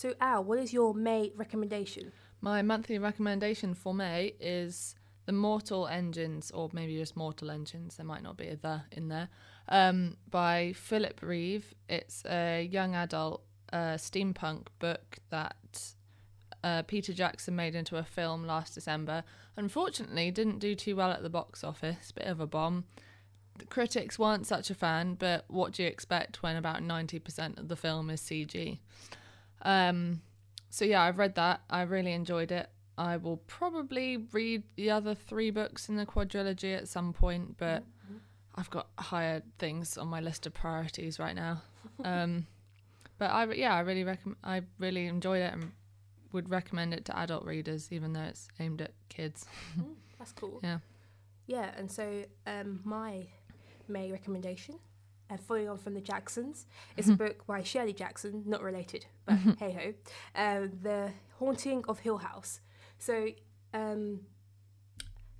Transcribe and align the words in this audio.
So, 0.00 0.14
Al, 0.18 0.44
what 0.44 0.58
is 0.58 0.72
your 0.72 0.94
May 0.94 1.30
recommendation? 1.36 2.10
My 2.40 2.62
monthly 2.62 2.96
recommendation 2.96 3.74
for 3.74 3.92
May 3.92 4.32
is 4.40 4.94
The 5.26 5.32
Mortal 5.32 5.86
Engines, 5.86 6.50
or 6.52 6.70
maybe 6.72 6.96
just 6.96 7.18
Mortal 7.18 7.50
Engines, 7.50 7.96
there 7.96 8.06
might 8.06 8.22
not 8.22 8.38
be 8.38 8.48
a 8.48 8.56
the 8.56 8.80
in 8.92 9.08
there, 9.08 9.28
um, 9.68 10.16
by 10.30 10.72
Philip 10.72 11.20
Reeve. 11.20 11.74
It's 11.86 12.24
a 12.24 12.62
young 12.62 12.94
adult 12.94 13.42
uh, 13.74 13.98
steampunk 13.98 14.68
book 14.78 15.18
that 15.28 15.92
uh, 16.64 16.80
Peter 16.84 17.12
Jackson 17.12 17.54
made 17.54 17.74
into 17.74 17.98
a 17.98 18.02
film 18.02 18.46
last 18.46 18.72
December. 18.72 19.22
Unfortunately, 19.58 20.30
didn't 20.30 20.60
do 20.60 20.74
too 20.74 20.96
well 20.96 21.10
at 21.10 21.22
the 21.22 21.28
box 21.28 21.62
office, 21.62 22.10
bit 22.10 22.24
of 22.24 22.40
a 22.40 22.46
bomb. 22.46 22.86
The 23.58 23.66
critics 23.66 24.18
weren't 24.18 24.46
such 24.46 24.70
a 24.70 24.74
fan, 24.74 25.16
but 25.16 25.44
what 25.48 25.72
do 25.72 25.82
you 25.82 25.90
expect 25.90 26.42
when 26.42 26.56
about 26.56 26.80
90% 26.80 27.58
of 27.58 27.68
the 27.68 27.76
film 27.76 28.08
is 28.08 28.22
CG? 28.22 28.78
Um, 29.62 30.22
so 30.70 30.84
yeah, 30.84 31.02
I've 31.02 31.18
read 31.18 31.34
that. 31.34 31.62
I 31.68 31.82
really 31.82 32.12
enjoyed 32.12 32.52
it. 32.52 32.68
I 32.96 33.16
will 33.16 33.38
probably 33.38 34.18
read 34.32 34.62
the 34.76 34.90
other 34.90 35.14
three 35.14 35.50
books 35.50 35.88
in 35.88 35.96
the 35.96 36.04
quadrilogy 36.04 36.76
at 36.76 36.86
some 36.86 37.12
point, 37.12 37.56
but 37.56 37.82
I've 38.54 38.68
got 38.70 38.88
higher 38.98 39.42
things 39.58 39.96
on 39.96 40.08
my 40.08 40.20
list 40.20 40.46
of 40.46 40.52
priorities 40.52 41.18
right 41.18 41.34
now. 41.34 41.62
Um, 42.04 42.46
but 43.18 43.30
I 43.30 43.50
yeah, 43.52 43.74
I 43.74 43.80
really 43.80 44.04
recommend. 44.04 44.36
I 44.44 44.62
really 44.78 45.06
enjoyed 45.06 45.40
it 45.40 45.52
and 45.52 45.72
would 46.32 46.50
recommend 46.50 46.94
it 46.94 47.04
to 47.06 47.18
adult 47.18 47.44
readers, 47.44 47.88
even 47.90 48.12
though 48.12 48.22
it's 48.22 48.48
aimed 48.58 48.82
at 48.82 48.92
kids. 49.08 49.46
Mm, 49.78 49.94
that's 50.18 50.32
cool. 50.32 50.60
Yeah. 50.62 50.78
Yeah, 51.46 51.72
and 51.76 51.90
so 51.90 52.24
um, 52.46 52.78
my 52.84 53.26
May 53.88 54.12
recommendation, 54.12 54.76
and 55.30 55.40
following 55.40 55.68
on 55.68 55.78
from 55.78 55.94
the 55.94 56.00
Jacksons, 56.00 56.66
is 56.96 57.08
a 57.08 57.14
book 57.14 57.46
by 57.46 57.62
Shirley 57.62 57.92
Jackson, 57.92 58.42
not 58.46 58.62
related, 58.62 59.06
but 59.26 59.38
hey 59.58 59.94
ho, 60.34 60.42
um, 60.42 60.72
The 60.82 61.12
Haunting 61.38 61.84
of 61.88 62.00
Hill 62.00 62.18
House. 62.18 62.60
So, 62.98 63.28
um, 63.72 64.20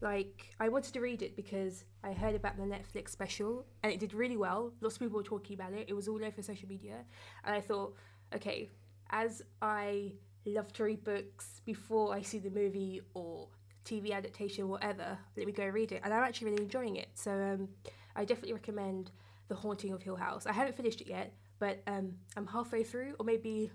like, 0.01 0.55
I 0.59 0.69
wanted 0.69 0.95
to 0.95 1.01
read 1.01 1.21
it 1.23 1.37
because 1.37 1.85
I 2.03 2.13
heard 2.13 2.35
about 2.35 2.57
the 2.57 2.63
Netflix 2.63 3.11
special 3.11 3.67
and 3.83 3.93
it 3.93 4.01
did 4.01 4.15
really 4.15 4.37
well. 4.37 4.73
Lots 4.81 4.95
of 4.97 5.01
people 5.01 5.19
were 5.19 5.25
talking 5.25 5.55
about 5.55 5.75
it. 5.75 5.87
It 5.89 5.95
was 5.95 6.09
all 6.09 6.25
over 6.25 6.43
social 6.43 6.69
media, 6.69 7.05
and 7.45 7.55
I 7.55 7.61
thought, 7.61 7.95
okay, 8.35 8.71
as 9.11 9.43
I 9.61 10.13
love 10.47 10.73
to 10.75 10.85
read 10.85 11.05
books 11.05 11.61
before 11.67 12.15
I 12.15 12.23
see 12.23 12.39
the 12.39 12.51
movie 12.51 13.03
or 13.15 13.49
TV 13.85 14.13
adaptation, 14.13 14.69
whatever, 14.69 15.19
let 15.37 15.47
me 15.47 15.53
go 15.53 15.67
read 15.67 15.93
it. 15.93 16.01
And 16.05 16.15
I'm 16.15 16.23
actually 16.23 16.53
really 16.53 16.63
enjoying 16.63 16.97
it. 16.97 17.09
So 17.15 17.33
um, 17.33 17.69
I 18.17 18.25
definitely 18.25 18.55
recommend 18.55 19.11
The 19.51 19.57
Haunting 19.57 19.93
of 19.93 20.01
Hill 20.01 20.17
House. 20.17 20.47
I 20.47 20.53
haven't 20.53 20.77
finished 20.77 21.01
it 21.01 21.09
yet, 21.09 21.35
but 21.59 21.83
um, 21.89 22.13
I'm 22.37 22.47
halfway 22.47 22.85
through, 22.85 23.17
or 23.19 23.25
maybe 23.27 23.73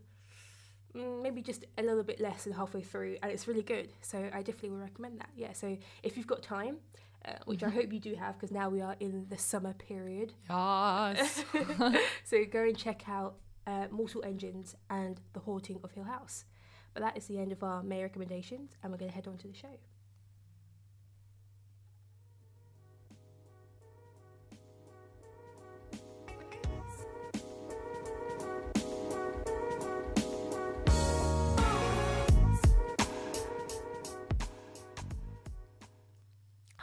mm, 0.95 1.21
maybe 1.21 1.41
just 1.41 1.65
a 1.77 1.83
little 1.83 2.01
bit 2.01 2.21
less 2.21 2.45
than 2.45 2.53
halfway 2.53 2.81
through, 2.81 3.17
and 3.21 3.29
it's 3.29 3.45
really 3.45 3.61
good. 3.61 3.89
So 4.01 4.17
I 4.33 4.41
definitely 4.41 4.69
would 4.71 4.81
recommend 4.81 5.19
that. 5.19 5.29
Yeah. 5.35 5.51
So 5.51 5.77
if 6.01 6.15
you've 6.15 6.27
got 6.27 6.41
time, 6.41 6.77
uh, 7.25 7.33
which 7.45 7.61
I 7.61 7.69
hope 7.69 7.91
you 7.91 7.99
do 7.99 8.15
have, 8.15 8.35
because 8.35 8.51
now 8.51 8.69
we 8.69 8.79
are 8.81 8.95
in 9.01 9.25
the 9.29 9.37
summer 9.37 9.73
period, 9.73 10.31
Yes. 10.49 11.43
so 12.23 12.45
go 12.45 12.63
and 12.63 12.77
check 12.77 13.09
out 13.09 13.35
uh, 13.67 13.87
Mortal 13.91 14.23
Engines 14.25 14.77
and 14.89 15.19
The 15.33 15.41
Haunting 15.41 15.81
of 15.83 15.91
Hill 15.91 16.05
House. 16.05 16.45
But 16.93 17.03
that 17.03 17.17
is 17.17 17.25
the 17.25 17.37
end 17.37 17.51
of 17.51 17.63
our 17.63 17.83
May 17.83 18.01
recommendations, 18.01 18.77
and 18.81 18.93
we're 18.93 18.97
going 18.97 19.11
to 19.11 19.15
head 19.15 19.27
on 19.27 19.37
to 19.39 19.47
the 19.49 19.53
show. 19.53 19.75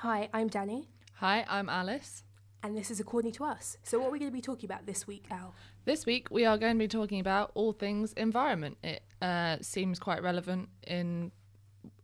Hi, 0.02 0.28
I'm 0.32 0.48
Danny, 0.48 0.88
Hi, 1.18 1.46
I'm 1.48 1.68
Alice. 1.68 2.24
and 2.64 2.76
this 2.76 2.90
is 2.90 2.98
According 2.98 3.30
to 3.34 3.44
Us. 3.44 3.76
So, 3.84 4.00
what 4.00 4.08
are 4.08 4.10
we 4.10 4.18
going 4.18 4.32
to 4.32 4.34
be 4.34 4.40
talking 4.40 4.68
about 4.68 4.84
this 4.84 5.06
week, 5.06 5.26
Al? 5.30 5.54
This 5.84 6.04
week 6.06 6.26
we 6.28 6.44
are 6.44 6.58
going 6.58 6.74
to 6.74 6.78
be 6.80 6.88
talking 6.88 7.20
about 7.20 7.52
all 7.54 7.72
things 7.72 8.12
environment. 8.14 8.78
It 8.82 9.04
uh, 9.22 9.58
seems 9.60 10.00
quite 10.00 10.20
relevant 10.20 10.70
in 10.84 11.30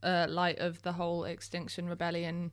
uh, 0.00 0.26
light 0.28 0.60
of 0.60 0.80
the 0.82 0.92
whole 0.92 1.24
Extinction 1.24 1.88
Rebellion 1.88 2.52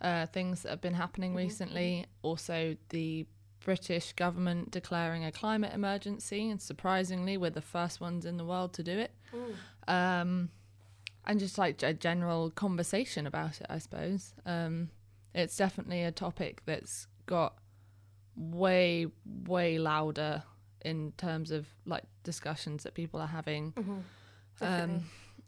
uh, 0.00 0.24
things 0.24 0.62
that 0.62 0.70
have 0.70 0.80
been 0.80 0.94
happening 0.94 1.34
recently. 1.34 2.06
Also, 2.22 2.78
the 2.88 3.26
British 3.62 4.14
government 4.14 4.70
declaring 4.70 5.26
a 5.26 5.30
climate 5.30 5.74
emergency, 5.74 6.48
and 6.48 6.62
surprisingly, 6.62 7.36
we're 7.36 7.50
the 7.50 7.60
first 7.60 8.00
ones 8.00 8.24
in 8.24 8.38
the 8.38 8.46
world 8.46 8.72
to 8.72 8.82
do 8.82 8.98
it. 8.98 9.12
Um, 9.86 10.48
and 11.26 11.40
just 11.40 11.58
like 11.58 11.82
a 11.82 11.92
general 11.92 12.50
conversation 12.50 13.26
about 13.26 13.60
it, 13.60 13.66
I 13.68 13.78
suppose. 13.78 14.32
Um, 14.46 14.90
it's 15.36 15.56
definitely 15.56 16.02
a 16.02 16.10
topic 16.10 16.62
that's 16.66 17.06
got 17.26 17.58
way, 18.36 19.06
way 19.46 19.78
louder 19.78 20.42
in 20.84 21.12
terms 21.16 21.50
of 21.50 21.66
like 21.84 22.04
discussions 22.22 22.82
that 22.84 22.94
people 22.94 23.20
are 23.20 23.26
having 23.26 23.72
Definitely. 24.60 24.96
um, 24.96 25.04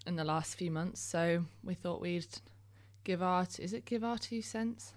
in 0.06 0.16
the 0.16 0.24
last 0.24 0.56
few 0.56 0.70
months. 0.70 1.00
So 1.00 1.44
we 1.62 1.74
thought 1.74 2.00
we'd 2.00 2.26
give 3.04 3.22
our 3.22 3.46
t- 3.46 3.62
is 3.62 3.72
it 3.72 3.84
give 3.84 4.04
our 4.04 4.18
two 4.18 4.42
cents, 4.42 4.94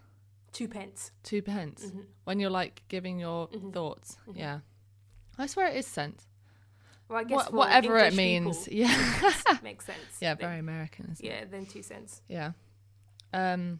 Two 0.51 0.67
pence. 0.67 1.11
two 1.23 1.41
pence 1.41 1.85
Mm-hmm. 1.85 2.01
when 2.25 2.39
you're 2.39 2.49
like 2.49 2.83
giving 2.89 3.19
your 3.19 3.47
thoughts. 3.71 4.17
Yeah, 4.33 4.59
I 5.37 5.47
swear 5.47 5.67
it 5.67 5.75
is 5.77 5.87
cents. 5.87 6.27
Well, 7.07 7.19
I 7.19 7.23
guess 7.25 7.35
What, 7.37 7.53
whatever 7.53 7.97
it 7.97 8.13
means. 8.15 8.67
people, 8.67 8.77
Yeah, 8.79 9.57
makes 9.63 9.85
sense. 9.85 9.97
yeah, 10.21 10.33
very 10.35 10.59
American, 10.59 11.09
isn't 11.11 11.25
it? 11.25 11.29
Yeah, 11.29 11.43
then 11.49 11.65
two 11.65 11.83
cents. 11.83 12.21
Yeah. 12.27 12.51
Um. 13.33 13.79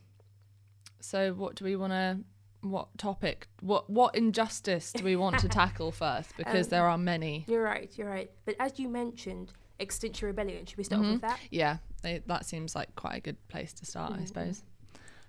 So 1.01 1.33
what 1.33 1.55
do 1.55 1.65
we 1.65 1.75
want 1.75 1.91
to? 1.93 2.19
What 2.67 2.95
topic? 2.97 3.47
What 3.61 3.89
what 3.89 4.15
injustice 4.15 4.91
do 4.93 5.03
we 5.03 5.15
want 5.15 5.39
to 5.39 5.49
tackle 5.61 5.91
first? 5.91 6.35
Because 6.37 6.67
Um, 6.67 6.69
there 6.69 6.85
are 6.87 6.97
many. 6.97 7.43
You're 7.47 7.63
right. 7.63 7.91
You're 7.97 8.09
right. 8.09 8.29
But 8.45 8.55
as 8.59 8.79
you 8.79 8.87
mentioned, 8.87 9.51
Extinction 9.79 10.27
Rebellion. 10.27 10.65
Should 10.65 10.77
we 10.77 10.83
start 10.83 11.01
Mm-hmm. 11.01 11.09
off 11.09 11.21
with 11.21 11.21
that? 11.31 11.39
Yeah, 11.49 11.77
they, 12.03 12.21
that 12.27 12.45
seems 12.45 12.75
like 12.75 12.95
quite 12.95 13.15
a 13.15 13.19
good 13.19 13.47
place 13.47 13.73
to 13.73 13.85
start, 13.85 14.11
Mm-hmm. 14.13 14.21
I 14.21 14.25
suppose. 14.25 14.63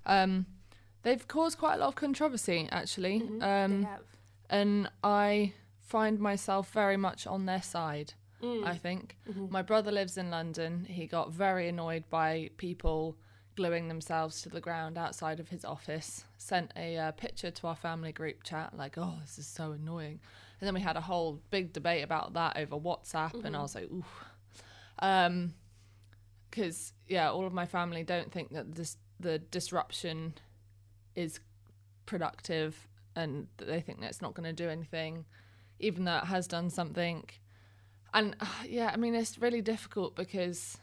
Um, 0.04 0.46
they've 1.04 1.26
caused 1.26 1.56
quite 1.58 1.76
a 1.76 1.78
lot 1.78 1.88
of 1.88 1.94
controversy, 1.94 2.68
actually, 2.70 3.20
Mhm, 3.20 3.42
um, 3.42 3.80
they 3.82 3.86
have. 3.86 4.00
and 4.50 4.90
I 5.02 5.54
find 5.80 6.18
myself 6.18 6.70
very 6.72 6.98
much 6.98 7.26
on 7.26 7.46
their 7.46 7.62
side. 7.62 8.12
Mm. 8.42 8.66
I 8.66 8.76
think 8.76 9.16
Mhm. 9.30 9.50
my 9.50 9.62
brother 9.62 9.90
lives 9.92 10.18
in 10.18 10.28
London. 10.30 10.84
He 10.84 11.06
got 11.06 11.32
very 11.32 11.68
annoyed 11.68 12.04
by 12.10 12.50
people 12.58 13.16
gluing 13.56 13.88
themselves 13.88 14.42
to 14.42 14.48
the 14.48 14.60
ground 14.60 14.98
outside 14.98 15.40
of 15.40 15.48
his 15.48 15.64
office. 15.64 16.24
Sent 16.38 16.72
a 16.76 16.96
uh, 16.96 17.12
picture 17.12 17.50
to 17.50 17.66
our 17.66 17.76
family 17.76 18.12
group 18.12 18.42
chat, 18.42 18.76
like, 18.76 18.98
"Oh, 18.98 19.16
this 19.20 19.38
is 19.38 19.46
so 19.46 19.72
annoying," 19.72 20.20
and 20.60 20.66
then 20.66 20.74
we 20.74 20.80
had 20.80 20.96
a 20.96 21.00
whole 21.00 21.40
big 21.50 21.72
debate 21.72 22.04
about 22.04 22.34
that 22.34 22.56
over 22.56 22.76
WhatsApp, 22.76 23.44
and 23.44 23.56
I 23.56 23.62
was 23.62 23.74
like, 23.74 23.90
"Ooh." 23.90 24.04
Um, 24.98 25.54
because 26.50 26.92
yeah, 27.08 27.30
all 27.30 27.46
of 27.46 27.52
my 27.52 27.66
family 27.66 28.04
don't 28.04 28.30
think 28.30 28.52
that 28.52 28.74
this 28.74 28.98
the 29.18 29.38
disruption 29.38 30.34
is 31.14 31.40
productive, 32.06 32.88
and 33.16 33.46
that 33.56 33.66
they 33.66 33.80
think 33.80 34.00
that 34.00 34.10
it's 34.10 34.22
not 34.22 34.34
going 34.34 34.48
to 34.48 34.52
do 34.52 34.68
anything, 34.68 35.24
even 35.80 36.04
though 36.04 36.18
it 36.18 36.24
has 36.24 36.46
done 36.46 36.70
something. 36.70 37.24
And 38.14 38.36
uh, 38.40 38.46
yeah, 38.68 38.90
I 38.92 38.96
mean, 38.96 39.14
it's 39.14 39.38
really 39.38 39.62
difficult 39.62 40.14
because, 40.14 40.78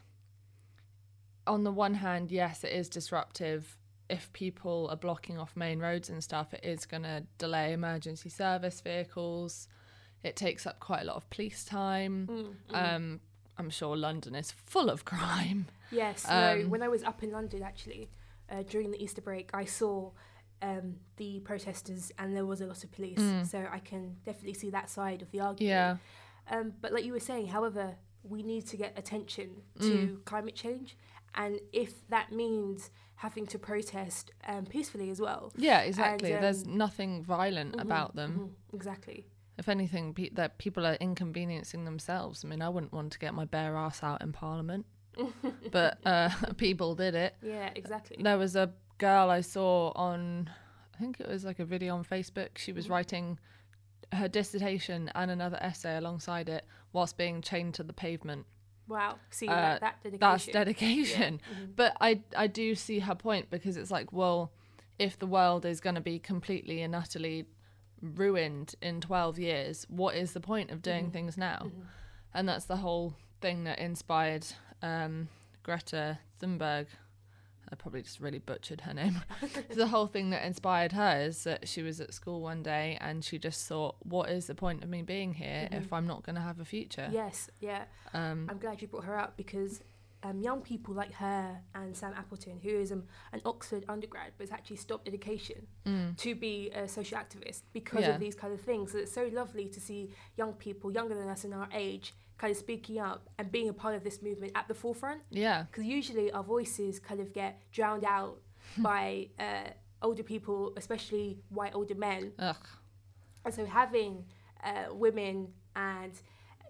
on 1.50 1.64
the 1.64 1.72
one 1.72 1.96
hand, 1.96 2.32
yes, 2.32 2.64
it 2.64 2.72
is 2.72 2.88
disruptive. 2.90 3.78
If 4.10 4.32
people 4.34 4.88
are 4.90 4.96
blocking 4.98 5.38
off 5.38 5.56
main 5.56 5.80
roads 5.80 6.10
and 6.10 6.24
stuff, 6.24 6.54
it 6.54 6.64
is 6.64 6.86
going 6.86 7.04
to 7.04 7.24
delay 7.38 7.74
emergency 7.74 8.30
service 8.30 8.82
vehicles. 8.82 9.68
It 10.24 10.36
takes 10.36 10.66
up 10.66 10.80
quite 10.80 11.02
a 11.02 11.06
lot 11.06 11.16
of 11.16 11.30
police 11.30 11.64
time. 11.66 12.28
Mm, 12.72 12.76
Um, 12.96 13.20
I'm 13.58 13.70
sure 13.70 13.96
London 13.98 14.36
is 14.36 14.52
full 14.52 14.90
of 14.90 15.06
crime. 15.14 15.68
Yes. 15.92 16.26
no, 16.28 16.54
um, 16.64 16.70
when 16.70 16.82
I 16.82 16.88
was 16.88 17.04
up 17.04 17.24
in 17.24 17.32
London, 17.32 17.62
actually, 17.64 18.10
uh, 18.50 18.64
during 18.64 18.92
the 18.92 19.02
Easter 19.04 19.22
break, 19.22 19.50
I 19.54 19.66
saw 19.66 20.12
um, 20.62 20.96
the 21.18 21.40
protesters, 21.42 22.12
and 22.18 22.36
there 22.36 22.46
was 22.46 22.62
a 22.62 22.66
lot 22.66 22.84
of 22.84 22.92
police. 22.92 23.22
So 23.50 23.66
I 23.72 23.80
can 23.80 24.18
definitely 24.26 24.56
see 24.56 24.70
that 24.72 24.90
side 24.90 25.22
of 25.22 25.32
the 25.32 25.40
argument. 25.40 25.60
Mm. 25.60 26.00
Yeah. 26.50 26.58
Um, 26.58 26.74
but 26.82 26.92
like 26.94 27.06
you 27.06 27.14
were 27.14 27.20
saying, 27.20 27.48
however, 27.48 27.96
we 28.24 28.44
need 28.44 28.66
to 28.68 28.76
get 28.78 28.98
attention 28.98 29.62
to 29.80 29.92
Mm. 30.08 30.26
climate 30.26 30.56
change, 30.56 30.98
and 31.36 31.60
if 31.74 32.08
that 32.10 32.32
means 32.32 32.90
having 33.16 33.46
to 33.48 33.60
protest 33.60 34.32
um, 34.48 34.66
peacefully 34.66 35.10
as 35.10 35.20
well. 35.20 35.52
Yeah, 35.58 35.82
exactly. 35.82 36.34
um, 36.34 36.42
There's 36.42 36.66
nothing 36.66 37.22
violent 37.24 37.76
Mhm, 37.76 37.82
about 37.82 38.16
them. 38.16 38.40
mhm, 38.72 38.76
exactly. 38.76 39.26
If 39.58 39.68
anything, 39.68 40.14
pe- 40.14 40.30
that 40.30 40.58
people 40.58 40.86
are 40.88 40.94
inconveniencing 40.96 41.84
themselves. 41.84 42.46
I 42.46 42.48
mean, 42.48 42.62
I 42.62 42.70
wouldn't 42.70 42.94
want 42.94 43.12
to 43.12 43.20
get 43.20 43.34
my 43.34 43.44
bare 43.46 43.76
ass 43.76 44.02
out 44.04 44.22
in 44.22 44.32
Parliament, 44.32 44.86
but 45.72 45.98
uh, 46.06 46.30
people 46.58 46.96
did 46.96 47.14
it. 47.16 47.36
Yeah, 47.42 47.70
exactly. 47.76 48.18
There 48.22 48.38
was 48.38 48.56
a 48.56 48.72
girl 49.00 49.30
I 49.30 49.42
saw 49.42 49.92
on, 49.96 50.50
I 50.96 50.98
think 50.98 51.20
it 51.20 51.28
was 51.28 51.44
like 51.44 51.60
a 51.60 51.66
video 51.66 51.96
on 51.96 52.06
Facebook. 52.06 52.58
She 52.58 52.72
was 52.72 52.88
Mhm. 52.88 52.92
writing 52.92 53.40
her 54.14 54.28
dissertation 54.30 55.12
and 55.14 55.30
another 55.30 55.58
essay 55.62 55.98
alongside 55.98 56.48
it 56.50 56.66
whilst 56.94 57.18
being 57.18 57.42
chained 57.42 57.74
to 57.76 57.84
the 57.84 57.94
pavement. 57.94 58.46
Wow. 58.90 59.18
See 59.30 59.48
Uh, 59.48 59.56
that, 59.56 59.82
that 59.82 60.04
dedication. 60.04 60.20
That's 60.20 60.46
dedication. 60.52 61.42
Mhm. 61.54 61.76
But 61.76 61.96
I 62.02 62.22
I 62.36 62.48
do 62.48 62.76
see 62.76 63.00
her 63.00 63.16
point 63.16 63.50
because 63.50 63.78
it's 63.78 63.92
like, 63.92 64.12
well, 64.12 64.52
if 64.98 65.18
the 65.18 65.28
world 65.28 65.64
is 65.66 65.80
going 65.80 65.96
to 65.96 66.02
be 66.02 66.20
completely 66.20 66.82
and 66.82 66.94
utterly 66.96 67.46
ruined 68.02 68.76
in 68.82 69.02
12 69.02 69.40
years, 69.40 69.86
what 69.90 70.16
is 70.16 70.34
the 70.34 70.40
point 70.42 70.72
of 70.72 70.82
doing 70.82 71.08
Mhm. 71.10 71.14
things 71.14 71.38
now? 71.38 71.60
Mhm. 71.66 71.86
And 72.34 72.48
that's 72.50 72.66
the 72.66 72.78
whole 72.78 73.16
thing 73.42 73.64
that 73.66 73.80
inspired 73.80 74.46
um, 74.82 75.28
Greta 75.64 76.20
Thunberg. 76.40 76.88
I 77.72 77.76
probably 77.76 78.02
just 78.02 78.20
really 78.20 78.40
butchered 78.40 78.82
her 78.82 78.94
name. 78.94 79.22
the 79.76 79.88
whole 79.88 80.08
thing 80.08 80.32
that 80.32 80.44
inspired 80.46 80.92
her 80.94 81.22
is 81.22 81.44
that 81.44 81.68
she 81.68 81.82
was 81.84 82.02
at 82.02 82.14
school 82.14 82.42
one 82.42 82.64
day 82.64 82.98
and 83.00 83.24
she 83.24 83.38
just 83.38 83.68
thought, 83.68 83.96
what 84.04 84.30
is 84.30 84.48
the 84.48 84.56
point 84.56 84.84
of 84.84 84.90
me 84.90 85.02
being 85.04 85.34
here 85.34 85.68
Mhm. 85.72 85.78
if 85.78 85.94
I'm 85.94 86.08
not 86.08 86.24
going 86.24 86.36
to 86.36 86.42
have 86.42 86.60
a 86.60 86.66
future? 86.66 87.10
Yes, 87.12 87.50
yeah. 87.60 87.86
Um, 88.14 88.48
I'm 88.50 88.58
glad 88.58 88.82
you 88.82 88.88
brought 88.88 89.04
her 89.06 89.18
up 89.18 89.38
because 89.38 89.82
um, 90.24 90.42
young 90.42 90.62
people 90.62 90.94
like 90.94 91.14
her 91.14 91.62
and 91.76 91.96
Sam 91.96 92.14
Appleton, 92.18 92.60
who 92.62 92.70
is 92.70 92.92
um, 92.92 93.04
an 93.32 93.42
Oxford 93.46 93.86
undergrad 93.88 94.34
but 94.38 94.50
has 94.50 94.52
actually 94.52 94.76
stopped 94.78 95.08
education 95.08 95.68
mm, 95.86 96.18
to 96.18 96.36
be 96.36 96.72
a 96.72 96.88
social 96.90 97.18
activist 97.18 97.62
because 97.72 98.02
Yeah. 98.02 98.16
of 98.16 98.20
these 98.20 98.36
kind 98.36 98.54
of 98.54 98.60
things. 98.60 98.92
So 98.92 98.98
it's 98.98 99.14
so 99.14 99.30
lovely 99.32 99.70
to 99.70 99.80
see 99.80 100.10
young 100.36 100.54
people, 100.54 100.92
younger 100.92 101.16
than 101.16 101.30
us 101.30 101.46
in 101.46 101.54
our 101.54 101.70
age, 101.72 102.14
kind 102.40 102.52
of 102.52 102.58
speaking 102.58 102.98
up 103.00 103.30
and 103.38 103.52
being 103.52 103.70
a 103.70 103.74
part 103.74 103.94
of 103.96 104.04
this 104.04 104.22
movement 104.24 104.52
at 104.56 104.68
the 104.68 104.74
forefront. 104.74 105.22
yeah. 105.30 105.64
Because 105.70 105.84
usually 105.86 106.32
our 106.32 106.44
voices 106.44 107.00
kind 107.00 107.20
of 107.20 107.34
get 107.34 107.62
drowned 107.72 108.06
out 108.06 108.36
by 108.78 109.28
uh, 109.38 109.70
older 110.02 110.24
people, 110.24 110.74
especially 110.78 111.28
white 111.50 111.76
older 111.76 111.96
men. 111.96 112.32
Ugh. 112.40 112.66
And 113.46 113.54
so 113.54 113.66
having 113.66 114.26
uh, 114.64 114.94
women 114.94 115.50
and 115.76 116.14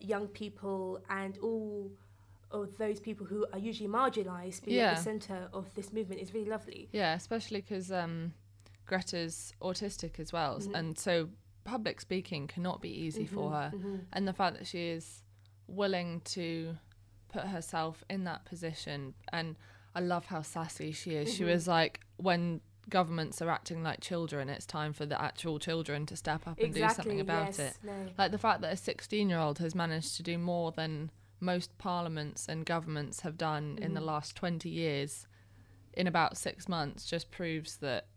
young 0.01 0.27
people 0.27 1.01
and 1.09 1.37
all 1.39 1.91
of 2.51 2.75
those 2.79 2.99
people 2.99 3.25
who 3.27 3.45
are 3.53 3.59
usually 3.59 3.89
marginalised 3.89 4.65
being 4.65 4.77
Yeah. 4.77 4.91
at 4.91 4.97
the 4.97 5.03
centre 5.03 5.49
of 5.53 5.71
this 5.75 5.93
movement 5.93 6.19
is 6.19 6.33
really 6.33 6.49
lovely. 6.49 6.89
Yeah, 6.91 7.13
especially 7.13 7.61
because 7.61 7.91
um, 7.91 8.33
Greta's 8.87 9.53
autistic 9.61 10.19
as 10.19 10.33
well, 10.33 10.59
Mhm. 10.59 10.73
and 10.75 10.97
so 10.97 11.29
public 11.63 12.01
speaking 12.01 12.47
cannot 12.47 12.81
be 12.81 12.89
easy 12.89 13.27
for 13.27 13.51
Mhm, 13.51 13.53
her. 13.71 13.71
mhm. 13.77 14.05
And 14.13 14.27
the 14.27 14.33
fact 14.33 14.57
that 14.57 14.65
she 14.65 14.87
is 14.87 15.21
willing 15.69 16.21
to 16.21 16.77
put 17.29 17.43
herself 17.43 18.03
in 18.09 18.23
that 18.25 18.45
position, 18.45 19.13
and 19.31 19.55
I 19.95 19.99
love 20.01 20.25
how 20.27 20.41
sassy 20.41 20.91
she 20.91 21.11
is. 21.15 21.33
She 21.33 21.43
Mhm. 21.43 21.47
was 21.53 21.67
like, 21.67 22.01
when 22.17 22.61
governments 22.89 23.41
are 23.41 23.49
acting 23.49 23.83
like 23.83 23.99
children, 24.01 24.49
it's 24.49 24.65
time 24.65 24.93
for 24.93 25.05
the 25.05 25.19
actual 25.21 25.59
children 25.59 26.05
to 26.07 26.15
step 26.15 26.47
up 26.47 26.57
and 26.57 26.67
Exactly, 26.67 26.81
do 26.81 26.93
something 26.95 27.19
about 27.19 27.45
yes, 27.57 27.59
it. 27.59 27.77
No. 27.83 28.07
Like 28.17 28.31
the 28.31 28.37
fact 28.39 28.61
that 28.61 28.73
a 28.73 28.77
16 28.77 29.29
year 29.29 29.37
old 29.39 29.59
has 29.59 29.75
managed 29.75 30.15
to 30.17 30.23
do 30.23 30.37
more 30.39 30.71
than 30.71 31.11
most 31.39 31.77
parliaments 31.77 32.47
and 32.49 32.65
governments 32.65 33.21
have 33.21 33.37
done 33.37 33.77
in 33.81 33.93
the 33.93 34.01
Mhm. 34.01 34.05
last 34.05 34.35
20 34.35 34.69
years 34.69 35.27
in 35.93 36.07
about 36.07 36.35
six 36.37 36.67
months 36.67 37.05
just 37.05 37.29
proves 37.31 37.77
that 37.77 38.07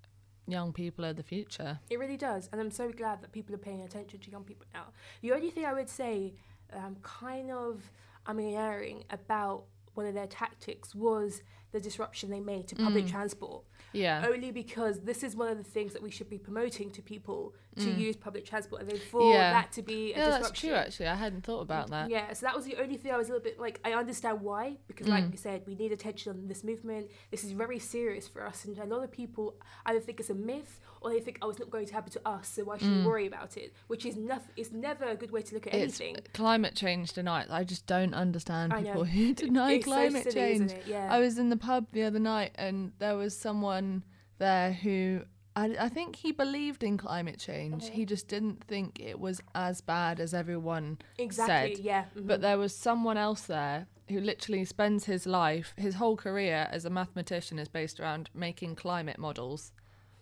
young 0.46 0.72
people 0.72 1.04
are 1.04 1.12
the 1.12 1.22
future. 1.22 1.78
It 1.90 1.98
really 1.98 2.16
does, 2.16 2.48
and 2.50 2.60
I'm 2.60 2.70
so 2.70 2.90
glad 2.90 3.20
that 3.22 3.30
people 3.32 3.54
are 3.54 3.58
paying 3.58 3.82
attention 3.82 4.20
to 4.20 4.30
young 4.30 4.44
people 4.44 4.66
now. 4.74 4.86
The 5.20 5.32
only 5.32 5.50
thing 5.50 5.64
I 5.64 5.72
would 5.72 5.88
say, 5.88 6.34
um, 6.74 6.96
kind 7.02 7.50
of, 7.50 7.90
I'm 8.26 8.38
hearing 8.38 9.04
about 9.10 9.64
one 9.94 10.06
of 10.06 10.14
their 10.14 10.26
tactics 10.26 10.94
was 10.94 11.42
the 11.72 11.80
disruption 11.80 12.30
they 12.30 12.40
made 12.40 12.68
to 12.68 12.76
public 12.76 13.06
Mm. 13.06 13.10
transport. 13.10 13.64
Yeah. 13.94 14.26
Only 14.26 14.50
because 14.50 15.00
this 15.00 15.22
is 15.22 15.36
one 15.36 15.48
of 15.48 15.58
the 15.58 15.64
things 15.64 15.92
that 15.92 16.02
we 16.02 16.10
should 16.10 16.30
be 16.30 16.38
promoting 16.38 16.90
to 16.92 17.02
people 17.02 17.54
to 17.76 17.86
Mm. 17.86 17.98
use 17.98 18.16
public 18.16 18.44
transport, 18.46 18.82
and 18.82 18.90
they 18.90 18.98
for 18.98 19.32
Yeah. 19.32 19.52
that 19.52 19.72
to 19.72 19.82
be 19.82 20.12
a 20.12 20.16
yeah, 20.16 20.24
that's 20.28 20.36
disruption. 20.38 20.68
true, 20.70 20.78
actually. 20.78 21.06
I 21.08 21.14
hadn't 21.14 21.42
thought 21.42 21.60
about 21.60 21.90
that. 21.90 22.08
Yeah, 22.10 22.32
so 22.32 22.46
that 22.46 22.54
was 22.54 22.64
the 22.64 22.76
only 22.76 22.96
thing 22.96 23.12
I 23.12 23.16
was 23.16 23.28
a 23.28 23.32
little 23.32 23.44
bit 23.44 23.58
like. 23.58 23.80
I 23.84 23.92
understand 23.92 24.40
why, 24.42 24.78
because 24.86 25.08
like 25.08 25.24
Mm. 25.24 25.32
you 25.32 25.38
said, 25.38 25.62
we 25.66 25.74
need 25.74 25.92
attention 25.92 26.30
on 26.32 26.48
this 26.48 26.62
movement. 26.64 27.10
This 27.30 27.44
is 27.44 27.52
very 27.52 27.78
serious 27.78 28.28
for 28.28 28.46
us, 28.46 28.64
and 28.64 28.78
a 28.78 28.84
lot 28.86 29.02
of 29.02 29.10
people 29.10 29.56
either 29.86 30.00
think 30.00 30.20
it's 30.20 30.30
a 30.30 30.34
myth 30.34 30.80
or 31.00 31.10
they 31.10 31.18
think, 31.20 31.38
oh, 31.42 31.50
it's 31.50 31.58
not 31.58 31.68
going 31.68 31.84
to 31.86 31.92
happen 31.92 32.12
to 32.12 32.28
us, 32.28 32.46
so 32.48 32.62
why 32.64 32.78
should 32.78 32.86
Mm. 32.88 33.00
we 33.00 33.06
worry 33.06 33.26
about 33.26 33.56
it? 33.56 33.72
Which 33.88 34.06
is 34.06 34.16
nothing. 34.16 34.52
It's 34.56 34.70
never 34.70 35.04
a 35.04 35.16
good 35.16 35.32
way 35.32 35.42
to 35.42 35.54
look 35.54 35.66
at 35.66 35.74
It's 35.74 36.00
anything. 36.00 36.22
climate 36.32 36.76
change 36.76 37.12
denied. 37.12 37.46
I 37.50 37.64
just 37.64 37.86
don't 37.86 38.14
understand 38.14 38.72
people 38.72 39.04
who 39.04 39.34
deny 39.34 39.72
it's 39.72 39.84
climate 39.84 40.24
so 40.24 40.30
silly, 40.30 40.58
change. 40.68 40.74
Yeah. 40.86 41.08
I 41.12 41.18
was 41.18 41.38
in 41.38 41.48
the 41.50 41.56
pub 41.62 41.86
the 41.92 42.02
other 42.02 42.18
night 42.18 42.50
and 42.56 42.92
there 42.98 43.16
was 43.16 43.36
someone 43.36 44.02
there 44.38 44.72
who 44.72 45.22
I, 45.54 45.76
I 45.78 45.88
think 45.88 46.16
he 46.16 46.32
believed 46.32 46.82
in 46.82 46.96
climate 46.96 47.38
change. 47.38 47.84
Mhm. 47.84 47.90
He 47.90 48.06
just 48.06 48.26
didn't 48.26 48.64
think 48.64 48.98
it 48.98 49.20
was 49.20 49.40
as 49.54 49.80
bad 49.82 50.18
as 50.18 50.32
everyone 50.34 50.98
exactly. 51.18 51.76
said. 51.76 51.84
Yeah. 51.84 52.04
But 52.14 52.38
mhm. 52.38 52.42
there 52.42 52.58
was 52.58 52.74
someone 52.74 53.16
else 53.18 53.42
there 53.42 53.86
who 54.08 54.20
literally 54.20 54.64
spends 54.64 55.04
his 55.04 55.26
life, 55.26 55.74
his 55.76 55.94
whole 55.94 56.16
career 56.16 56.68
as 56.70 56.84
a 56.84 56.90
mathematician 56.90 57.58
is 57.58 57.68
based 57.68 58.00
around 58.00 58.30
making 58.34 58.74
climate 58.76 59.18
models. 59.18 59.72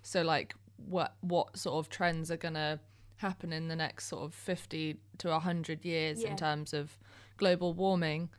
So 0.02 0.22
like 0.22 0.54
what 0.76 1.14
what 1.20 1.56
sort 1.56 1.76
of 1.78 1.88
trends 1.88 2.30
are 2.30 2.36
going 2.36 2.54
to 2.54 2.80
happen 3.16 3.52
in 3.52 3.68
the 3.68 3.76
next 3.76 4.06
sort 4.06 4.22
of 4.24 4.34
50 4.34 4.96
to 5.18 5.28
100 5.28 5.84
years 5.84 6.22
Yeah. 6.22 6.30
in 6.30 6.36
terms 6.36 6.72
of 6.72 6.98
global 7.36 7.72
warming. 7.72 8.30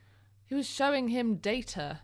He 0.46 0.56
was 0.56 0.68
showing 0.68 1.08
him 1.08 1.36
data 1.36 2.02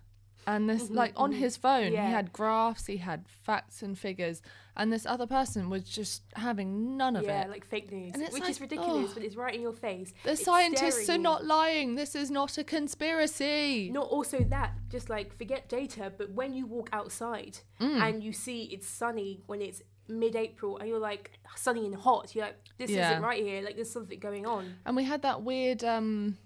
and 0.48 0.68
this 0.70 0.84
Mhm, 0.90 0.96
like 0.96 1.14
on 1.16 1.32
mhm. 1.34 1.38
his 1.38 1.58
phone 1.58 1.92
Yeah. 1.92 2.08
he 2.08 2.12
had 2.14 2.34
graphs, 2.34 2.86
he 2.88 2.98
had 2.98 3.28
facts 3.28 3.84
and 3.84 4.00
figures 4.00 4.42
and 4.80 4.94
this 4.94 5.06
other 5.08 5.26
person 5.28 5.70
was 5.70 5.84
just 5.84 6.22
having 6.36 6.96
none 6.98 7.16
of 7.16 7.24
yeah, 7.24 7.44
it. 7.46 7.50
like 7.50 7.66
fake 7.66 7.92
news, 7.92 8.14
And 8.14 8.22
it's 8.24 8.32
which 8.34 8.42
like, 8.44 8.52
is 8.52 8.62
ridiculous, 8.62 9.10
oh. 9.10 9.14
but 9.16 9.24
it's 9.24 9.36
right 9.36 9.54
in 9.56 9.60
your 9.62 9.74
face. 9.74 10.14
The 10.24 10.34
It's 10.34 10.44
scientists 10.44 11.10
are 11.10 11.18
not 11.18 11.46
lying. 11.46 11.96
This 11.96 12.14
is 12.16 12.30
not 12.30 12.60
a 12.60 12.64
conspiracy. 12.64 13.90
Not 13.92 14.08
also 14.08 14.40
that, 14.50 14.74
just 14.90 15.10
like 15.10 15.36
forget 15.36 15.68
data, 15.68 16.14
but 16.16 16.32
when 16.32 16.54
you 16.54 16.66
walk 16.68 16.90
outside 16.94 17.60
Mm. 17.80 18.02
and 18.02 18.24
you 18.24 18.32
see 18.32 18.64
it's 18.66 18.88
sunny 18.88 19.42
when 19.48 19.62
it's 19.62 19.82
mid-April 20.08 20.78
and 20.78 20.88
you're 20.88 21.00
like 21.00 21.32
sunny 21.56 21.86
and 21.86 21.96
hot, 21.96 22.36
you're 22.36 22.46
like, 22.46 22.58
this 22.78 22.92
Yeah. 22.92 23.10
isn't 23.12 23.24
right 23.24 23.42
here. 23.44 23.62
Like 23.64 23.76
there's 23.76 23.90
something 23.92 24.20
going 24.20 24.46
on. 24.46 24.76
And 24.86 24.96
we 24.96 25.04
had 25.06 25.24
that 25.24 25.42
weird 25.42 25.84
um, 25.84 26.38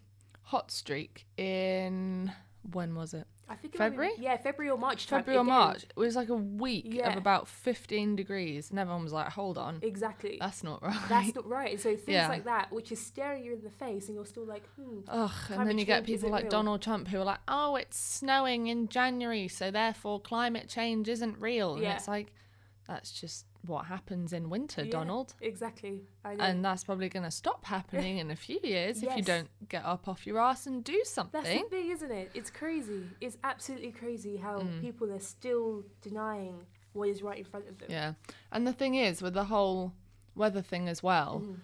hot 0.44 0.72
streak 0.72 1.26
in 1.38 2.32
when 2.72 2.96
was 2.96 3.14
it? 3.14 3.28
I 3.52 3.56
think 3.56 3.76
it 3.76 3.80
might 3.80 3.90
be- 3.90 3.92
February? 3.98 4.14
yeah, 4.20 4.38
February 4.38 4.72
or 4.72 4.78
March. 4.78 5.08
time 5.08 5.20
February 5.20 5.38
or 5.40 5.42
again. 5.42 5.54
March. 5.54 5.84
It 5.84 5.96
was 5.98 6.16
like 6.16 6.30
a 6.30 6.36
week 6.36 6.86
Yeah. 6.88 7.10
of 7.12 7.18
about 7.18 7.48
15 7.48 8.16
degrees, 8.16 8.70
and 8.72 8.80
everyone 8.80 9.04
was 9.04 9.14
like, 9.14 9.28
"Hold 9.34 9.58
on, 9.58 9.80
Exactly. 9.82 10.38
that's 10.40 10.64
not 10.64 10.82
right." 10.82 11.10
That's 11.10 11.36
not 11.36 11.48
right. 11.48 11.80
So 11.80 11.96
things 11.96 12.08
Yeah. 12.08 12.28
like 12.30 12.46
that, 12.46 12.72
which 12.72 12.92
is 12.92 13.06
staring 13.06 13.44
you 13.44 13.54
in 13.54 13.62
the 13.62 13.70
face, 13.70 14.08
and 14.08 14.16
you're 14.16 14.26
still 14.26 14.46
like, 14.46 14.66
hmm. 14.76 15.00
Ugh, 15.08 15.32
and 15.50 15.68
then 15.70 15.78
you 15.78 15.86
get 15.86 16.06
people 16.06 16.30
like 16.30 16.44
real. 16.44 16.52
Donald 16.52 16.82
Trump 16.82 17.08
who 17.10 17.20
are 17.20 17.26
like, 17.26 17.40
"Oh, 17.48 17.76
it's 17.76 17.98
snowing 17.98 18.68
in 18.68 18.88
January, 18.88 19.48
so 19.48 19.70
therefore 19.72 20.20
climate 20.22 20.70
change 20.70 21.10
isn't 21.10 21.38
real." 21.40 21.74
And 21.74 21.84
Yeah. 21.84 21.96
it's 21.96 22.08
like, 22.08 22.34
that's 22.88 23.12
just 23.12 23.46
what 23.66 23.86
happens 23.86 24.34
in 24.34 24.50
winter, 24.50 24.84
Yeah. 24.84 24.92
Donald. 24.92 25.34
Exactly. 25.42 26.02
And 26.26 26.64
that's 26.66 26.84
probably 26.84 27.10
going 27.10 27.24
to 27.26 27.32
stop 27.32 27.64
happening 27.66 28.18
in 28.18 28.32
a 28.32 28.36
few 28.36 28.60
years 28.64 29.04
if 29.04 29.16
you 29.16 29.24
don't 29.24 29.50
get 29.70 29.86
up 29.86 30.08
off 30.08 30.26
your 30.26 30.40
ass 30.40 30.66
and 30.68 30.84
do 30.84 30.94
That's 30.98 31.10
something. 31.12 31.44
the 31.44 31.70
thing, 31.70 31.92
isn't 31.92 32.12
it? 32.12 32.32
It's 32.34 32.50
crazy. 32.50 33.04
It's 33.22 33.38
absolutely 33.44 33.92
crazy 33.92 34.38
how 34.38 34.60
Mm. 34.62 34.82
people 34.82 35.12
are 35.12 35.20
still 35.20 35.84
denying 36.02 36.66
what 36.94 37.08
is 37.10 37.22
right 37.22 37.38
in 37.38 37.46
front 37.46 37.68
of 37.70 37.78
them. 37.78 37.88
Yeah. 37.90 38.14
And 38.52 38.66
the 38.68 38.74
thing 38.74 38.96
is, 38.96 39.22
with 39.22 39.34
the 39.34 39.46
whole 39.46 39.94
weather 40.36 40.62
thing 40.62 40.90
as 40.90 41.02
well, 41.04 41.42
Mhm. 41.46 41.60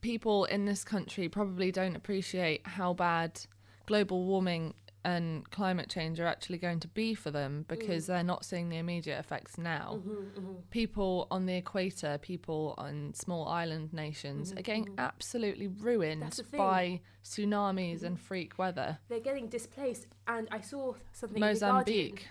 people 0.00 0.44
in 0.46 0.64
this 0.64 0.84
country 0.84 1.28
probably 1.28 1.70
don't 1.70 1.96
appreciate 1.96 2.66
how 2.66 2.92
bad 2.94 3.40
global 3.86 4.24
warming 4.24 4.74
and 5.04 5.50
climate 5.50 5.88
change 5.88 6.20
are 6.20 6.26
actually 6.26 6.58
going 6.58 6.78
to 6.80 6.88
be 6.88 7.14
for 7.14 7.30
them 7.30 7.64
because 7.68 8.06
they're 8.06 8.22
not 8.22 8.44
seeing 8.44 8.68
the 8.68 8.76
immediate 8.78 9.18
effects 9.18 9.58
now. 9.58 10.00
Mhm, 10.04 10.30
mhm. 10.38 10.56
People 10.70 11.26
on 11.30 11.46
the 11.46 11.54
equator, 11.56 12.18
people 12.18 12.74
on 12.78 13.12
small 13.14 13.48
island 13.48 13.92
nations 13.92 14.52
Mhm, 14.52 14.58
are 14.58 14.62
getting 14.62 14.86
mhm. 14.86 14.98
absolutely 14.98 15.66
ruined 15.68 16.22
That's 16.22 16.36
the 16.36 16.44
thing. 16.44 16.58
by 16.58 17.00
tsunamis 17.24 18.02
and 18.02 18.18
freak 18.20 18.58
weather. 18.58 18.98
They're 19.08 19.20
getting 19.20 19.48
displaced, 19.48 20.06
and 20.26 20.46
I 20.50 20.60
saw 20.60 20.94
something. 21.12 21.42
In 21.42 21.54
the 21.54 21.58
Guardian. 21.60 21.74
Mozambique. 21.76 22.28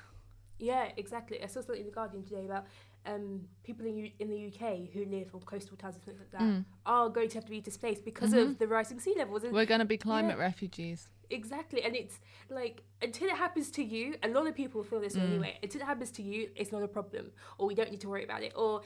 Yeah, 0.59 0.91
exactly. 0.95 1.41
I 1.41 1.47
saw 1.47 1.61
something 1.61 1.79
in 1.81 1.87
the 1.87 1.91
Guardian 1.91 2.23
today 2.23 2.45
about 2.45 2.65
um, 3.03 3.47
people 3.63 3.83
in, 3.87 3.97
U- 3.97 4.11
in 4.19 4.29
the 4.29 4.45
UK 4.47 4.91
who 4.93 5.05
live 5.05 5.33
on 5.33 5.41
coastal 5.41 5.75
towns 5.75 5.95
and 5.95 6.03
things 6.03 6.19
like 6.19 6.29
that 6.31 6.41
Mm. 6.41 6.65
are 6.85 7.09
going 7.09 7.29
to 7.29 7.35
have 7.39 7.45
to 7.45 7.49
be 7.49 7.59
displaced 7.59 8.05
because 8.05 8.31
of 8.31 8.59
the 8.59 8.67
rising 8.67 8.99
sea 8.99 9.15
levels. 9.17 9.43
And 9.43 9.51
We're 9.53 9.65
going 9.65 9.79
to 9.79 9.85
be 9.85 9.97
climate 9.97 10.37
refugees. 10.37 11.09
Exactly, 11.31 11.83
and 11.83 11.95
it's 11.95 12.19
like 12.49 12.83
until 13.01 13.27
it 13.27 13.35
happens 13.37 13.71
to 13.71 13.83
you, 13.83 14.15
a 14.23 14.27
lot 14.27 14.47
of 14.47 14.55
people 14.55 14.83
feel 14.83 14.99
this 14.99 15.15
Mm. 15.15 15.21
anyway. 15.21 15.57
Until 15.63 15.81
it 15.81 15.85
happens 15.85 16.11
to 16.11 16.21
you, 16.23 16.49
it's 16.55 16.71
not 16.71 16.83
a 16.83 16.87
problem, 16.87 17.31
or 17.57 17.67
we 17.67 17.75
don't 17.75 17.91
need 17.91 18.01
to 18.01 18.09
worry 18.09 18.23
about 18.23 18.43
it, 18.43 18.53
or 18.55 18.81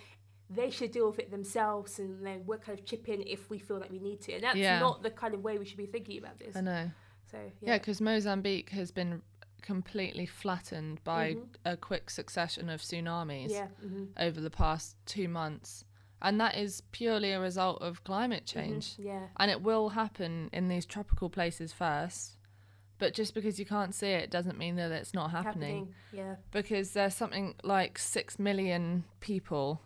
they 0.49 0.69
should 0.69 0.91
deal 0.91 1.07
with 1.09 1.19
it 1.19 1.31
themselves, 1.31 1.97
and 1.99 2.25
then 2.25 2.43
we're 2.45 2.57
kind 2.59 2.77
of 2.77 2.85
chip 2.85 3.09
in 3.09 3.21
if 3.25 3.49
we 3.49 3.57
feel 3.57 3.79
like 3.79 3.91
we 3.91 3.99
need 3.99 4.21
to. 4.21 4.33
And 4.33 4.43
that's 4.43 4.57
Yeah. 4.57 4.79
not 4.79 5.01
the 5.03 5.09
kind 5.11 5.33
of 5.33 5.43
way 5.43 5.57
we 5.57 5.65
should 5.65 5.77
be 5.77 5.87
thinking 5.87 6.17
about 6.19 6.37
this. 6.37 6.55
I 6.55 6.61
know. 6.61 6.91
So 7.31 7.37
Yeah, 7.37 7.71
yeah, 7.71 7.77
because 7.79 7.99
Mozambique 7.99 8.69
has 8.69 8.91
been 8.91 9.21
completely 9.61 10.27
flattened 10.27 11.03
by 11.03 11.33
Mhm. 11.33 11.47
a 11.65 11.75
quick 11.75 12.11
succession 12.11 12.69
of 12.69 12.81
tsunamis 12.81 13.49
yeah, 13.49 13.67
hmm 13.81 14.05
over 14.17 14.39
the 14.39 14.51
past 14.51 14.95
two 15.07 15.27
months. 15.27 15.83
And 16.22 16.39
that 16.39 16.55
is 16.57 16.81
purely 16.91 17.31
a 17.31 17.39
result 17.39 17.81
of 17.81 18.03
climate 18.03 18.45
change. 18.45 18.95
Mhm, 18.98 19.05
Yeah. 19.05 19.27
And 19.38 19.51
it 19.51 19.62
will 19.62 19.89
happen 19.89 20.50
in 20.53 20.67
these 20.69 20.86
tropical 20.86 21.29
places 21.29 21.74
first. 21.74 22.38
But 22.98 23.13
just 23.13 23.34
because 23.34 23.60
you 23.60 23.65
can't 23.65 23.93
see 23.93 24.07
it 24.07 24.31
doesn't 24.31 24.57
mean 24.57 24.75
that 24.77 24.91
it's 24.91 25.13
not 25.13 25.31
happening. 25.31 25.93
Yeah. 26.13 26.38
Because 26.51 26.91
there's 26.93 27.13
something 27.13 27.55
like 27.63 28.00
six 28.00 28.39
million 28.39 29.03
people. 29.19 29.81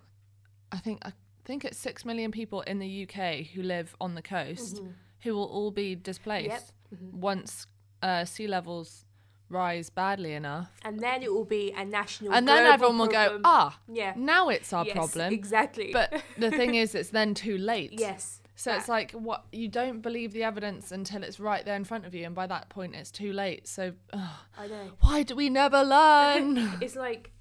I 0.72 0.78
think 0.78 1.00
I 1.04 1.14
think 1.44 1.66
it's 1.66 1.78
six 1.78 2.06
million 2.06 2.32
people 2.32 2.62
in 2.62 2.78
the 2.78 2.88
UK 3.08 3.42
who 3.54 3.64
live 3.64 3.96
on 4.00 4.14
the 4.14 4.22
coast 4.22 4.76
Mhm. 4.84 4.94
who 5.22 5.34
will 5.34 5.46
all 5.48 5.72
be 5.72 5.96
displaced 5.96 6.74
Mhm. 6.94 7.14
once 7.14 7.66
uh, 8.04 8.24
sea 8.24 8.48
levels 8.48 9.06
rise 9.50 9.90
badly 9.90 10.34
enough. 10.34 10.70
And 10.84 11.00
then 11.00 11.24
it 11.24 11.34
will 11.34 11.46
be 11.46 11.72
a 11.76 11.84
national. 11.86 12.34
and 12.34 12.48
then 12.48 12.66
everyone 12.66 12.98
will 13.00 13.08
go, 13.08 13.40
ah, 13.44 13.78
Yeah. 13.88 14.14
now 14.16 14.50
it's 14.50 14.72
our 14.74 14.86
Yes, 14.86 14.96
problem. 14.96 15.34
Exactly. 15.34 15.92
But 15.92 16.22
the 16.38 16.52
thing 16.60 16.76
is, 16.76 16.94
it's 16.96 17.10
then 17.10 17.34
too 17.34 17.58
late. 17.58 17.94
yes. 18.00 18.42
So 18.56 18.74
it's 18.74 18.90
like 18.90 19.12
what 19.14 19.46
you 19.54 19.70
don't 19.70 20.02
believe 20.02 20.34
the 20.34 20.44
evidence 20.44 20.92
until 20.92 21.24
it's 21.24 21.40
right 21.40 21.64
there 21.64 21.78
in 21.78 21.86
front 21.86 22.06
of 22.06 22.14
you, 22.14 22.26
and 22.26 22.36
by 22.36 22.46
that 22.46 22.68
point 22.68 22.94
it's 22.94 23.10
too 23.10 23.32
late. 23.32 23.70
So 23.70 23.94
ugh, 24.12 24.30
I 24.58 24.68
know. 24.68 24.92
why 25.00 25.24
do 25.24 25.34
we 25.34 25.50
never 25.50 25.82
learn? 25.82 26.58
it's 26.82 26.98
like 26.98 27.32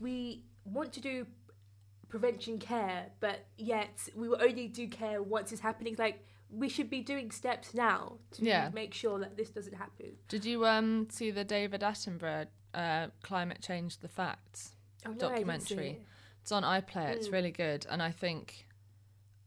we 0.00 0.42
want 0.64 0.92
to 0.94 1.00
do 1.00 1.26
prevention 2.08 2.58
care, 2.58 3.06
but 3.20 3.46
yet 3.56 4.08
we 4.16 4.28
will 4.28 4.42
only 4.42 4.66
do 4.66 4.88
care 4.88 5.22
once 5.22 5.52
it's 5.52 5.60
happening. 5.60 5.94
Like 5.96 6.24
we 6.50 6.68
should 6.68 6.88
be 6.88 7.00
doing 7.00 7.30
steps 7.30 7.74
now 7.74 8.18
to 8.32 8.44
Yeah. 8.44 8.70
make 8.72 8.94
sure 8.94 9.18
that 9.18 9.36
this 9.36 9.50
doesn't 9.50 9.74
happen. 9.74 10.16
Did 10.28 10.44
you 10.44 10.64
um 10.66 11.08
see 11.10 11.30
the 11.30 11.44
David 11.44 11.80
Attenborough 11.82 12.46
uh, 12.74 13.08
climate 13.22 13.60
change 13.62 13.98
the 13.98 14.08
facts? 14.08 14.74
Oh, 15.04 15.10
no, 15.10 15.28
I 15.30 15.36
didn't 15.38 15.60
see 15.60 15.74
Documentary. 15.74 15.90
it. 15.90 16.02
It's 16.42 16.52
on 16.52 16.62
iPlayer. 16.62 17.10
It's 17.10 17.28
Mm. 17.28 17.32
really 17.32 17.50
good, 17.50 17.86
and 17.90 18.02
I 18.02 18.10
think, 18.12 18.66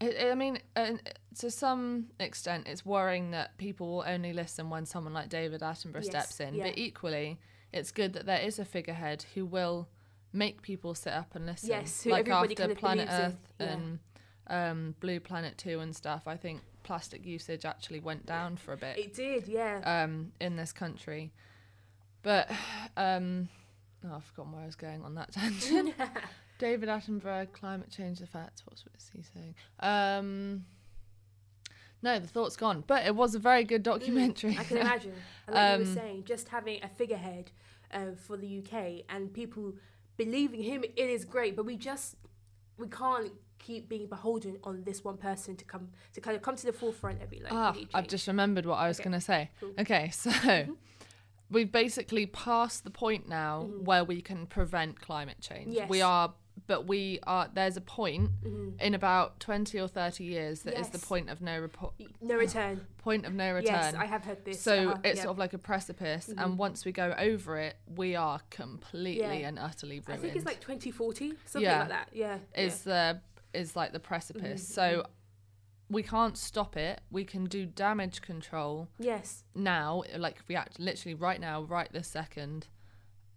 it, 0.02 0.16
it- 0.16 0.32
I 0.32 0.36
mean, 0.36 0.60
uh, 0.76 0.94
to 1.40 1.50
some 1.52 2.08
extent, 2.20 2.68
it's 2.68 2.86
worrying 2.86 3.32
that 3.32 3.58
people 3.58 3.88
will 3.88 4.04
only 4.06 4.34
listen 4.34 4.70
when 4.70 4.86
someone 4.86 5.14
like 5.14 5.30
David 5.30 5.62
Attenborough 5.62 6.04
Yes, 6.04 6.10
steps 6.10 6.40
in. 6.40 6.56
yeah. 6.56 6.64
But 6.66 6.78
equally, 6.78 7.40
it's 7.72 7.92
good 7.92 8.14
that 8.14 8.26
there 8.26 8.42
is 8.42 8.60
a 8.60 8.66
figurehead 8.66 9.26
who 9.36 9.46
will 9.46 9.88
make 10.34 10.62
people 10.62 10.94
sit 10.96 11.14
up 11.14 11.36
and 11.36 11.46
listen. 11.46 11.70
Yes, 11.70 12.04
who 12.04 12.10
like 12.12 12.28
after 12.30 12.76
Planet 12.76 13.08
Earth 13.10 13.54
yeah. 13.60 13.68
and 13.68 14.00
um, 14.48 14.96
Blue 15.00 15.20
Planet 15.20 15.58
Two 15.58 15.80
and 15.80 15.96
stuff. 15.96 16.28
I 16.28 16.36
think 16.38 16.62
plastic 16.90 17.24
usage 17.24 17.66
actually 17.66 18.00
went 18.00 18.26
down 18.26 18.58
for 18.58 18.74
a 18.74 18.78
bit 18.78 18.98
It 18.98 19.14
did, 19.14 19.48
yeah. 19.48 19.80
um, 19.86 20.32
in 20.42 20.56
this 20.56 20.72
country. 20.72 21.32
But 22.24 22.50
um, 22.98 23.48
oh, 24.04 24.16
I've 24.16 24.24
forgotten 24.24 24.54
where 24.54 24.64
I 24.64 24.66
was 24.66 24.76
going 24.76 25.04
on 25.04 25.14
that 25.14 25.32
tangent. 25.38 25.94
David 26.58 26.90
Attenborough, 26.90 27.52
climate 27.54 27.92
change, 27.92 28.18
the 28.18 28.26
facts. 28.26 28.66
What 28.66 28.74
was 28.92 29.12
he 29.14 29.22
saying? 29.22 29.54
Um, 29.82 30.66
no, 32.02 32.18
the 32.18 32.28
thought's 32.28 32.58
gone. 32.58 32.84
But 32.88 33.06
it 33.06 33.16
was 33.16 33.36
a 33.36 33.40
very 33.40 33.64
good 33.66 33.84
documentary. 33.84 34.58
I 34.60 34.64
can 34.64 34.78
imagine. 34.88 35.14
And 35.46 35.56
like 35.56 35.80
you 35.80 35.86
were 35.86 35.90
Um, 35.92 35.96
saying, 35.96 36.24
just 36.26 36.48
having 36.50 36.84
a 36.84 36.90
figurehead 36.90 37.52
uh, 37.94 38.14
for 38.26 38.36
the 38.36 38.64
UK 38.64 39.04
and 39.10 39.32
people 39.32 39.74
believing 40.18 40.64
him, 40.64 40.84
it 40.84 41.10
is 41.18 41.24
great. 41.24 41.56
But 41.56 41.66
we 41.68 41.78
just 41.78 42.16
we 42.80 42.88
can't 42.88 43.32
keep 43.60 43.88
being 43.90 44.08
beholden 44.08 44.58
on 44.64 44.84
this 44.84 45.04
one 45.04 45.18
person 45.18 45.56
to 45.58 45.66
come 45.66 45.90
to 46.14 46.22
kind 46.22 46.36
of 46.36 46.42
come 46.42 46.56
to 46.56 46.66
the 46.66 46.74
forefront 46.74 47.22
every 47.22 47.40
like. 47.42 47.52
ah, 47.54 47.76
I've 47.94 48.08
just 48.08 48.28
remembered 48.28 48.66
what 48.66 48.76
I 48.78 48.88
was 48.88 49.00
Okay, 49.00 49.10
going 49.10 49.20
to 49.20 49.26
say. 49.26 49.52
cool. 49.60 49.74
Okay, 49.80 50.10
so 50.14 50.32
we've 51.50 51.72
basically 51.72 52.26
passed 52.26 52.84
the 52.84 52.90
point 52.92 53.28
now 53.28 53.64
where 53.84 54.04
we 54.04 54.22
can 54.22 54.46
prevent 54.48 55.00
climate 55.02 55.38
change. 55.42 55.68
Mm-hmm. 55.68 55.76
Yes. 55.76 55.90
We 55.90 56.02
are, 56.02 56.34
but 56.68 56.88
we 56.88 57.20
are. 57.24 57.50
There's 57.54 57.78
a 57.78 57.82
point 57.82 58.32
Mhm. 58.44 58.80
in 58.82 58.94
about 58.94 59.40
twenty 59.40 59.80
or 59.80 59.88
thirty 59.88 60.24
years 60.26 60.62
that 60.64 60.78
is 60.80 60.90
the 60.90 61.00
point 61.00 61.30
of 61.30 61.42
no 61.42 61.58
report, 61.60 61.94
No 62.22 62.36
return. 62.36 62.86
point 62.98 63.26
of 63.26 63.34
no 63.34 63.54
return. 63.54 63.74
Yes, 63.76 63.96
I 63.96 64.06
have 64.06 64.24
heard 64.26 64.44
this. 64.46 64.62
So 64.62 64.90
uh-huh, 64.92 65.02
it's 65.04 65.18
yeah. 65.18 65.24
sort 65.24 65.32
of 65.34 65.40
like 65.40 65.54
a 65.54 65.58
precipice, 65.58 66.28
Mhm. 66.32 66.44
and 66.44 66.58
once 66.58 66.86
we 66.86 66.92
go 66.92 67.14
over 67.18 67.58
it, 67.58 67.78
we 67.96 68.16
are 68.16 68.42
completely 68.50 69.42
Yeah. 69.42 69.48
and 69.50 69.58
utterly 69.60 70.02
I 70.08 70.18
think 70.18 70.36
it's 70.36 70.46
like 70.46 70.60
2040, 70.62 71.34
something 71.46 71.64
Yeah. 71.64 71.80
like 71.80 71.90
that. 71.90 72.10
Yeah. 72.14 72.38
is 72.56 72.84
the 72.84 73.22
is 73.54 73.76
like 73.76 73.92
the 73.94 74.00
precipice. 74.00 74.62
Mhm, 74.70 74.74
So 74.74 75.06
we 75.90 76.04
can't 76.04 76.38
stop 76.38 76.78
it. 76.78 77.02
We 77.10 77.26
can 77.26 77.46
do 77.46 77.66
damage 77.66 78.22
control. 78.22 78.90
Yes. 79.00 79.44
now, 79.56 80.04
like 80.18 80.38
if 80.38 80.48
we 80.48 80.56
act 80.56 80.80
literally 80.80 81.16
right 81.16 81.40
now, 81.42 81.64
right 81.64 81.92
this 81.92 82.08
second, 82.08 82.68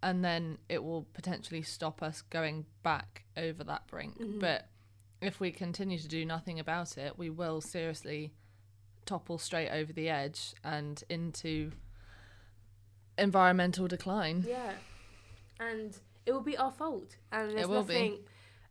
and 0.03 0.23
then 0.23 0.57
it 0.69 0.83
will 0.83 1.03
potentially 1.13 1.61
stop 1.63 2.03
us 2.03 2.21
going 2.21 2.65
back 2.83 3.23
over 3.37 3.63
that 3.63 3.87
brink. 3.87 4.19
Mhm. 4.19 4.39
But 4.39 4.69
if 5.21 5.39
we 5.39 5.51
continue 5.51 5.97
to 5.97 6.07
do 6.07 6.25
nothing 6.25 6.59
about 6.59 6.97
it, 6.97 7.17
we 7.17 7.29
will 7.29 7.61
seriously 7.61 8.33
topple 9.05 9.37
straight 9.37 9.69
over 9.69 9.91
the 9.93 10.09
edge 10.09 10.53
and 10.63 11.03
into 11.09 11.71
environmental 13.17 13.87
decline. 13.87 14.43
Yeah. 14.47 14.73
And 15.59 15.97
it 16.25 16.31
will 16.33 16.41
be 16.41 16.57
our 16.57 16.71
fault. 16.71 17.17
And 17.31 17.51
there's 17.51 17.67
will 17.67 17.83
be. 17.83 18.21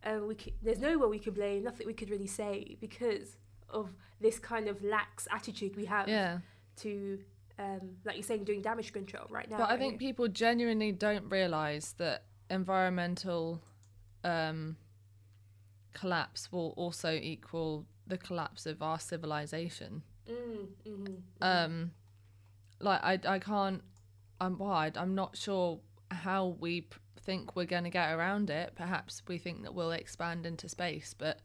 Uh, 0.05 0.19
we 0.27 0.35
could, 0.35 0.53
there's 0.63 0.79
nowhere 0.81 1.09
we 1.09 1.19
could 1.19 1.35
blame, 1.35 1.63
nothing 1.65 1.87
we 1.87 1.95
could 1.95 2.11
really 2.11 2.27
say 2.27 2.77
because 2.81 3.37
of 3.69 3.95
this 4.21 4.39
kind 4.39 4.69
of 4.69 4.83
lax 4.83 5.27
attitude 5.31 5.77
we 5.77 5.85
have 5.87 6.09
Yeah. 6.09 6.39
to 6.77 7.19
um, 7.59 7.97
like 8.05 8.17
you're 8.17 8.23
saying 8.23 8.45
doing 8.45 8.63
damage 8.63 8.93
control 8.93 9.27
right 9.31 9.49
now. 9.49 9.59
But 9.59 9.71
I 9.71 9.77
think 9.77 9.99
people 9.99 10.27
genuinely 10.27 10.91
don't 10.91 11.29
realise 11.31 11.93
that 11.99 12.25
environmental 12.51 13.61
um, 14.25 14.77
collapse 15.95 16.51
will 16.51 16.71
also 16.77 17.13
equal 17.13 17.87
the 18.07 18.17
collapse 18.19 18.67
of 18.67 18.83
our 18.83 18.99
civilization. 18.99 20.03
mm, 20.29 20.67
mhm, 20.87 21.07
mhm. 21.07 21.17
Um, 21.41 21.91
like 22.81 23.01
I, 23.03 23.19
I 23.35 23.39
can't. 23.39 23.83
I'm 24.41 24.59
wide. 24.59 24.97
I'm 24.97 25.15
not 25.15 25.37
sure 25.37 25.79
how 26.11 26.57
we 26.59 26.81
p- 26.83 26.97
think 27.23 27.55
we're 27.57 27.64
going 27.67 27.85
to 27.85 27.91
get 27.91 28.12
around 28.12 28.50
it. 28.50 28.73
Perhaps 28.75 29.23
we 29.29 29.38
think 29.38 29.62
that 29.62 29.75
we'll 29.75 29.93
expand 29.93 30.45
into 30.47 30.69
space, 30.69 31.14
but 31.17 31.38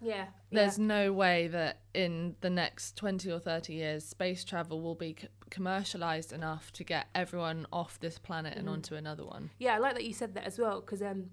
yeah. 0.00 0.26
there's 0.50 0.78
yeah. 0.78 0.84
no 0.86 1.12
way 1.12 1.48
that 1.48 1.80
in 1.94 2.36
the 2.40 2.50
next 2.50 2.96
20 2.96 3.30
or 3.32 3.38
30 3.38 3.72
years 3.72 4.04
space 4.04 4.44
travel 4.44 4.80
will 4.80 4.94
be 4.94 5.16
c- 5.20 5.28
commercialized 5.50 6.32
enough 6.32 6.70
to 6.72 6.84
get 6.84 7.06
everyone 7.14 7.66
off 7.72 7.98
this 8.00 8.18
planet 8.18 8.56
and 8.56 8.68
Mhm. 8.68 8.72
onto 8.72 8.94
another 8.94 9.24
one. 9.24 9.50
Yeah, 9.58 9.74
I 9.74 9.78
like 9.78 9.94
that 9.94 10.04
you 10.04 10.12
said 10.12 10.34
that 10.34 10.44
as 10.44 10.58
well 10.58 10.80
because 10.80 11.02
um, 11.02 11.30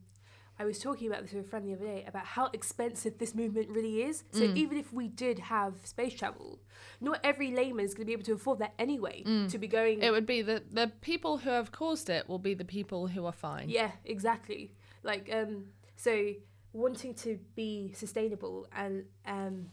I 0.59 0.65
was 0.65 0.77
talking 0.79 1.07
about 1.07 1.23
this 1.23 1.33
with 1.33 1.45
a 1.45 1.49
friend 1.49 1.67
the 1.67 1.73
other 1.73 1.85
day 1.85 2.05
about 2.07 2.25
how 2.25 2.49
expensive 2.53 3.17
this 3.17 3.33
movement 3.33 3.69
really 3.69 4.03
is. 4.03 4.23
So 4.31 4.41
Mm. 4.41 4.55
even 4.57 4.77
if 4.77 4.93
we 4.93 5.07
did 5.07 5.39
have 5.39 5.73
space 5.85 6.13
travel, 6.13 6.59
not 7.01 7.19
every 7.23 7.51
layman 7.51 7.83
is 7.85 7.93
going 7.95 8.03
to 8.03 8.05
be 8.05 8.13
able 8.13 8.23
to 8.25 8.33
afford 8.33 8.59
that 8.59 8.73
anyway. 8.77 9.23
Mm. 9.25 9.49
To 9.49 9.57
be 9.57 9.67
going, 9.67 10.01
It 10.03 10.11
would 10.11 10.25
be 10.27 10.41
the 10.43 10.63
the 10.71 10.91
people 11.01 11.39
who 11.39 11.49
have 11.49 11.71
caused 11.71 12.09
it 12.09 12.29
will 12.29 12.39
be 12.39 12.53
the 12.53 12.65
people 12.65 13.07
who 13.07 13.25
are 13.25 13.33
fine. 13.33 13.67
yeah, 13.69 13.91
exactly. 14.05 14.73
Like 15.01 15.29
um, 15.33 15.65
so 15.95 16.33
wanting 16.71 17.13
to 17.15 17.39
be 17.55 17.91
sustainable 17.93 18.67
and 18.75 19.05
um, 19.25 19.69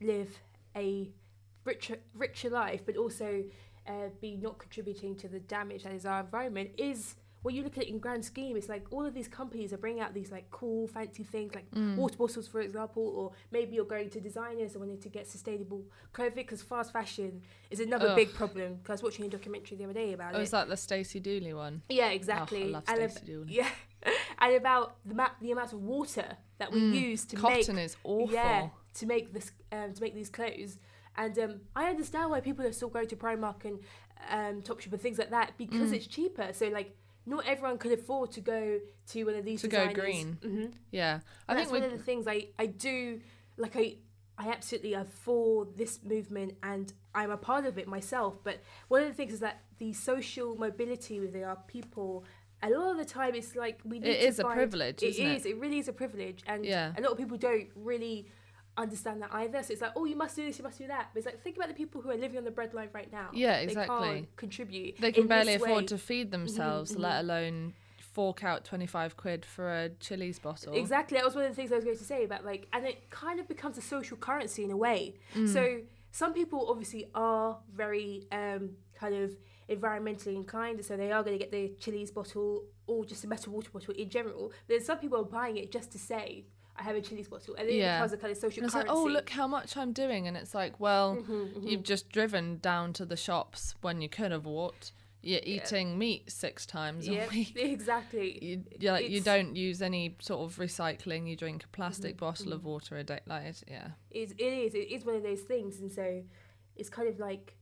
live 0.00 0.40
a 0.76 1.10
richer 1.64 1.98
richer 2.12 2.50
life, 2.50 2.82
but 2.84 2.96
also 2.96 3.44
uh, 3.86 4.08
be 4.20 4.36
not 4.36 4.58
contributing 4.58 5.14
to 5.16 5.28
the 5.28 5.40
damage 5.40 5.84
that 5.84 5.92
is 5.92 6.04
our 6.06 6.20
environment 6.20 6.70
is. 6.76 7.14
When 7.44 7.54
you 7.54 7.62
look 7.62 7.76
at 7.76 7.84
it 7.84 7.90
in 7.90 7.98
grand 7.98 8.24
scheme, 8.24 8.56
it's 8.56 8.70
like 8.70 8.86
all 8.90 9.04
of 9.04 9.12
these 9.12 9.28
companies 9.28 9.70
are 9.74 9.76
bringing 9.76 10.00
out 10.00 10.14
these 10.14 10.32
like 10.32 10.50
cool, 10.50 10.86
fancy 10.88 11.22
things, 11.24 11.54
like 11.54 11.70
Mm. 11.72 11.94
water 11.96 12.16
bottles, 12.16 12.48
for 12.48 12.60
example, 12.62 13.02
or 13.18 13.32
maybe 13.52 13.74
you're 13.76 13.84
going 13.84 14.08
to 14.10 14.18
designers 14.20 14.72
and 14.72 14.80
wanting 14.80 14.98
to 15.00 15.10
get 15.10 15.26
sustainable 15.28 15.84
clothing 16.14 16.36
because 16.44 16.62
fast 16.62 16.90
fashion 16.92 17.42
is 17.70 17.80
another 17.80 18.08
Ugh. 18.08 18.16
big 18.16 18.32
problem. 18.32 18.78
'Cause 18.82 18.88
I 18.88 18.92
was 18.94 19.02
watching 19.02 19.26
a 19.26 19.28
documentary 19.28 19.76
the 19.76 19.84
other 19.84 19.92
day 19.92 20.14
about 20.14 20.34
Oh, 20.34 20.40
it. 20.40 20.44
is 20.44 20.50
that 20.52 20.68
the 20.68 20.76
Stacey 20.76 21.20
Dooley 21.20 21.52
one? 21.52 21.82
Yeah, 21.90 22.08
Oh, 22.08 22.14
exactly. 22.14 22.62
I 22.62 22.66
love 22.68 22.84
ab- 22.88 23.10
Stacey 23.10 23.26
Dooley. 23.26 23.52
yeah, 23.52 23.70
and 24.38 24.54
about 24.56 24.96
the 25.04 25.14
ma- 25.14 25.36
the 25.42 25.52
amount 25.52 25.74
of 25.74 25.82
water 25.82 26.38
that 26.58 26.72
we 26.72 26.80
Mm, 26.80 26.94
use 27.10 27.26
to 27.26 27.36
Cotton 27.36 27.56
make 27.58 27.66
Cotton 27.66 27.78
is 27.78 27.96
awful. 28.04 28.32
yeah 28.34 28.70
to 28.94 29.06
make 29.06 29.32
this 29.34 29.52
um, 29.70 29.92
to 29.92 30.00
make 30.00 30.14
these 30.14 30.30
clothes. 30.30 30.78
And 31.16 31.38
um, 31.38 31.60
I 31.76 31.90
understand 31.90 32.30
why 32.30 32.40
people 32.40 32.64
are 32.64 32.72
still 32.72 32.88
going 32.88 33.06
to 33.08 33.16
Primark 33.16 33.64
and 33.66 33.78
um, 34.30 34.62
Topshop 34.62 34.92
and 34.92 35.00
things 35.00 35.18
like 35.18 35.30
that 35.30 35.52
because 35.58 35.90
Mm. 35.90 35.96
it's 35.96 36.06
cheaper. 36.06 36.52
So 36.52 36.68
like, 36.68 36.96
not 37.26 37.46
everyone 37.46 37.78
could 37.78 37.92
afford 37.92 38.30
to 38.32 38.40
go 38.40 38.78
to 39.08 39.24
one 39.24 39.34
of 39.34 39.44
these 39.44 39.60
To 39.62 39.68
go 39.68 39.86
designers. 39.88 39.94
green. 40.04 40.38
hmm 40.42 40.66
Yeah, 40.90 41.20
I 41.48 41.52
and 41.52 41.58
think 41.58 41.58
that's 41.58 41.70
one 41.72 41.82
of 41.82 41.90
the 41.96 42.04
things 42.04 42.26
I, 42.26 42.48
I 42.58 42.66
do 42.66 43.20
like 43.56 43.76
I 43.76 43.96
I 44.36 44.48
absolutely 44.48 44.96
are 44.96 45.04
for 45.04 45.66
this 45.76 46.00
movement 46.02 46.56
and 46.62 46.92
I'm 47.14 47.30
a 47.30 47.36
part 47.36 47.66
of 47.66 47.78
it 47.78 47.86
myself. 47.86 48.42
But 48.42 48.60
one 48.88 49.02
of 49.02 49.08
the 49.08 49.14
things 49.14 49.32
is 49.34 49.40
that 49.40 49.62
the 49.78 49.92
social 49.92 50.56
mobility 50.56 51.20
within 51.20 51.44
our 51.44 51.56
people 51.68 52.24
a 52.62 52.70
lot 52.70 52.90
of 52.92 52.96
the 52.96 53.04
time 53.04 53.34
it's 53.34 53.54
like 53.54 53.78
we 53.84 53.98
need 54.00 54.08
It 54.08 54.20
to 54.20 54.26
is 54.26 54.38
a 54.40 54.44
privilege, 54.44 55.02
It 55.02 55.10
isn't 55.10 55.26
it? 55.26 55.36
is, 55.36 55.46
it 55.46 55.56
really 55.58 55.78
is 55.78 55.86
a 55.88 55.92
privilege 55.92 56.42
and 56.46 56.64
Yeah. 56.64 56.92
a 56.96 57.00
lot 57.02 57.12
of 57.12 57.18
people 57.18 57.36
don't 57.36 57.68
really 57.76 58.26
understand 58.76 59.22
that 59.22 59.30
either. 59.32 59.62
So 59.62 59.72
it's 59.72 59.82
like, 59.82 59.92
oh 59.96 60.04
you 60.04 60.16
must 60.16 60.36
do 60.36 60.46
this, 60.46 60.58
you 60.58 60.64
must 60.64 60.78
do 60.78 60.86
that. 60.86 61.10
But 61.12 61.18
it's 61.18 61.26
like 61.26 61.42
think 61.42 61.56
about 61.56 61.68
the 61.68 61.74
people 61.74 62.00
who 62.00 62.10
are 62.10 62.16
living 62.16 62.38
on 62.38 62.44
the 62.44 62.50
breadline 62.50 62.92
right 62.92 63.10
now. 63.12 63.28
Yeah, 63.32 63.58
They 63.58 63.64
exactly. 63.64 64.08
can't 64.08 64.36
contribute. 64.36 65.00
They 65.00 65.12
can 65.12 65.26
barely 65.26 65.54
afford 65.54 65.88
to 65.88 65.98
feed 65.98 66.30
themselves, 66.30 66.92
mhm. 66.94 67.00
let 67.00 67.20
alone 67.20 67.74
fork 67.98 68.44
out 68.44 68.64
25 68.64 69.16
quid 69.16 69.44
for 69.44 69.68
a 69.68 69.88
Chilly's 70.00 70.38
bottle. 70.38 70.74
Exactly. 70.74 71.16
That 71.16 71.24
was 71.24 71.34
one 71.34 71.44
of 71.44 71.50
the 71.50 71.56
things 71.56 71.72
I 71.72 71.76
was 71.76 71.84
going 71.84 71.98
to 71.98 72.04
say 72.04 72.24
about 72.24 72.44
like, 72.44 72.68
and 72.72 72.86
it 72.86 73.10
kind 73.10 73.40
of 73.40 73.48
becomes 73.48 73.76
a 73.76 73.82
social 73.82 74.16
currency 74.16 74.64
in 74.64 74.70
a 74.70 74.76
way. 74.76 75.16
Mm. 75.34 75.52
So 75.52 75.78
some 76.12 76.32
people 76.32 76.68
obviously 76.70 77.08
are 77.14 77.58
very 77.74 78.26
um, 78.30 78.70
kind 78.94 79.16
of 79.16 79.36
environmentally 79.68 80.36
inclined, 80.36 80.84
so 80.84 80.96
they 80.96 81.10
are 81.10 81.22
going 81.24 81.36
to 81.36 81.42
get 81.44 81.50
the 81.50 81.72
Chilly's 81.80 82.12
bottle 82.12 82.64
or 82.86 83.04
just 83.04 83.24
a 83.24 83.26
metal 83.26 83.52
water 83.52 83.70
bottle 83.72 83.94
in 83.94 84.08
general. 84.08 84.52
But 84.68 84.74
Then 84.74 84.84
some 84.84 84.98
people 84.98 85.20
are 85.20 85.24
buying 85.24 85.56
it 85.56 85.72
just 85.72 85.90
to 85.92 85.98
say, 85.98 86.44
I 86.76 86.82
have 86.82 86.96
a 86.96 87.00
Chilly's 87.00 87.28
bottle, 87.28 87.54
and 87.54 87.68
then 87.68 87.76
Yeah. 87.76 87.94
it 87.94 87.98
becomes 87.98 88.12
a 88.12 88.16
kind 88.16 88.30
of 88.32 88.36
social 88.38 88.58
And 88.60 88.66
it's 88.66 88.74
currency. 88.74 88.88
like, 88.90 88.96
oh, 88.98 89.04
look 89.04 89.30
how 89.30 89.46
much 89.46 89.76
I'm 89.76 89.92
doing. 89.92 90.26
And 90.26 90.36
it's 90.36 90.54
like, 90.54 90.80
well, 90.80 91.16
Mm-hmm, 91.16 91.68
you've 91.68 91.84
just 91.84 92.08
driven 92.10 92.58
down 92.58 92.92
to 92.94 93.04
the 93.06 93.16
shops 93.16 93.74
when 93.80 94.00
you 94.00 94.08
could 94.08 94.32
have 94.32 94.44
walked. 94.44 94.92
You're 95.22 95.40
eating 95.44 95.96
meat 95.98 96.30
six 96.30 96.66
times 96.66 97.08
Yeah, 97.08 97.24
a 97.24 97.28
week. 97.30 97.52
exactly. 97.56 98.38
You, 98.44 98.64
like, 98.90 99.08
you 99.08 99.20
don't 99.22 99.56
use 99.56 99.80
any 99.80 100.16
sort 100.20 100.40
of 100.42 100.56
recycling. 100.58 101.26
You 101.28 101.36
drink 101.36 101.64
a 101.64 101.68
plastic 101.68 102.16
Mm-hmm, 102.16 102.24
bottle 102.26 102.52
of 102.52 102.64
water 102.64 102.96
a 102.98 103.04
day. 103.04 103.20
Like, 103.24 103.44
it- 103.46 103.64
yeah. 103.68 103.88
It's, 104.10 104.32
it 104.32 104.42
is. 104.42 104.74
It 104.74 104.90
is 104.90 105.04
one 105.04 105.14
of 105.14 105.22
those 105.22 105.40
things, 105.42 105.80
and 105.80 105.90
so 105.90 106.22
it's 106.76 106.90
kind 106.90 107.08
of 107.08 107.18
like 107.18 107.56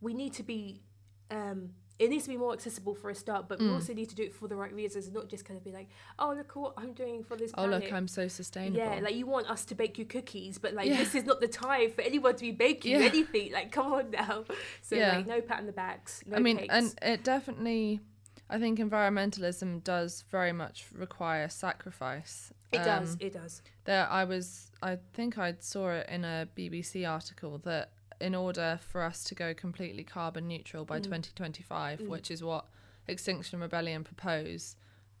we 0.00 0.14
need 0.14 0.32
to 0.34 0.42
be. 0.42 0.82
Um, 1.30 1.74
it 2.00 2.08
needs 2.08 2.24
to 2.24 2.30
be 2.30 2.36
more 2.36 2.52
accessible 2.54 2.94
for 2.94 3.10
a 3.10 3.14
start, 3.14 3.46
but 3.48 3.58
we 3.60 3.66
Mm. 3.66 3.74
also 3.74 3.92
need 3.92 4.08
to 4.08 4.14
do 4.14 4.22
it 4.22 4.34
for 4.34 4.48
the 4.48 4.56
right 4.56 4.72
reasons, 4.72 5.10
not 5.12 5.28
just 5.28 5.44
kind 5.44 5.58
of 5.58 5.62
be 5.62 5.70
like, 5.70 5.88
"Oh, 6.18 6.32
look 6.32 6.56
what 6.56 6.72
I'm 6.76 6.94
doing 6.94 7.22
for 7.22 7.36
this." 7.36 7.52
Oh, 7.56 7.66
look. 7.66 7.92
I'm 7.92 8.08
so 8.08 8.26
sustainable. 8.26 8.78
Yeah, 8.78 9.00
like 9.00 9.14
you 9.14 9.26
want 9.26 9.48
us 9.50 9.64
to 9.66 9.74
bake 9.74 9.98
you 9.98 10.06
cookies, 10.06 10.56
but 10.58 10.72
like 10.72 10.88
Yeah. 10.88 10.96
this 10.96 11.14
is 11.14 11.24
not 11.24 11.40
the 11.40 11.48
time 11.48 11.92
for 11.92 12.00
anyone 12.00 12.34
to 12.36 12.40
be 12.40 12.52
baking 12.52 12.92
Yeah. 12.92 13.06
anything. 13.12 13.52
Like, 13.52 13.70
come 13.70 13.92
on 13.92 14.10
now. 14.10 14.44
So 14.82 14.96
Yeah. 14.96 15.16
like, 15.18 15.26
no 15.26 15.40
pat 15.42 15.58
on 15.60 15.66
the 15.66 15.72
backs. 15.72 16.22
No 16.26 16.36
I 16.36 16.40
mean, 16.40 16.56
cakes. 16.58 16.74
and 16.74 16.94
it 17.02 17.22
definitely, 17.22 18.00
I 18.48 18.58
think 18.58 18.78
environmentalism 18.78 19.84
does 19.84 20.22
very 20.30 20.52
much 20.52 20.86
require 20.92 21.48
sacrifice. 21.48 22.52
it 22.72 22.84
does. 22.84 23.12
Um, 23.14 23.18
It 23.20 23.32
does. 23.34 23.62
There, 23.84 24.06
I 24.08 24.22
was, 24.24 24.70
I 24.82 24.96
think 25.12 25.36
I 25.38 25.56
saw 25.58 25.90
it 25.90 26.08
in 26.08 26.24
a 26.24 26.48
BBC 26.56 27.04
article 27.04 27.58
that 27.58 27.90
in 28.20 28.34
order 28.34 28.78
for 28.88 29.02
us 29.02 29.24
to 29.24 29.34
go 29.34 29.54
completely 29.54 30.04
carbon 30.04 30.46
neutral 30.46 30.84
by 30.84 30.98
mm. 30.98 31.04
2025, 31.04 32.00
mm. 32.00 32.08
which 32.08 32.30
is 32.30 32.42
what 32.42 32.66
Extinction 33.08 33.60
Rebellion 33.60 34.04
propose, 34.04 34.76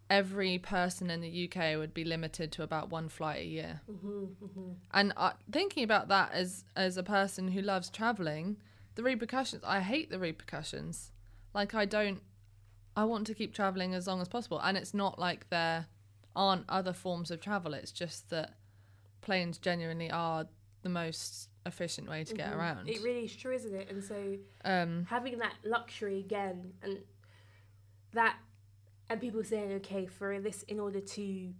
every 0.08 0.58
person 0.58 1.10
in 1.10 1.20
the 1.20 1.48
UK 1.48 1.78
would 1.78 1.94
be 1.94 2.04
limited 2.04 2.50
to 2.52 2.62
about 2.62 2.90
one 2.90 3.08
flight 3.08 3.40
a 3.40 3.46
year. 3.46 3.80
Mm-hmm, 3.90 4.44
mm-hmm. 4.44 4.72
And 4.92 5.12
uh, 5.16 5.32
thinking 5.50 5.84
about 5.84 6.08
that 6.08 6.32
as 6.32 6.64
as 6.76 6.96
a 6.96 7.02
person 7.02 7.48
who 7.48 7.62
loves 7.62 7.88
traveling, 7.88 8.56
the 8.96 9.02
repercussions, 9.02 9.62
I 9.64 9.80
hate 9.80 10.10
the 10.10 10.18
repercussions. 10.18 11.12
Like 11.54 11.74
I 11.74 11.84
don't, 11.84 12.22
I 12.96 13.04
want 13.04 13.26
to 13.28 13.34
keep 13.34 13.54
traveling 13.54 13.94
as 13.94 14.06
long 14.06 14.20
as 14.20 14.28
possible, 14.28 14.60
and 14.60 14.76
it's 14.76 14.94
not 14.94 15.18
like 15.18 15.48
there 15.50 15.86
aren't 16.34 16.64
other 16.68 16.92
forms 16.92 17.30
of 17.30 17.40
travel. 17.40 17.74
It's 17.74 17.92
just 17.92 18.30
that 18.30 18.54
planes 19.20 19.58
genuinely 19.58 20.10
are 20.10 20.46
the 20.82 20.88
most 20.88 21.49
efficient 21.66 22.08
way 22.08 22.24
to 22.24 22.34
get 22.34 22.52
around. 22.52 22.88
It 22.88 23.02
really 23.02 23.24
is 23.24 23.36
true, 23.36 23.52
isn't 23.52 23.74
it? 23.74 23.90
And 23.90 24.02
so 24.02 24.36
um, 24.64 25.06
having 25.08 25.38
that 25.38 25.54
luxury 25.64 26.18
again, 26.18 26.72
and 26.82 26.98
that, 28.12 28.36
and 29.08 29.20
people 29.20 29.44
saying, 29.44 29.72
okay, 29.72 30.06
for 30.06 30.38
this, 30.40 30.62
in 30.64 30.80
order 30.80 31.00
to. 31.00 31.52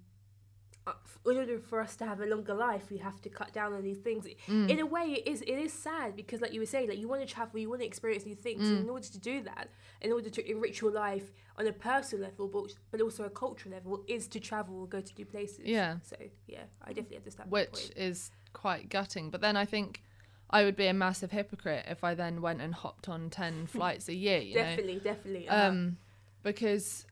Uh, 0.87 0.92
in 1.26 1.37
order 1.37 1.59
for 1.59 1.78
us 1.83 1.95
to 1.95 2.07
have 2.07 2.21
a 2.21 2.25
longer 2.25 2.54
life, 2.54 2.90
we 2.90 2.97
have 2.97 3.21
to 3.21 3.28
cut 3.28 3.52
down 3.52 3.75
on 3.75 3.83
these 3.83 3.99
things. 3.99 4.26
Mm. 4.49 4.71
In 4.71 4.80
a 4.80 4.87
way, 4.87 5.12
it 5.12 5.28
is 5.28 5.42
it 5.42 5.59
is 5.59 5.75
sad 5.75 6.16
because, 6.16 6.40
like 6.40 6.54
you 6.54 6.61
were 6.61 6.64
saying, 6.64 6.88
like 6.88 6.99
you 6.99 7.07
want 7.07 7.21
to 7.21 7.26
travel, 7.26 7.61
you 7.61 7.69
want 7.69 7.83
to 7.83 7.87
experience 7.87 8.25
new 8.25 8.35
things. 8.35 8.62
Mm. 8.62 8.80
In 8.80 8.88
order 8.88 9.07
to 9.07 9.19
do 9.19 9.42
that, 9.42 9.69
in 10.00 10.11
order 10.11 10.30
to 10.30 10.50
enrich 10.50 10.80
your 10.80 10.90
life 10.90 11.33
on 11.59 11.66
a 11.66 11.73
personal 11.73 12.25
level, 12.25 12.49
but 12.49 12.73
but 12.90 13.02
also 13.02 13.25
a 13.25 13.30
cultural 13.30 13.75
level, 13.75 14.02
is 14.09 14.26
to 14.28 14.40
travel 14.40 14.80
or 14.80 14.87
go 14.87 15.02
to 15.02 15.12
new 15.19 15.26
places. 15.26 15.66
Yeah. 15.66 15.97
So 16.02 16.16
yeah, 16.47 16.64
I 16.83 16.95
definitely 16.95 17.19
understand. 17.19 17.50
which 17.50 17.73
point. 17.73 17.92
is 17.97 18.30
quite 18.52 18.88
gutting. 18.88 19.30
But 19.30 19.40
then 19.40 19.57
I 19.57 19.64
think 19.64 20.02
I 20.50 20.64
would 20.64 20.76
be 20.76 20.87
a 20.87 20.95
massive 20.95 21.30
hypocrite 21.30 21.87
if 21.88 22.02
I 22.04 22.14
then 22.14 22.42
went 22.42 22.61
and 22.61 22.75
hopped 22.75 23.09
on 23.09 23.30
ten 23.30 23.66
flights 23.75 24.09
a 24.09 24.14
year. 24.14 24.38
You 24.40 24.57
know, 24.57 24.62
definitely, 24.62 24.99
definitely. 25.00 25.49
uh, 25.49 25.69
um, 25.69 25.97
because 26.42 27.07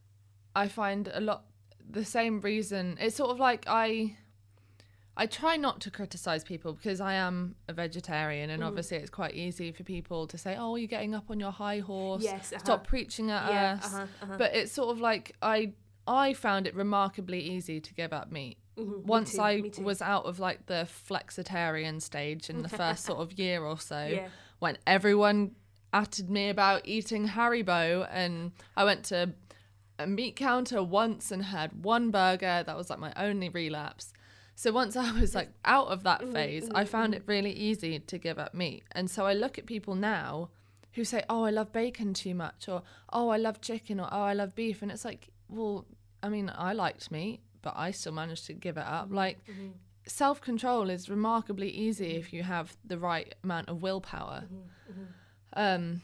I 0.55 0.69
find 0.69 1.11
a 1.13 1.21
lot 1.21 1.45
the 1.89 2.05
same 2.05 2.41
reason. 2.41 2.97
It's 3.01 3.17
sort 3.17 3.31
of 3.31 3.39
like 3.39 3.65
I. 3.67 4.17
I 5.21 5.27
try 5.27 5.57
not 5.57 5.81
to 5.81 5.91
criticize 5.91 6.45
people 6.45 6.75
because 6.75 7.01
I 7.01 7.15
am 7.15 7.57
a 7.67 7.73
vegetarian, 7.73 8.51
Mm. 8.51 8.55
and 8.55 8.63
obviously 8.65 8.99
it's 8.99 9.11
quite 9.11 9.35
easy 9.35 9.73
for 9.73 9.83
people 9.83 10.29
to 10.29 10.39
say, 10.39 10.55
"Oh, 10.57 10.77
you're 10.77 10.87
getting 10.87 11.13
up 11.13 11.29
on 11.29 11.41
your 11.41 11.51
high 11.51 11.81
horse. 11.81 12.23
Yes, 12.23 12.53
uh-huh. 12.53 12.61
Stop 12.61 12.87
preaching 12.87 13.29
at 13.29 13.51
yeah, 13.51 13.73
us." 13.83 13.95
uh-huh, 13.95 14.07
uh-huh. 14.23 14.37
But 14.39 14.55
it's 14.55 14.71
sort 14.71 14.91
of 14.91 15.01
like 15.01 15.35
I 15.43 15.73
I 16.07 16.35
found 16.35 16.69
it 16.69 16.75
remarkably 16.77 17.41
easy 17.41 17.81
to 17.81 17.95
give 17.95 18.13
up 18.13 18.31
meat. 18.31 18.59
Mhm, 18.79 19.07
Once 19.07 19.33
too, 19.33 19.43
I 19.43 19.63
was 19.83 20.01
out 20.03 20.25
of 20.27 20.39
like 20.39 20.67
the 20.67 20.87
flexitarian 21.09 22.01
stage 22.01 22.49
in 22.51 22.63
the 22.63 22.69
first 22.69 23.05
sort 23.05 23.19
of 23.19 23.39
year 23.39 23.63
or 23.65 23.79
so, 23.79 24.07
Yeah. 24.15 24.29
when 24.59 24.79
everyone 24.87 25.57
atted 25.93 26.31
me 26.31 26.49
about 26.51 26.83
eating 26.87 27.29
Haribo, 27.29 28.07
and 28.11 28.53
I 28.77 28.85
went 28.85 29.05
to 29.07 29.35
a 29.99 30.07
meat 30.07 30.37
counter 30.37 30.83
once 30.83 31.31
and 31.33 31.45
had 31.45 31.85
one 31.85 32.11
burger. 32.11 32.63
That 32.65 32.77
was 32.77 32.91
like 32.91 32.99
my 32.99 33.13
only 33.17 33.49
relapse. 33.49 34.13
So 34.55 34.73
once 34.73 34.97
I 34.97 35.13
was 35.13 35.35
like 35.35 35.51
out 35.65 35.89
of 35.89 36.03
that 36.05 36.21
Mm-hmm, 36.21 36.33
phase, 36.33 36.69
I 36.75 36.85
found 36.85 37.15
it 37.15 37.23
really 37.27 37.53
easy 37.53 37.99
to 38.01 38.19
give 38.19 38.39
up 38.39 38.55
meat. 38.55 38.85
And 38.93 39.11
so 39.11 39.27
I 39.27 39.33
look 39.35 39.59
at 39.59 39.67
people 39.67 39.95
now 39.95 40.51
who 40.95 41.05
say, 41.05 41.23
"Oh, 41.29 41.43
I 41.45 41.51
love 41.51 41.73
bacon 41.73 42.13
too 42.15 42.35
much," 42.35 42.69
or 42.69 42.83
"Oh, 43.13 43.29
I 43.29 43.37
love 43.37 43.61
chicken," 43.61 44.01
or 44.01 44.09
"Oh, 44.11 44.23
I 44.23 44.35
love 44.35 44.55
beef," 44.55 44.83
and 44.83 44.91
it's 44.91 45.05
like, 45.05 45.29
well, 45.49 45.87
I 46.23 46.29
mean, 46.29 46.51
I 46.55 46.73
liked 46.73 47.11
meat, 47.13 47.41
but 47.63 47.75
I 47.77 47.91
still 47.91 48.13
managed 48.13 48.47
to 48.47 48.53
give 48.53 48.77
it 48.77 48.87
up. 48.87 49.07
Mm-hmm. 49.07 49.15
Like 49.15 49.39
mm-hmm. 49.47 49.69
self 50.07 50.41
control 50.41 50.91
is 50.91 51.09
remarkably 51.09 51.71
easy 51.71 52.11
mm-hmm. 52.11 52.19
if 52.19 52.33
you 52.33 52.43
have 52.43 52.77
the 52.85 52.99
right 52.99 53.35
amount 53.45 53.69
of 53.69 53.83
willpower. 53.83 54.45
Um, 55.55 56.03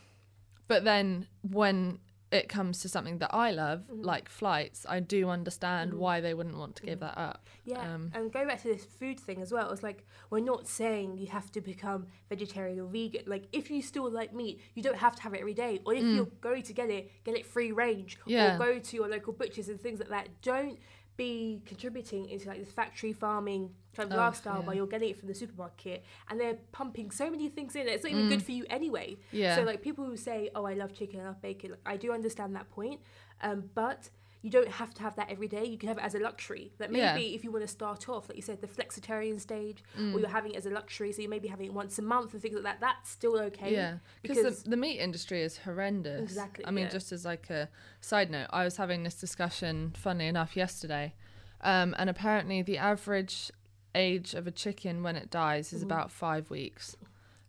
but 0.66 0.84
then 0.84 1.26
when 1.42 2.00
it 2.34 2.48
comes 2.48 2.80
to 2.80 2.88
something 2.88 3.18
that 3.18 3.32
I 3.32 3.52
love, 3.52 3.84
like 3.88 4.28
flights, 4.28 4.84
I 4.88 4.98
do 4.98 5.28
understand 5.28 5.94
why 5.94 6.20
they 6.20 6.34
wouldn't 6.34 6.56
want 6.56 6.74
to 6.76 6.82
give 6.82 6.98
that 7.00 7.16
up. 7.16 7.48
Yeah, 7.64 7.80
Um, 7.80 8.10
and 8.12 8.32
going 8.32 8.48
back 8.48 8.60
to 8.62 8.68
this 8.68 8.84
food 8.84 9.20
thing 9.20 9.40
as 9.40 9.52
well, 9.52 9.70
it's 9.70 9.84
like 9.84 10.04
we're 10.30 10.40
not 10.40 10.66
saying 10.66 11.18
you 11.18 11.28
have 11.28 11.52
to 11.52 11.60
become 11.60 12.08
vegetarian 12.28 12.80
or 12.80 12.88
vegan. 12.88 13.22
Like 13.26 13.44
if 13.52 13.70
you 13.70 13.80
still 13.82 14.10
like 14.10 14.34
meat, 14.34 14.60
you 14.74 14.82
don't 14.82 14.96
have 14.96 15.14
to 15.16 15.22
have 15.22 15.34
it 15.34 15.40
every 15.40 15.54
day. 15.54 15.80
Or 15.86 15.94
if 15.94 16.02
mm. 16.02 16.16
you're 16.16 16.28
going 16.40 16.62
to 16.62 16.72
get 16.72 16.90
it, 16.90 17.12
get 17.24 17.36
it 17.36 17.46
free 17.46 17.70
range. 17.70 18.18
Mm. 18.20 18.22
Yeah. 18.26 18.56
Or 18.56 18.58
go 18.58 18.78
to 18.80 18.96
your 18.96 19.08
local 19.08 19.32
butchers 19.32 19.68
and 19.68 19.80
things 19.80 20.00
like 20.00 20.08
that. 20.08 20.28
Don't 20.42 20.78
be 21.16 21.62
contributing 21.64 22.29
into 22.29 22.48
like 22.48 22.59
this 22.59 22.72
factory 22.72 23.12
farming 23.12 23.70
kind 23.94 24.11
of 24.11 24.16
Oh, 24.18 24.20
lifestyle 24.20 24.59
yeah. 24.61 24.66
while 24.66 24.74
you're 24.74 24.87
getting 24.87 25.11
it 25.11 25.18
from 25.18 25.29
the 25.29 25.35
supermarket 25.35 26.05
and 26.29 26.40
they're 26.40 26.59
pumping 26.72 27.11
so 27.11 27.31
many 27.31 27.48
things 27.48 27.77
in 27.77 27.83
it. 27.83 27.88
It's 27.90 28.03
not 28.05 28.12
even 28.12 28.29
good 28.29 28.42
for 28.42 28.50
you 28.53 28.64
anyway. 28.68 29.12
Mm. 29.12 29.16
Yeah. 29.33 29.57
So 29.57 29.62
like 29.62 29.83
people 29.83 30.05
who 30.05 30.16
say, 30.16 30.50
"Oh, 30.55 30.64
I 30.64 30.74
love 30.74 30.92
chicken, 30.94 31.20
I 31.20 31.24
love 31.27 31.40
bacon," 31.40 31.70
like, 31.70 31.81
I 31.87 31.96
do 31.96 32.12
understand 32.12 32.57
that 32.57 32.68
point, 32.70 33.00
um, 33.42 33.70
but 33.74 34.11
you 34.44 34.50
don't 34.50 34.68
have 34.68 34.92
to 34.92 35.00
have 35.02 35.16
that 35.16 35.30
every 35.30 35.48
day. 35.48 35.64
You 35.64 35.78
can 35.78 35.88
have 35.88 35.96
it 35.96 36.04
as 36.04 36.14
a 36.14 36.18
luxury. 36.18 36.70
That 36.76 36.92
maybe 36.92 37.00
Yeah. 37.24 37.35
if 37.37 37.42
you 37.44 37.50
want 37.50 37.64
to 37.64 37.68
start 37.80 38.11
off, 38.11 38.28
like 38.28 38.37
you 38.37 38.42
said, 38.42 38.61
the 38.61 38.66
flexitarian 38.66 39.40
stage, 39.40 39.83
Mm. 39.98 40.14
or 40.14 40.20
you're 40.20 40.28
having 40.28 40.52
it 40.52 40.59
as 40.59 40.66
a 40.66 40.70
luxury, 40.70 41.12
so 41.12 41.22
you 41.22 41.30
may 41.30 41.38
be 41.38 41.48
having 41.48 41.66
it 41.68 41.72
once 41.72 41.98
a 41.98 42.02
month 42.02 42.35
and 42.35 42.42
things 42.42 42.54
like 42.54 42.62
that. 42.64 42.78
That's 42.78 43.09
still 43.09 43.38
okay. 43.48 43.72
Yeah, 43.72 43.98
because 44.20 44.62
the, 44.64 44.68
the 44.70 44.76
meat 44.76 44.98
industry 44.98 45.40
is 45.42 45.57
horrendous. 45.59 46.20
Exactly, 46.20 46.66
I 46.66 46.70
mean, 46.72 46.85
yeah. 46.85 46.90
just 46.90 47.11
as 47.11 47.24
like 47.24 47.48
a 47.48 47.70
side 48.02 48.30
note, 48.30 48.48
I 48.50 48.64
was 48.64 48.76
having 48.76 49.02
this 49.02 49.14
discussion, 49.18 49.94
funnily 49.96 50.26
enough, 50.26 50.57
yesterday, 50.57 51.14
um, 51.62 51.94
and 51.98 52.11
apparently 52.11 52.61
the 52.61 52.76
average 52.76 53.50
age 53.94 54.35
of 54.35 54.46
a 54.46 54.50
chicken 54.50 55.02
when 55.02 55.16
it 55.16 55.30
dies 55.30 55.72
is 55.72 55.83
about 55.83 56.11
five 56.11 56.50
weeks. 56.50 56.96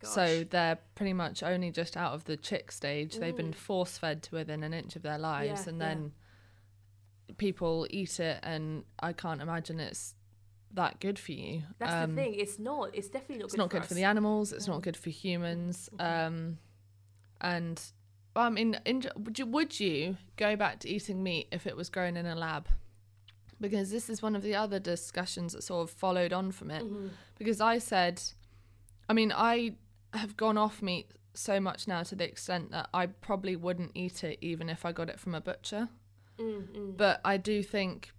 So 0.01 0.21
Mm-hmm. 0.21 0.49
They're 0.49 0.77
pretty 0.93 1.13
much 1.13 1.41
only 1.43 1.71
just 1.71 1.97
out 1.97 2.13
of 2.13 2.23
the 2.23 2.37
chick 2.37 2.71
stage. 2.71 3.17
They've 3.17 3.35
been 3.35 3.51
force 3.53 3.97
fed 3.97 4.23
to 4.23 4.35
within 4.35 4.63
an 4.63 4.73
inch 4.73 4.95
of 4.95 5.01
their 5.01 5.17
lives, 5.17 5.61
Mm. 5.61 5.65
Yeah, 5.65 5.69
and 5.71 5.81
then 5.81 6.11
people 7.37 7.87
eat 7.89 8.19
it, 8.19 8.39
and 8.43 8.83
I 8.99 9.13
can't 9.13 9.41
imagine 9.41 9.79
it's 9.79 10.15
that 10.73 10.99
good 10.99 11.17
for 11.17 11.31
you. 11.31 11.63
that's 11.79 11.93
Um, 11.93 12.15
the 12.15 12.21
thing. 12.23 12.35
It's 12.35 12.59
not. 12.59 12.93
It's 12.93 13.07
definitely 13.07 13.37
not 13.37 13.45
it's 13.45 13.53
good. 13.53 13.59
not 13.59 13.71
for 13.71 13.79
good 13.79 13.85
for 13.87 13.93
the 13.93 14.03
animals. 14.03 14.51
It's 14.53 14.67
not 14.67 14.81
good 14.81 14.97
for 14.97 15.09
humans. 15.09 15.89
Um, 15.99 16.57
and 17.41 17.81
I 18.35 18.49
mean, 18.49 18.77
in, 18.85 19.03
would 19.17 19.39
you 19.39 19.45
would 19.45 19.79
you 19.79 20.17
go 20.37 20.55
back 20.55 20.79
to 20.81 20.89
eating 20.89 21.23
meat 21.23 21.47
if 21.51 21.65
it 21.67 21.75
was 21.75 21.89
grown 21.89 22.17
in 22.17 22.25
a 22.25 22.35
lab? 22.35 22.67
Because 23.61 23.89
this 23.89 24.09
is 24.09 24.21
one 24.21 24.35
of 24.35 24.41
the 24.43 24.53
other 24.55 24.79
discussions 24.79 25.53
that 25.53 25.63
sort 25.63 25.89
of 25.89 25.95
followed 25.95 26.33
on 26.33 26.51
from 26.51 26.71
it. 26.71 26.83
Mm-hmm. 26.83 27.07
Because 27.37 27.61
I 27.61 27.77
said, 27.77 28.21
I 29.07 29.13
mean, 29.13 29.31
I 29.33 29.75
have 30.13 30.35
gone 30.35 30.57
off 30.57 30.81
meat 30.81 31.09
so 31.33 31.59
much 31.61 31.87
now 31.87 32.03
to 32.03 32.15
the 32.15 32.25
extent 32.25 32.71
that 32.71 32.89
I 32.93 33.05
probably 33.07 33.55
wouldn't 33.55 33.91
eat 33.95 34.23
it 34.25 34.39
even 34.41 34.69
if 34.69 34.85
I 34.85 34.91
got 34.91 35.09
it 35.09 35.19
from 35.19 35.35
a 35.35 35.41
butcher. 35.41 35.87
Mm, 36.39 36.97
But 36.97 37.21
I 37.25 37.37
do 37.37 37.63
think 37.63 38.11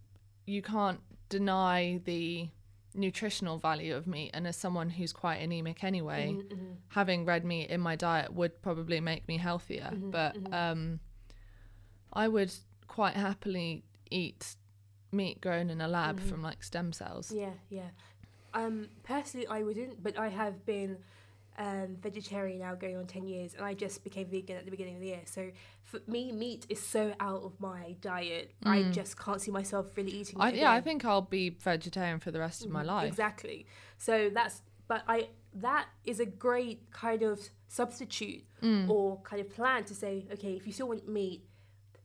you 0.47 0.63
can't 0.63 1.01
deny 1.29 2.01
the 2.05 2.49
nutritional 2.95 3.59
value 3.59 3.95
of 3.95 4.07
meat. 4.07 4.31
And 4.33 4.47
as 4.47 4.57
someone 4.57 4.91
who's 4.91 5.13
quite 5.13 5.37
anemic 5.37 5.85
anyway, 5.85 6.37
mm-hmm, 6.39 6.73
having 6.89 7.25
red 7.25 7.45
meat 7.45 7.69
in 7.71 7.81
my 7.81 7.97
diet 7.97 8.33
would 8.33 8.63
probably 8.63 9.01
make 9.01 9.27
me 9.29 9.37
healthier. 9.37 9.91
Mm-hmm, 9.93 10.11
but 10.11 10.37
um, 10.53 11.01
I 12.13 12.29
would 12.29 12.53
quite 12.89 13.15
happily 13.15 13.85
eat 14.11 14.57
meat 15.13 15.41
grown 15.41 15.71
in 15.71 15.81
a 15.81 15.89
lab 15.89 16.21
Mhm. 16.21 16.29
from 16.29 16.43
like 16.43 16.63
stem 16.63 16.93
cells. 16.93 17.33
Yeah, 17.33 17.53
yeah. 17.69 17.91
Um, 18.55 18.89
personally, 19.03 19.47
I 19.47 19.63
wouldn't, 19.63 20.03
but 20.03 20.19
I 20.19 20.29
have 20.29 20.65
been 20.65 20.99
um, 21.59 21.97
vegetarian 22.03 22.59
now 22.61 22.75
going 22.75 22.97
on 22.97 23.07
10 23.07 23.27
years, 23.27 23.55
and 23.55 23.65
I 23.65 23.75
just 23.75 24.05
became 24.05 24.27
vegan 24.29 24.57
at 24.57 24.65
the 24.65 24.71
beginning 24.71 24.95
of 24.97 25.01
the 25.01 25.07
year. 25.09 25.21
So 25.25 25.51
for 25.83 26.01
me, 26.07 26.33
meat 26.33 26.67
is 26.69 26.81
so 26.85 27.15
out 27.21 27.43
of 27.43 27.59
my 27.61 27.97
diet. 28.01 28.53
I 28.65 28.79
Mm. 28.83 28.93
just 28.93 29.19
can't 29.19 29.41
see 29.41 29.51
myself 29.51 29.87
really 29.97 30.11
eating 30.13 30.41
I, 30.41 30.51
it. 30.51 30.57
yeah, 30.57 30.71
I 30.73 30.81
think 30.81 31.05
I'll 31.05 31.23
be 31.23 31.51
vegetarian 31.51 32.19
for 32.21 32.31
the 32.31 32.39
rest 32.41 32.65
of 32.65 32.71
my 32.71 32.83
Mhm, 32.83 32.87
life. 32.87 33.09
Exactly. 33.09 33.67
So 33.99 34.31
that's, 34.31 34.63
but 34.89 35.03
I, 35.09 35.29
that 35.55 35.87
is 36.05 36.21
a 36.21 36.27
great 36.27 36.91
kind 36.91 37.23
of 37.23 37.41
substitute 37.69 38.45
Mm. 38.63 38.89
or 38.89 39.21
kind 39.23 39.41
of 39.41 39.51
plan 39.51 39.85
to 39.85 39.95
say, 39.95 40.27
okay, 40.33 40.55
if 40.55 40.67
you 40.67 40.73
still 40.73 40.89
want 40.89 41.07
meat, 41.09 41.43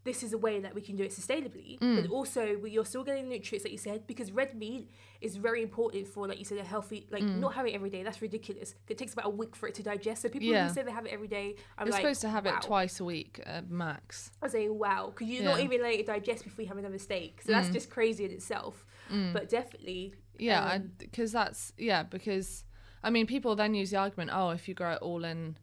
this 0.03 0.23
is 0.23 0.33
a 0.33 0.37
way 0.37 0.59
that 0.59 0.73
we 0.73 0.81
can 0.81 0.95
do 0.95 1.03
it 1.03 1.11
sustainably, 1.11 1.77
Mm. 1.79 2.01
but 2.01 2.09
also 2.09 2.43
you're 2.65 2.85
still 2.85 3.03
getting 3.03 3.25
the 3.29 3.35
nutrients 3.35 3.63
that 3.63 3.71
you 3.71 3.77
said 3.77 4.07
because 4.07 4.31
red 4.31 4.55
meat 4.55 4.89
is 5.21 5.35
very 5.35 5.61
important 5.61 6.07
for, 6.07 6.27
like 6.27 6.39
you 6.39 6.45
said, 6.45 6.57
a 6.57 6.63
healthy. 6.63 7.05
Like 7.11 7.23
Mm. 7.23 7.37
not 7.39 7.53
having 7.53 7.73
it 7.73 7.75
every 7.75 7.91
day, 7.91 8.01
that's 8.01 8.19
ridiculous. 8.21 8.73
It 8.87 8.97
takes 8.97 9.13
about 9.13 9.27
a 9.27 9.29
week 9.29 9.55
for 9.55 9.67
it 9.69 9.75
to 9.75 9.83
digest. 9.83 10.23
So 10.23 10.29
people 10.29 10.47
Yeah. 10.49 10.67
who 10.67 10.73
say 10.73 10.81
they 10.81 10.91
have 10.91 11.05
it 11.05 11.11
every 11.13 11.27
day, 11.27 11.55
I'm 11.77 11.85
You're 11.87 11.91
like, 11.93 12.01
supposed 12.01 12.21
to 12.21 12.29
have 12.29 12.45
wow. 12.45 12.55
it 12.57 12.61
twice 12.63 12.99
a 12.99 13.05
week 13.05 13.39
uh, 13.45 13.61
max. 13.69 14.31
I 14.41 14.47
say, 14.47 14.69
wow, 14.69 15.11
because 15.11 15.27
you're 15.27 15.43
not 15.43 15.59
even 15.59 15.81
letting 15.81 15.99
it 15.99 16.07
digest 16.07 16.43
before 16.45 16.63
you 16.63 16.69
have 16.69 16.77
another 16.79 16.97
steak. 16.97 17.41
So 17.43 17.51
that's 17.51 17.69
Mm. 17.69 17.73
just 17.73 17.89
crazy 17.91 18.25
in 18.25 18.31
itself. 18.31 18.85
Mm. 19.11 19.33
But 19.33 19.49
definitely, 19.49 20.15
Yeah, 20.39 20.63
Um, 20.71 20.93
because 20.97 21.31
that's 21.33 21.71
yeah, 21.77 22.01
because 22.01 22.63
I 23.03 23.11
mean, 23.11 23.27
people 23.27 23.55
then 23.55 23.75
use 23.75 23.91
the 23.91 23.97
argument, 23.97 24.31
oh, 24.33 24.49
if 24.49 24.67
you 24.67 24.73
grow 24.73 24.93
it 24.93 25.01
all 25.03 25.23
in 25.25 25.57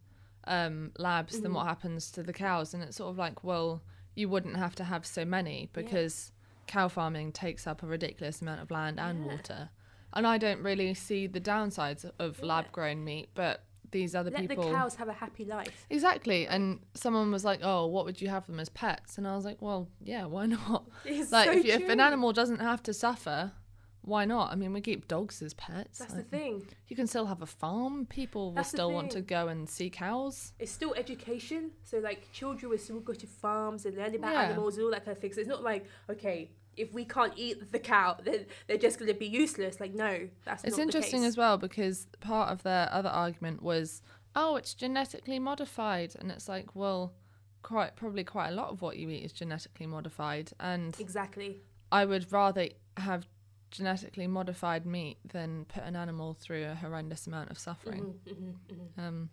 um, 0.47 0.93
labs, 0.97 1.39
then 1.41 1.51
Mhm. 1.51 1.55
what 1.57 1.67
happens 1.67 2.11
to 2.13 2.23
the 2.23 2.33
cows? 2.33 2.73
And 2.73 2.83
it's 2.83 2.97
sort 2.97 3.11
of 3.11 3.19
like, 3.19 3.45
well, 3.45 3.83
you 4.19 4.29
wouldn't 4.29 4.57
have 4.57 4.75
to 4.75 4.85
have 4.85 5.07
so 5.07 5.25
many 5.25 5.69
because 5.73 6.33
cow 6.67 6.89
farming 6.89 7.33
takes 7.33 7.67
up 7.67 7.83
a 7.83 7.87
ridiculous 7.87 8.43
amount 8.43 8.61
of 8.61 8.71
land 8.71 8.99
and 9.01 9.21
Yeah. 9.21 9.27
water. 9.33 9.71
And 10.13 10.27
I 10.27 10.39
don't 10.39 10.63
really 10.63 10.93
see 10.95 11.27
the 11.27 11.41
downsides 11.41 12.11
of 12.19 12.39
Yeah. 12.41 12.47
lab 12.47 12.73
grown 12.73 13.05
meat, 13.05 13.29
but 13.35 13.65
these 13.91 14.15
other 14.15 14.31
let 14.31 14.41
people 14.49 14.65
the 14.65 14.71
cows 14.71 14.97
have 14.97 15.09
a 15.09 15.13
happy 15.15 15.45
life. 15.45 15.87
exactly. 15.89 16.47
And 16.47 16.81
someone 16.95 17.31
was 17.31 17.45
like, 17.45 17.61
"Oh, 17.63 17.87
what 17.87 18.05
would 18.05 18.21
you 18.21 18.29
have 18.29 18.47
them 18.47 18.61
as 18.61 18.69
pets?" 18.69 19.17
And 19.17 19.27
I 19.27 19.35
was 19.37 19.45
like, 19.47 19.63
"Well, 19.63 19.89
yeah, 20.03 20.27
why 20.27 20.47
not?" 20.47 20.89
It's 21.05 21.33
like 21.33 21.49
so 21.51 21.57
if, 21.57 21.65
you, 21.65 21.73
if 21.73 21.89
an 21.89 22.01
animal 22.01 22.33
doesn't 22.33 22.61
have 22.61 22.83
to 22.85 22.93
suffer 22.93 23.53
why 24.03 24.25
not 24.25 24.51
i 24.53 24.55
mean 24.55 24.73
we 24.73 24.81
keep 24.81 25.07
dogs 25.09 25.43
as 25.43 25.55
pets 25.55 25.99
That's 25.99 26.15
the 26.15 26.23
thing. 26.23 26.67
you 26.89 26.97
can 26.97 27.07
still 27.07 27.27
have 27.27 27.43
a 27.43 27.47
farm 27.47 28.07
people 28.07 28.47
will 28.47 28.53
That's 28.53 28.71
the 28.71 28.77
still 28.79 28.93
want 28.93 29.11
to 29.13 29.21
go 29.21 29.49
and 29.49 29.69
see 29.69 29.91
cows 29.91 30.53
it's 30.59 30.73
still 30.73 30.95
education. 30.95 31.73
So 31.85 31.99
like 31.99 32.31
children 32.33 32.71
will 32.71 32.79
still 32.79 33.01
go 33.01 33.13
to 33.15 33.27
farms 33.27 33.85
and 33.87 33.97
learn 33.97 34.15
about 34.15 34.33
Yeah. 34.33 34.43
animals 34.45 34.77
and 34.77 34.85
all 34.85 34.91
that 34.93 35.05
kind 35.05 35.17
of 35.17 35.21
thing. 35.21 35.33
So 35.33 35.41
it's 35.41 35.49
not 35.49 35.63
like 35.63 35.85
okay, 36.09 36.51
if 36.77 36.93
we 36.95 37.05
can't 37.05 37.33
eat 37.37 37.73
the 37.73 37.79
cow, 37.79 38.17
then 38.25 38.47
they're 38.67 38.77
just 38.79 38.99
going 38.99 39.13
to 39.13 39.19
be 39.19 39.27
useless. 39.27 39.81
Like 39.81 39.95
no, 39.95 40.29
that's 40.45 40.65
it's 40.65 40.77
not 40.77 40.83
interesting 40.85 40.87
the 40.87 40.87
case. 40.87 40.87
It's 40.87 40.95
interesting 41.15 41.25
as 41.25 41.37
well 41.37 41.59
because 41.59 42.07
part 42.21 42.51
of 42.51 42.63
their 42.63 42.89
other 42.93 43.09
argument 43.11 43.63
was 43.63 44.03
oh 44.37 44.57
it's 44.57 44.75
genetically 44.75 45.39
modified 45.39 46.15
and 46.19 46.31
it's 46.31 46.49
like 46.49 46.75
well 46.75 47.13
quite 47.63 47.97
probably 47.97 48.25
quite 48.25 48.49
a 48.49 48.55
lot 48.55 48.71
of 48.71 48.81
what 48.81 48.97
you 48.97 49.11
eat 49.11 49.25
is 49.25 49.33
genetically 49.33 49.87
modified 49.87 50.51
and 50.61 50.95
Exactly. 51.01 51.57
i 51.91 52.05
would 52.05 52.31
rather 52.33 52.69
have 52.99 53.27
genetically 53.71 54.27
modified 54.27 54.87
meat 54.87 55.19
than 55.25 55.65
put 55.67 55.83
an 55.83 55.97
animal 55.97 56.35
through 56.35 56.65
a 56.67 56.75
horrendous 56.75 57.27
amount 57.27 57.51
of 57.51 57.59
suffering 57.59 58.15
Mhm, 58.27 58.35
mhm, 58.35 58.55
mhm. 58.97 58.99
Um, 59.03 59.31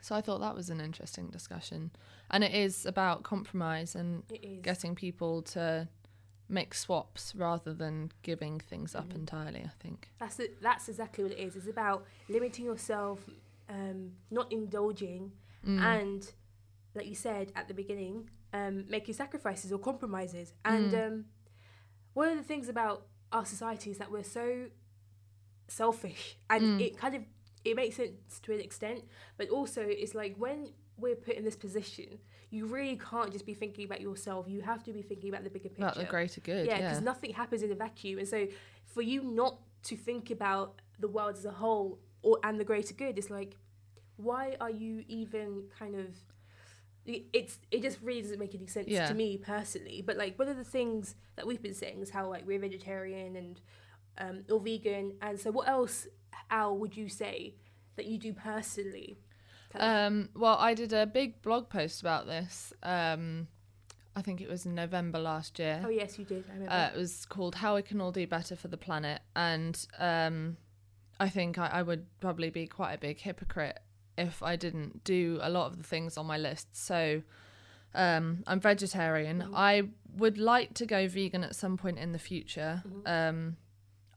so 0.00 0.14
I 0.14 0.20
thought 0.20 0.38
that 0.40 0.54
was 0.54 0.70
an 0.70 0.80
interesting 0.80 1.28
discussion, 1.30 1.90
and 2.30 2.44
it 2.44 2.54
is 2.54 2.86
about 2.86 3.24
compromise 3.24 3.94
and 3.94 4.22
getting 4.62 4.94
people 4.94 5.42
to 5.42 5.88
make 6.48 6.72
swaps 6.74 7.34
rather 7.34 7.74
than 7.74 8.10
giving 8.22 8.58
things 8.60 8.94
up 8.94 9.08
Mhm. 9.10 9.16
entirely. 9.16 9.60
I 9.64 9.72
think. 9.80 10.08
That's. 10.18 10.40
That's 10.62 10.88
exactly 10.88 11.24
what 11.24 11.32
it 11.32 11.38
is. 11.38 11.56
It's 11.56 11.66
about 11.66 12.06
limiting 12.28 12.64
yourself, 12.64 13.28
um, 13.68 14.16
not 14.30 14.50
indulging, 14.52 15.32
Mm. 15.66 15.80
and 15.82 16.32
like 16.94 17.06
you 17.06 17.14
said 17.16 17.52
at 17.54 17.66
the 17.68 17.74
beginning, 17.74 18.30
um, 18.52 18.88
making 18.88 19.14
sacrifices 19.14 19.72
or 19.72 19.78
compromises. 19.78 20.54
And 20.64 20.92
Mm. 20.92 21.06
um, 21.06 21.24
one 22.14 22.28
of 22.30 22.36
the 22.38 22.44
things 22.44 22.68
about 22.68 23.07
our 23.32 23.44
society 23.46 23.90
is 23.90 23.98
that 23.98 24.10
we're 24.10 24.22
so 24.24 24.66
selfish, 25.68 26.36
and 26.50 26.62
Mm. 26.62 26.80
it 26.80 26.96
kind 26.98 27.14
of 27.14 27.22
it 27.64 27.74
makes 27.76 27.96
sense 27.96 28.38
to 28.40 28.52
an 28.54 28.60
extent, 28.60 29.04
but 29.36 29.48
also 29.50 29.82
it's 29.82 30.14
like 30.14 30.36
when 30.36 30.72
we're 30.96 31.16
put 31.16 31.34
in 31.34 31.44
this 31.44 31.56
position, 31.56 32.18
you 32.50 32.64
really 32.66 32.96
can't 32.96 33.30
just 33.32 33.44
be 33.44 33.52
thinking 33.52 33.84
about 33.84 34.00
yourself. 34.00 34.48
You 34.48 34.62
have 34.62 34.82
to 34.84 34.92
be 34.92 35.02
thinking 35.02 35.28
about 35.28 35.44
the 35.44 35.50
bigger 35.50 35.68
picture. 35.68 35.82
about 35.82 35.96
the 35.96 36.04
greater 36.04 36.40
good. 36.40 36.66
yeah, 36.66 36.78
Yeah. 36.78 36.88
because 36.88 37.02
nothing 37.02 37.32
happens 37.34 37.62
in 37.62 37.70
a 37.70 37.74
vacuum, 37.74 38.18
and 38.20 38.28
so 38.28 38.46
for 38.86 39.02
you 39.02 39.22
not 39.22 39.58
to 39.84 39.96
think 39.96 40.30
about 40.30 40.80
the 40.98 41.08
world 41.08 41.34
as 41.36 41.44
a 41.44 41.50
whole 41.50 41.98
or 42.22 42.38
and 42.42 42.58
the 42.58 42.64
greater 42.64 42.94
good, 42.94 43.18
it's 43.18 43.28
like, 43.30 43.56
why 44.16 44.56
are 44.60 44.70
you 44.70 45.04
even 45.08 45.64
kind 45.78 45.94
of? 45.94 46.08
It- 47.08 47.24
It's 47.32 47.58
it 47.70 47.82
just 47.82 47.98
really 48.02 48.22
doesn't 48.22 48.38
make 48.38 48.54
any 48.54 48.66
sense 48.66 48.88
Yeah. 48.88 49.08
to 49.08 49.14
me 49.14 49.36
personally. 49.38 50.02
But 50.02 50.16
like 50.16 50.38
one 50.38 50.48
of 50.48 50.56
the 50.56 50.64
things 50.64 51.14
that 51.36 51.46
we've 51.46 51.62
been 51.62 51.74
saying 51.74 52.00
is 52.02 52.10
how 52.10 52.28
like 52.28 52.46
we're 52.46 52.58
vegetarian 52.58 53.36
and 53.36 53.60
um, 54.18 54.44
or 54.50 54.58
vegan, 54.60 55.12
and 55.22 55.38
so 55.38 55.50
what 55.52 55.68
else, 55.68 56.06
Al, 56.50 56.76
would 56.76 56.96
you 56.96 57.08
say 57.08 57.54
that 57.96 58.06
you 58.06 58.18
do 58.18 58.32
personally? 58.32 59.18
Um, 59.74 60.30
well, 60.34 60.56
I 60.58 60.74
did 60.74 60.92
a 60.92 61.06
big 61.06 61.40
blog 61.42 61.68
post 61.68 62.00
about 62.00 62.26
this. 62.26 62.72
Um, 62.82 63.46
I 64.16 64.22
think 64.22 64.40
it 64.40 64.48
was 64.48 64.66
in 64.66 64.74
November 64.74 65.18
last 65.20 65.58
year. 65.60 65.82
oh 65.84 65.88
yes, 65.88 66.18
you 66.18 66.24
did. 66.24 66.44
I 66.50 66.52
remember. 66.54 66.72
Uh, 66.74 66.88
it 66.94 66.96
was 66.98 67.26
called 67.26 67.54
How 67.56 67.76
We 67.76 67.82
Can 67.82 68.00
All 68.00 68.10
Do 68.10 68.26
Better 68.26 68.56
for 68.56 68.66
the 68.68 68.76
Planet. 68.76 69.20
And 69.36 69.86
um, 70.00 70.56
I 71.20 71.28
think 71.28 71.58
I, 71.58 71.68
I 71.68 71.82
would 71.82 72.06
probably 72.20 72.50
be 72.50 72.66
quite 72.66 72.94
a 72.94 72.98
big 72.98 73.20
hypocrite 73.20 73.78
if 74.18 74.42
I 74.42 74.56
didn't 74.56 75.04
do 75.04 75.38
a 75.40 75.48
lot 75.50 75.66
of 75.70 75.76
the 75.78 75.84
things 75.84 76.16
on 76.18 76.26
my 76.26 76.36
list. 76.36 76.68
So 76.76 77.22
um, 77.94 78.42
I'm 78.46 78.60
vegetarian. 78.60 79.40
Mhm. 79.42 79.50
I 79.54 79.82
would 80.16 80.36
like 80.38 80.74
to 80.74 80.84
go 80.86 81.08
vegan 81.08 81.42
at 81.44 81.54
some 81.56 81.76
point 81.78 81.98
in 81.98 82.12
the 82.12 82.18
future. 82.18 82.82
Mhm. 82.86 83.08
Um, 83.08 83.56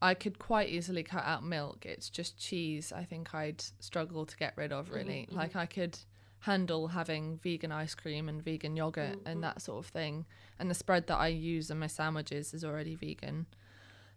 I 0.01 0.13
could 0.15 0.39
quite 0.39 0.69
easily 0.69 1.03
cut 1.03 1.23
out 1.23 1.43
milk. 1.43 1.85
It's 1.85 2.09
just 2.09 2.37
cheese. 2.37 2.91
I 2.91 3.05
think 3.05 3.33
I'd 3.35 3.61
struggle 3.79 4.25
to 4.25 4.35
get 4.35 4.53
rid 4.57 4.71
of 4.73 4.89
really. 4.91 5.27
mhm. 5.29 5.35
Like 5.35 5.55
I 5.55 5.65
could 5.67 5.97
handle 6.39 6.87
having 6.89 7.37
vegan 7.37 7.71
ice 7.71 7.93
cream 7.95 8.27
and 8.27 8.43
vegan 8.43 8.75
yogurt 8.75 9.19
and 9.27 9.43
that 9.43 9.61
sort 9.61 9.77
of 9.85 9.91
thing. 9.91 10.25
And 10.59 10.69
the 10.71 10.73
spread 10.73 11.05
that 11.07 11.17
I 11.17 11.27
use 11.27 11.69
in 11.69 11.77
my 11.79 11.87
sandwiches 11.87 12.53
is 12.53 12.65
already 12.65 12.95
vegan. 12.95 13.45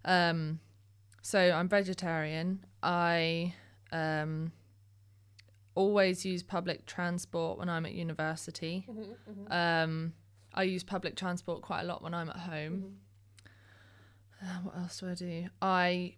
Um, 0.06 0.60
so 1.22 1.38
I'm 1.52 1.68
vegetarian. 1.68 2.64
I 2.82 3.54
um, 3.92 4.52
always 5.74 6.24
use 6.24 6.42
public 6.42 6.86
transport 6.86 7.58
when 7.58 7.68
I'm 7.68 7.84
at 7.86 7.92
university. 7.94 8.86
Mhm, 8.88 9.16
mhm, 9.28 9.52
Um, 9.52 10.14
I 10.52 10.62
use 10.62 10.84
public 10.84 11.16
transport 11.16 11.62
quite 11.62 11.80
a 11.80 11.84
lot 11.84 12.02
when 12.02 12.14
I'm 12.14 12.28
at 12.30 12.36
home. 12.36 12.74
mhm. 12.82 12.94
Uh, 14.42 14.60
what 14.62 14.76
else 14.76 14.98
do 15.00 15.08
I 15.08 15.14
do? 15.14 15.48
I 15.62 16.16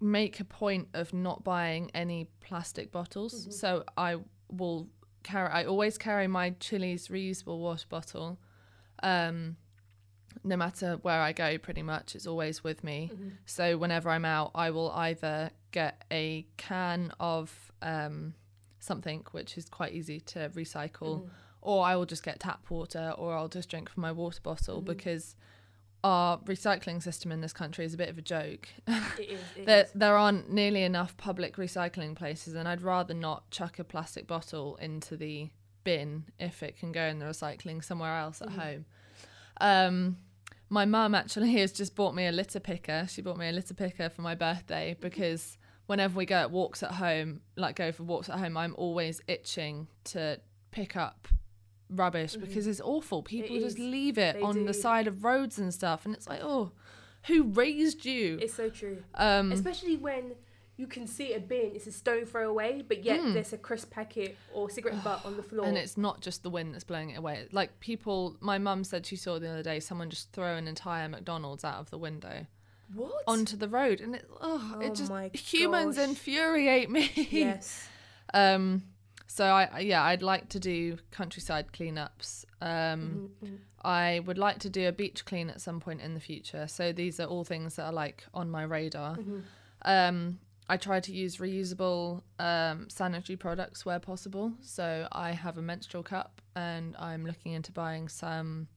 make 0.00 0.40
a 0.40 0.44
point 0.44 0.88
of 0.94 1.12
not 1.12 1.44
buying 1.44 1.90
any 1.94 2.24
plastic 2.40 2.90
bottles. 2.90 3.46
Mhm. 3.46 3.52
So 3.52 3.84
I 3.96 4.16
will 4.50 4.88
carry. 5.22 5.50
I 5.50 5.64
always 5.64 5.98
carry 5.98 6.26
my 6.26 6.50
Chilly's 6.58 7.08
reusable 7.08 7.58
water 7.58 7.86
bottle. 7.88 8.38
Um, 9.02 9.56
no 10.42 10.56
matter 10.56 10.96
where 11.02 11.20
I 11.20 11.32
go, 11.32 11.58
pretty 11.58 11.82
much, 11.82 12.14
it's 12.14 12.26
always 12.26 12.64
with 12.64 12.82
me. 12.82 13.10
Mhm. 13.12 13.32
So 13.44 13.76
whenever 13.78 14.10
I'm 14.10 14.24
out, 14.24 14.50
I 14.54 14.70
will 14.70 14.90
either 14.92 15.50
get 15.70 16.04
a 16.10 16.46
can 16.56 17.12
of 17.20 17.72
um, 17.82 18.34
something 18.80 19.24
which 19.30 19.56
is 19.56 19.68
quite 19.68 19.92
easy 19.92 20.18
to 20.20 20.48
recycle, 20.50 21.22
Mhm. 21.22 21.30
or 21.60 21.84
I 21.84 21.94
will 21.96 22.06
just 22.06 22.22
get 22.24 22.40
tap 22.40 22.68
water, 22.70 23.14
or 23.16 23.36
I'll 23.36 23.48
just 23.48 23.68
drink 23.68 23.88
from 23.88 24.00
my 24.02 24.10
water 24.12 24.40
bottle 24.42 24.80
Mhm. 24.82 24.86
because 24.86 25.36
our 26.02 26.38
recycling 26.38 27.02
system 27.02 27.30
in 27.30 27.42
this 27.42 27.52
country 27.52 27.84
is 27.84 27.92
a 27.92 27.96
bit 27.98 28.08
of 28.08 28.16
a 28.16 28.22
joke. 28.22 28.68
It 29.20 29.28
is. 29.30 29.40
it 29.54 29.66
there, 29.66 29.84
is. 29.84 29.92
there 29.94 30.16
aren't 30.16 30.50
nearly 30.50 30.82
enough 30.82 31.14
public 31.18 31.56
recycling 31.56 32.16
places, 32.16 32.54
and 32.54 32.66
I'd 32.66 32.80
rather 32.82 33.12
not 33.14 33.50
chuck 33.50 33.78
a 33.78 33.84
plastic 33.84 34.26
bottle 34.26 34.76
into 34.76 35.16
the 35.16 35.50
bin 35.84 36.24
if 36.38 36.62
it 36.62 36.76
can 36.78 36.90
go 36.92 37.02
in 37.02 37.18
the 37.18 37.26
recycling 37.26 37.84
somewhere 37.84 38.16
else 38.18 38.40
at 38.40 38.48
Mhm. 38.48 38.58
home. 38.62 38.84
Um, 39.60 40.18
my 40.70 40.84
mum 40.86 41.14
actually 41.14 41.52
has 41.58 41.72
just 41.72 41.94
bought 41.94 42.14
me 42.14 42.26
a 42.26 42.32
litter 42.32 42.60
picker. 42.60 43.06
She 43.08 43.20
bought 43.22 43.36
me 43.36 43.48
a 43.48 43.52
litter 43.52 43.74
picker 43.74 44.08
for 44.08 44.22
my 44.22 44.34
birthday 44.34 44.96
because 45.00 45.58
whenever 45.90 46.16
we 46.16 46.24
go 46.24 46.36
at 46.36 46.50
walks 46.52 46.84
at 46.84 46.92
home, 46.92 47.40
like 47.56 47.74
go 47.74 47.90
for 47.90 48.04
walks 48.04 48.28
at 48.28 48.38
home, 48.38 48.56
I'm 48.56 48.74
always 48.78 49.20
itching 49.26 49.88
to 50.04 50.40
pick 50.70 50.96
up 50.96 51.26
rubbish 51.88 52.36
Mhm. 52.36 52.40
because 52.42 52.68
it's 52.68 52.80
awful. 52.80 53.24
People 53.24 53.56
just 53.58 53.76
is. 53.76 53.84
leave 53.96 54.16
it 54.16 54.36
They 54.36 54.42
on 54.42 54.66
the 54.66 54.72
side 54.72 55.08
of 55.08 55.24
roads 55.24 55.58
and 55.58 55.74
stuff, 55.74 56.06
and 56.06 56.14
it's 56.14 56.28
like, 56.28 56.40
oh, 56.44 56.70
who 57.26 57.42
raised 57.42 58.04
you? 58.04 58.38
It's 58.40 58.54
so 58.54 58.70
true. 58.70 59.02
um, 59.16 59.50
Especially 59.50 59.96
when 59.96 60.36
you 60.76 60.86
can 60.86 61.08
see 61.08 61.34
a 61.34 61.40
bin, 61.40 61.72
it's 61.74 61.88
a 61.88 61.92
stone 61.92 62.24
throw 62.24 62.48
away, 62.48 62.82
but 62.86 63.02
yet 63.04 63.20
there's 63.34 63.52
a 63.52 63.58
crisp 63.58 63.90
packet 63.90 64.36
or 64.54 64.70
cigarette 64.70 65.02
butt 65.02 65.26
on 65.26 65.36
the 65.36 65.42
floor. 65.50 65.64
Mm. 65.66 65.70
And 65.70 65.76
it's 65.78 65.96
not 65.98 66.20
just 66.20 66.44
the 66.44 66.50
wind 66.50 66.72
that's 66.72 66.84
blowing 66.84 67.10
it 67.10 67.18
away. 67.18 67.48
Like 67.50 67.80
people, 67.80 68.36
my 68.40 68.58
mum 68.58 68.84
said 68.84 69.04
she 69.04 69.16
saw 69.16 69.40
the 69.40 69.50
other 69.50 69.64
day 69.64 69.80
someone 69.80 70.08
just 70.08 70.30
throw 70.32 70.54
an 70.54 70.68
entire 70.68 71.08
McDonald's 71.08 71.64
out 71.64 71.80
of 71.80 71.90
the 71.90 71.98
window 71.98 72.46
what? 72.94 73.22
onto 73.26 73.56
the 73.56 73.68
road, 73.68 74.00
and 74.00 74.14
it, 74.16 74.26
oh, 74.40 74.74
Oh 74.76 74.80
it 74.80 74.94
just 74.94 75.12
humans 75.34 75.96
gosh. 75.96 76.08
infuriate 76.08 76.90
me. 76.90 77.10
yes. 77.30 77.86
Um, 78.32 78.84
so 79.26 79.44
I 79.44 79.64
I- 79.72 79.78
yeah, 79.80 80.04
I'd 80.04 80.22
like 80.22 80.48
to 80.50 80.60
do 80.60 80.98
countryside 81.10 81.72
cleanups. 81.72 82.44
Um, 82.60 83.30
Mm-hmm. 83.44 83.54
I 83.82 84.20
would 84.26 84.36
like 84.38 84.58
to 84.60 84.68
do 84.70 84.86
a 84.88 84.92
beach 84.92 85.24
clean 85.24 85.48
at 85.50 85.60
some 85.60 85.80
point 85.80 86.00
in 86.02 86.12
the 86.14 86.20
future. 86.20 86.68
So 86.68 86.92
these 86.92 87.18
are 87.18 87.24
all 87.24 87.44
things 87.44 87.76
that 87.76 87.84
are 87.86 87.92
like 87.92 88.24
on 88.34 88.50
my 88.50 88.62
radar. 88.62 89.16
Mm-hmm. 89.16 89.38
Um, 89.82 90.38
I 90.68 90.76
try 90.76 91.00
to 91.00 91.12
use 91.12 91.38
reusable 91.38 92.22
um, 92.38 92.88
sanitary 92.90 93.36
products 93.36 93.84
where 93.86 93.98
possible. 93.98 94.52
So 94.60 95.08
I 95.10 95.32
have 95.32 95.56
a 95.58 95.62
menstrual 95.62 96.02
cup, 96.04 96.40
and 96.54 96.94
I'm 96.98 97.24
looking 97.26 97.52
into 97.52 97.72
buying 97.72 98.08
some 98.08 98.68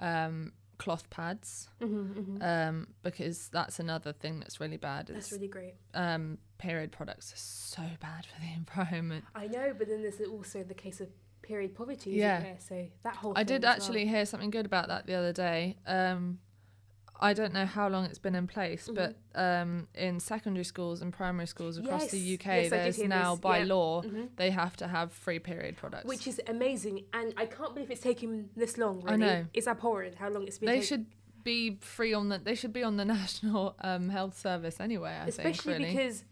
um, 0.00 0.52
cloth 0.78 1.10
pads 1.10 1.68
Mm-hmm, 1.80 2.42
um, 2.42 2.86
because 3.02 3.48
that's 3.48 3.78
another 3.80 4.12
thing 4.12 4.38
that's 4.40 4.60
really 4.60 4.76
bad. 4.76 5.08
That's 5.08 5.26
Is 5.26 5.32
really 5.32 5.48
great. 5.48 5.74
um, 5.94 6.38
period 6.58 6.92
products 6.92 7.32
are 7.32 7.36
so 7.36 7.82
bad 8.00 8.26
for 8.26 8.40
the 8.40 8.52
environment. 8.56 9.24
I 9.34 9.46
know, 9.48 9.74
but 9.76 9.88
then 9.88 10.02
there's 10.02 10.20
also 10.20 10.62
the 10.62 10.74
case 10.74 11.00
of 11.00 11.08
period 11.42 11.74
poverty. 11.74 12.10
Yeah. 12.10 12.40
There? 12.40 12.56
So 12.58 12.86
that 13.02 13.16
whole. 13.16 13.32
I 13.36 13.42
did 13.44 13.64
as 13.64 13.68
well. 13.68 13.72
actually 13.74 14.06
hear 14.06 14.24
something 14.26 14.50
good 14.50 14.66
about 14.66 14.88
that 14.88 15.06
the 15.06 15.14
other 15.14 15.32
day. 15.32 15.76
Um, 15.86 16.38
I 17.20 17.32
don't 17.32 17.52
know 17.52 17.66
how 17.66 17.88
long 17.88 18.04
it's 18.04 18.18
been 18.18 18.34
in 18.36 18.46
place, 18.46 18.88
but 18.92 19.16
um, 19.34 19.88
in 19.94 20.20
secondary 20.20 20.64
schools 20.64 21.02
and 21.02 21.12
primary 21.12 21.46
schools 21.46 21.76
across 21.78 22.06
the 22.12 22.18
Mm-hmm. 22.18 22.34
UK, 22.34 22.56
yes, 22.62 22.70
there's 22.70 22.98
now 23.02 23.34
this, 23.34 23.40
by 23.40 23.58
yeah. 23.58 23.64
law 23.64 24.02
Mhm. 24.02 24.28
they 24.36 24.50
have 24.50 24.76
to 24.76 24.86
have 24.88 25.12
free 25.12 25.38
period 25.40 25.76
products. 25.76 26.04
Which 26.06 26.26
is 26.28 26.40
amazing, 26.46 27.04
and 27.12 27.34
I 27.36 27.46
can't 27.46 27.74
believe 27.74 27.90
it's 27.90 28.00
taken 28.02 28.50
this 28.56 28.78
long. 28.78 29.00
Really. 29.02 29.14
I 29.14 29.16
know. 29.16 29.46
It's 29.52 29.66
abhorrent 29.66 30.14
how 30.16 30.28
long 30.28 30.46
it's 30.46 30.58
been. 30.58 30.66
they 30.68 30.74
taking. 30.80 30.86
should 30.86 31.06
be 31.44 31.78
free 31.80 32.14
on 32.14 32.28
the. 32.28 32.38
They 32.38 32.54
should 32.54 32.72
be 32.72 32.82
on 32.84 32.96
the 32.96 33.04
National 33.18 33.74
um, 33.80 34.08
Health 34.10 34.38
Service 34.38 34.78
anyway. 34.80 35.10
I 35.10 35.26
especially 35.26 35.72
think 35.74 35.84
really. 35.84 35.96
because 35.96 36.24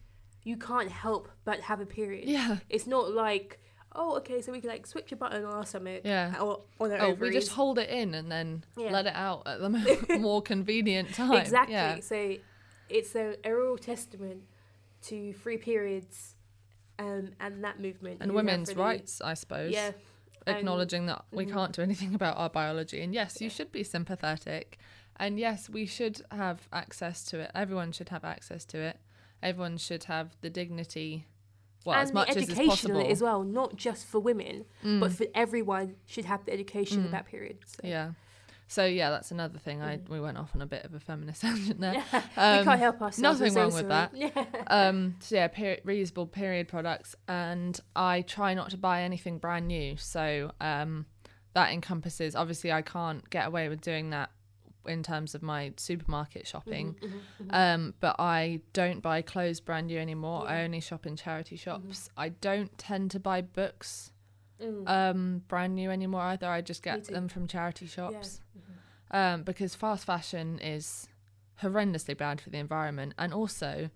you 0.45 0.57
can't 0.57 0.93
help 0.93 1.29
but 1.45 1.61
have 1.63 1.81
a 1.81 1.87
period. 1.87 2.29
yeah, 2.29 2.59
It's 2.69 2.87
not 2.87 3.11
like, 3.13 3.61
oh, 3.97 4.17
okay, 4.19 4.41
so 4.43 4.53
we 4.53 4.61
can 4.61 4.71
like 4.71 4.87
switch 4.87 5.11
a 5.13 5.17
button 5.17 5.45
on 5.45 5.53
our 5.53 5.67
stomach. 5.67 6.03
Yeah. 6.05 6.35
Or 6.41 6.61
on 6.81 6.93
our 6.93 6.99
oh, 7.01 7.07
ovaries. 7.13 7.21
we 7.35 7.39
just 7.41 7.53
hold 7.53 7.79
it 7.79 7.89
in 7.91 8.15
and 8.15 8.31
then 8.31 8.65
Yeah. 8.77 8.91
let 8.93 9.07
it 9.07 9.15
out 9.15 9.43
at 9.47 9.61
the 9.61 9.69
mo- 9.71 9.99
more 10.21 10.43
convenient 10.43 11.15
time. 11.15 11.35
exactly. 11.35 11.75
Yeah. 11.75 12.01
So 12.01 12.37
it's 12.89 13.17
a, 13.17 13.37
real 13.45 13.77
testament 13.79 14.43
to 15.03 15.33
free 15.35 15.57
periods, 15.59 16.37
um, 16.99 17.31
and 17.41 17.63
that 17.65 17.81
movement 17.81 18.19
And 18.21 18.33
women's 18.33 18.69
really- 18.71 18.81
rights, 18.81 19.21
I 19.21 19.35
suppose. 19.35 19.73
Yeah. 19.73 19.93
acknowledging 20.49 21.07
that 21.07 21.25
we 21.33 21.45
Mhm. 21.45 21.53
can't 21.53 21.73
do 21.73 21.83
anything 21.83 22.15
about 22.15 22.37
our 22.37 22.49
biology 22.49 23.01
and 23.03 23.13
yes 23.13 23.41
you 23.41 23.51
should 23.51 23.73
be 23.73 23.83
sympathetic 23.83 24.79
and 25.17 25.41
yes 25.41 25.69
we 25.69 25.85
should 25.87 26.23
have 26.31 26.69
access 26.73 27.25
to 27.25 27.41
it 27.41 27.51
everyone 27.53 27.91
should 27.91 28.11
have 28.11 28.25
access 28.25 28.65
to 28.65 28.79
it 28.79 28.97
everyone 29.43 29.77
should 29.77 30.05
have 30.05 30.37
the 30.43 30.49
dignity 30.49 31.27
well 31.87 31.95
and 31.99 32.09
as 32.09 32.13
much 32.13 32.27
the 32.29 32.31
as 32.33 32.37
is 32.37 32.51
education 32.51 32.91
on 32.91 32.97
possible 32.99 33.11
as 33.13 33.23
well, 33.23 33.43
not 33.45 33.77
just 33.77 34.07
for 34.07 34.19
women, 34.21 34.65
but 34.83 35.11
Mm. 35.11 35.13
for 35.17 35.27
everyone 35.35 35.95
should 36.07 36.25
have 36.27 36.45
the 36.45 36.53
education 36.53 37.05
Mm. 37.05 37.09
about 37.09 37.27
periods. 37.27 37.77
So. 37.81 37.87
yeah 37.89 38.11
so 38.69 38.85
yeah 38.85 39.11
that's 39.11 39.31
another 39.31 39.61
thing 39.61 39.81
i 39.81 40.01
we 40.09 40.19
went 40.19 40.37
off 40.37 40.51
on 40.53 40.61
a 40.61 40.67
bit 40.67 40.85
of 40.85 40.93
a 40.93 40.99
feminist 40.99 41.41
tangent 41.47 41.81
there 41.81 41.93
we 42.13 42.19
Um, 42.43 42.65
can't 42.65 42.81
help 42.81 43.01
ourselves. 43.01 43.39
nothing 43.41 43.55
wrong 43.55 43.71
so 43.71 43.77
with 43.77 43.89
that. 43.91 44.13
um 44.67 45.15
so 45.21 45.37
yeah 45.37 45.47
peri- 45.47 45.81
reusable 45.87 46.29
period 46.33 46.67
products 46.67 47.15
and 47.29 47.79
i 47.95 48.23
try 48.23 48.55
not 48.55 48.71
to 48.71 48.77
buy 48.77 49.03
anything 49.03 49.39
brand 49.39 49.69
new 49.69 49.97
so 49.97 50.51
um 50.61 51.07
that 51.55 51.73
encompasses 51.73 52.35
obviously 52.35 52.73
i 52.73 52.83
can't 52.83 53.31
get 53.31 53.47
away 53.47 53.69
with 53.69 53.81
doing 53.81 54.11
that 54.11 54.31
in 54.89 55.03
terms 55.03 55.35
of 55.35 55.43
my 55.43 55.73
supermarket 55.77 56.47
shopping. 56.47 56.95
Mhm, 57.01 57.09
mhm, 57.09 57.21
mhm. 57.47 57.55
um 57.55 57.95
but 58.01 58.17
i 58.19 58.61
don't 58.73 59.01
buy 59.03 59.23
clothes 59.23 59.61
brand 59.61 59.87
new 59.89 59.99
anymore. 59.99 60.49
I 60.49 60.63
only 60.65 60.81
shop 60.81 61.07
in 61.07 61.17
charity 61.17 61.57
shops. 61.57 62.09
I 62.17 62.31
don't 62.31 62.77
tend 62.79 63.11
to 63.13 63.21
buy 63.21 63.41
books 63.43 64.13
Mm. 64.59 64.89
um 64.89 65.43
brand 65.49 65.75
new 65.75 65.91
anymore 65.91 66.23
either. 66.23 66.49
I 66.49 66.63
just 66.63 66.83
get 66.83 67.05
them 67.05 67.29
from 67.29 67.47
charity 67.47 67.85
Yeah. 67.85 67.91
shops 67.91 68.41
Mhm. 68.57 69.15
um, 69.19 69.43
because 69.43 69.75
fast 69.75 70.07
fashion 70.07 70.59
is 70.61 71.09
horrendously 71.63 72.17
bad 72.17 72.41
for 72.41 72.49
the 72.51 72.57
environment. 72.59 73.13
And 73.19 73.35
also 73.35 73.91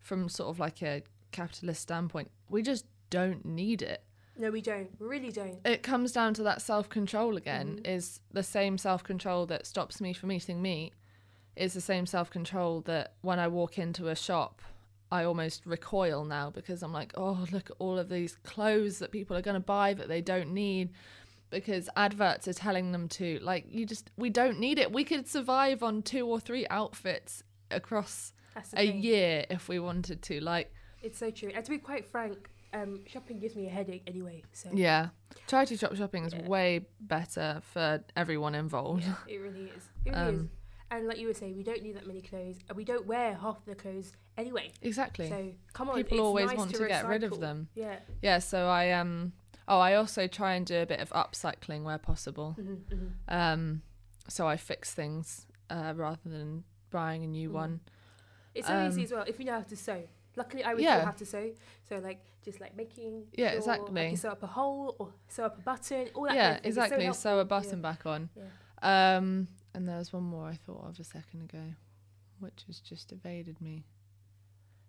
from 0.00 0.28
sort 0.30 0.48
of 0.50 0.58
like 0.58 0.80
a 0.82 1.02
capitalist 1.32 1.82
standpoint 1.82 2.30
we 2.48 2.62
just 2.62 2.86
don't 3.10 3.44
need 3.44 3.82
it 3.82 4.02
No, 4.38 4.50
we 4.50 4.60
don't. 4.60 4.90
We 5.00 5.06
really 5.06 5.32
don't. 5.32 5.58
it 5.64 5.82
comes 5.82 6.12
down 6.12 6.34
to 6.34 6.42
that 6.44 6.60
self-control 6.62 7.36
again 7.36 7.80
Mhm. 7.82 7.86
is 7.86 8.20
the 8.32 8.42
same 8.42 8.76
self-control 8.78 9.46
that 9.46 9.66
stops 9.66 10.00
me 10.00 10.12
from 10.12 10.30
eating 10.32 10.60
meat 10.62 10.92
is 11.56 11.72
the 11.72 11.80
same 11.80 12.04
self-control 12.06 12.82
that 12.82 13.14
when 13.22 13.38
i 13.38 13.48
walk 13.48 13.78
into 13.78 14.08
a 14.08 14.14
shop 14.16 14.60
i 15.10 15.24
almost 15.24 15.64
recoil 15.64 16.24
now 16.24 16.50
because 16.50 16.82
i'm 16.82 16.92
like 16.92 17.12
oh 17.16 17.46
look 17.50 17.70
at 17.70 17.76
all 17.78 17.98
of 17.98 18.08
these 18.10 18.36
clothes 18.44 18.98
that 18.98 19.10
people 19.10 19.34
are 19.36 19.40
going 19.42 19.54
to 19.54 19.60
buy 19.60 19.94
that 19.94 20.08
they 20.08 20.20
don't 20.20 20.52
need 20.52 20.90
because 21.48 21.88
adverts 21.96 22.46
are 22.46 22.52
telling 22.52 22.92
them 22.92 23.08
to 23.08 23.38
like 23.40 23.64
you 23.70 23.86
just 23.86 24.10
we 24.18 24.28
don't 24.28 24.58
need 24.60 24.78
it 24.78 24.92
we 24.92 25.02
could 25.04 25.26
survive 25.26 25.82
on 25.82 26.02
two 26.02 26.26
or 26.26 26.38
three 26.38 26.66
outfits 26.68 27.42
across 27.70 28.32
a 28.56 28.60
thing. 28.62 29.02
year 29.02 29.46
if 29.48 29.68
we 29.68 29.78
wanted 29.78 30.20
to 30.22 30.40
like 30.40 30.70
It's 31.02 31.18
so 31.18 31.30
true. 31.30 31.50
And 31.54 31.64
to 31.64 31.70
be 31.70 31.78
quite 31.78 32.04
frank, 32.04 32.50
um, 32.72 33.00
shopping 33.06 33.38
gives 33.38 33.56
me 33.56 33.66
a 33.66 33.70
headache 33.70 34.02
anyway. 34.06 34.42
So 34.52 34.70
yeah 34.72 35.08
charity 35.46 35.76
shop 35.76 35.94
shopping 35.96 36.24
is 36.24 36.34
Yeah. 36.34 36.46
way 36.46 36.86
better 37.00 37.60
for 37.72 38.02
everyone 38.16 38.54
involved 38.54 39.04
yeah, 39.04 39.14
it 39.26 39.38
really 39.38 39.72
is. 39.76 39.88
It 40.04 40.10
really 40.14 40.34
is. 40.34 40.40
Um, 40.40 40.50
And 40.90 41.06
like 41.08 41.18
you 41.18 41.26
were 41.26 41.34
saying, 41.34 41.56
we 41.56 41.64
don't 41.64 41.82
need 41.82 41.96
that 41.96 42.06
many 42.06 42.20
clothes, 42.22 42.58
and 42.68 42.76
we 42.76 42.84
don't 42.84 43.06
wear 43.06 43.34
half 43.34 43.64
the 43.64 43.74
clothes 43.74 44.12
anyway. 44.36 44.70
exactly 44.82 45.28
So 45.28 45.52
come 45.72 45.90
on, 45.90 45.96
people 45.96 46.20
always 46.20 46.46
nice 46.46 46.56
want 46.58 46.74
to, 46.74 46.86
get 46.86 47.06
rid 47.06 47.24
of 47.24 47.40
them 47.40 47.68
Yeah. 47.74 47.98
yeah 48.22 48.38
so 48.38 48.68
i 48.68 48.92
um 48.92 49.32
oh 49.68 49.78
i 49.80 49.94
also 49.94 50.26
try 50.28 50.54
and 50.54 50.64
do 50.64 50.76
a 50.80 50.86
bit 50.86 51.00
of 51.00 51.10
upcycling 51.10 51.82
where 51.82 51.98
possible 51.98 52.52
hmm 52.52 52.74
hmm 52.90 53.06
um 53.28 53.82
so 54.28 54.46
i 54.46 54.56
fix 54.56 54.94
things 54.94 55.46
uh 55.70 55.92
rather 55.96 56.28
than 56.36 56.64
buying 56.90 57.24
a 57.24 57.26
new 57.26 57.48
Mhm. 57.50 57.52
one 57.54 57.80
It's 58.54 58.68
so 58.68 58.78
easy 58.80 59.00
Um, 59.00 59.04
as 59.04 59.12
well 59.12 59.24
if 59.26 59.38
you 59.38 59.44
know 59.44 59.52
how 59.60 59.62
to 59.62 59.76
sew. 59.76 60.02
Luckily, 60.36 60.62
I 60.64 60.74
would 60.74 60.82
Yeah. 60.82 60.96
still 60.96 61.06
have 61.06 61.16
to 61.16 61.26
sew. 61.26 61.52
So 61.88 61.98
like 61.98 62.20
just 62.44 62.60
like 62.60 62.76
making 62.76 63.26
Yeah, 63.32 63.48
exactly. 63.50 64.08
can 64.08 64.16
sew 64.16 64.30
up 64.30 64.42
a 64.42 64.46
hole 64.46 64.94
or 64.98 65.12
sew 65.28 65.46
up 65.46 65.58
a 65.58 65.62
button. 65.62 66.08
All 66.14 66.24
that. 66.24 66.34
yeah 66.34 66.48
kind 66.54 66.58
of 66.60 66.66
exactly 66.66 67.12
sew 67.14 67.38
a 67.40 67.44
button 67.44 67.80
back 67.82 68.06
on 68.06 68.28
Yeah. 68.36 68.44
um 69.16 69.48
and 69.74 69.88
there 69.88 69.98
was 69.98 70.12
one 70.12 70.22
more 70.22 70.46
i 70.46 70.54
thought 70.54 70.84
of 70.88 71.00
a 71.00 71.04
second 71.04 71.42
ago 71.42 71.62
which 72.38 72.64
has 72.66 72.78
just 72.80 73.10
evaded 73.12 73.60
me 73.60 73.84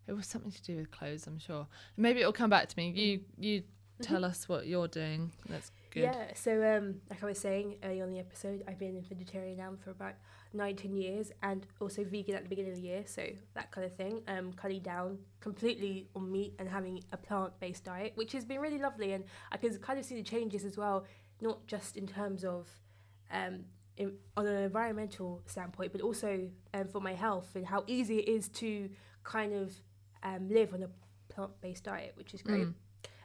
it 0.07 0.13
was 0.13 0.27
something 0.27 0.51
to 0.51 0.61
do 0.61 0.75
with 0.77 0.91
clothes 0.91 1.25
i'm 1.27 1.39
sure 1.39 1.67
maybe 1.95 2.19
it'll 2.19 2.31
come 2.33 2.49
back 2.49 2.67
to 2.69 2.77
me 2.77 2.89
you 2.91 3.21
you 3.37 3.63
tell 4.01 4.23
us 4.23 4.47
what 4.47 4.67
you're 4.67 4.87
doing 4.87 5.31
that's 5.49 5.71
good 5.91 5.97
Mm-hmm. 5.97 6.19
Yeah, 6.19 6.33
so 6.33 6.77
um, 6.77 6.95
like 7.09 7.23
I 7.23 7.25
was 7.25 7.39
saying 7.39 7.75
earlier 7.83 8.03
on 8.03 8.11
the 8.11 8.19
episode, 8.19 8.63
I've 8.67 8.79
been 8.79 9.01
vegetarian 9.01 9.57
now 9.57 9.73
for 9.83 9.91
about 9.91 10.13
19 10.53 10.95
years, 10.95 11.31
and 11.43 11.65
also 11.79 12.03
vegan 12.03 12.35
at 12.35 12.43
the 12.43 12.49
beginning 12.49 12.71
of 12.71 12.77
the 12.77 12.83
year, 12.83 13.03
so 13.05 13.23
that 13.53 13.71
kind 13.71 13.85
of 13.85 13.95
thing. 13.95 14.21
Um, 14.27 14.53
cutting 14.53 14.81
down 14.81 15.17
completely 15.39 16.07
on 16.15 16.31
meat 16.31 16.53
and 16.59 16.69
having 16.69 17.03
a 17.11 17.17
plant-based 17.17 17.83
diet, 17.83 18.13
which 18.15 18.31
has 18.33 18.45
been 18.45 18.59
really 18.59 18.77
lovely, 18.77 19.13
and 19.13 19.23
I 19.51 19.57
can 19.57 19.75
kind 19.77 19.99
of 19.99 20.05
see 20.05 20.15
the 20.15 20.23
changes 20.23 20.63
as 20.63 20.77
well, 20.77 21.05
not 21.41 21.65
just 21.67 21.97
in 21.97 22.07
terms 22.07 22.43
of 22.43 22.67
um, 23.31 23.65
in, 23.97 24.13
on 24.35 24.45
an 24.45 24.63
environmental 24.63 25.41
standpoint, 25.45 25.91
but 25.91 26.01
also 26.01 26.49
um, 26.73 26.87
for 26.87 27.01
my 27.01 27.13
health 27.13 27.55
and 27.55 27.65
how 27.65 27.83
easy 27.87 28.19
it 28.19 28.29
is 28.29 28.47
to 28.49 28.89
kind 29.23 29.53
of 29.53 29.73
um, 30.23 30.49
live 30.49 30.73
on 30.73 30.83
a 30.83 30.89
plant-based 31.29 31.83
diet, 31.83 32.13
which 32.15 32.33
is 32.33 32.41
great. 32.41 32.65
Mm. 32.65 32.73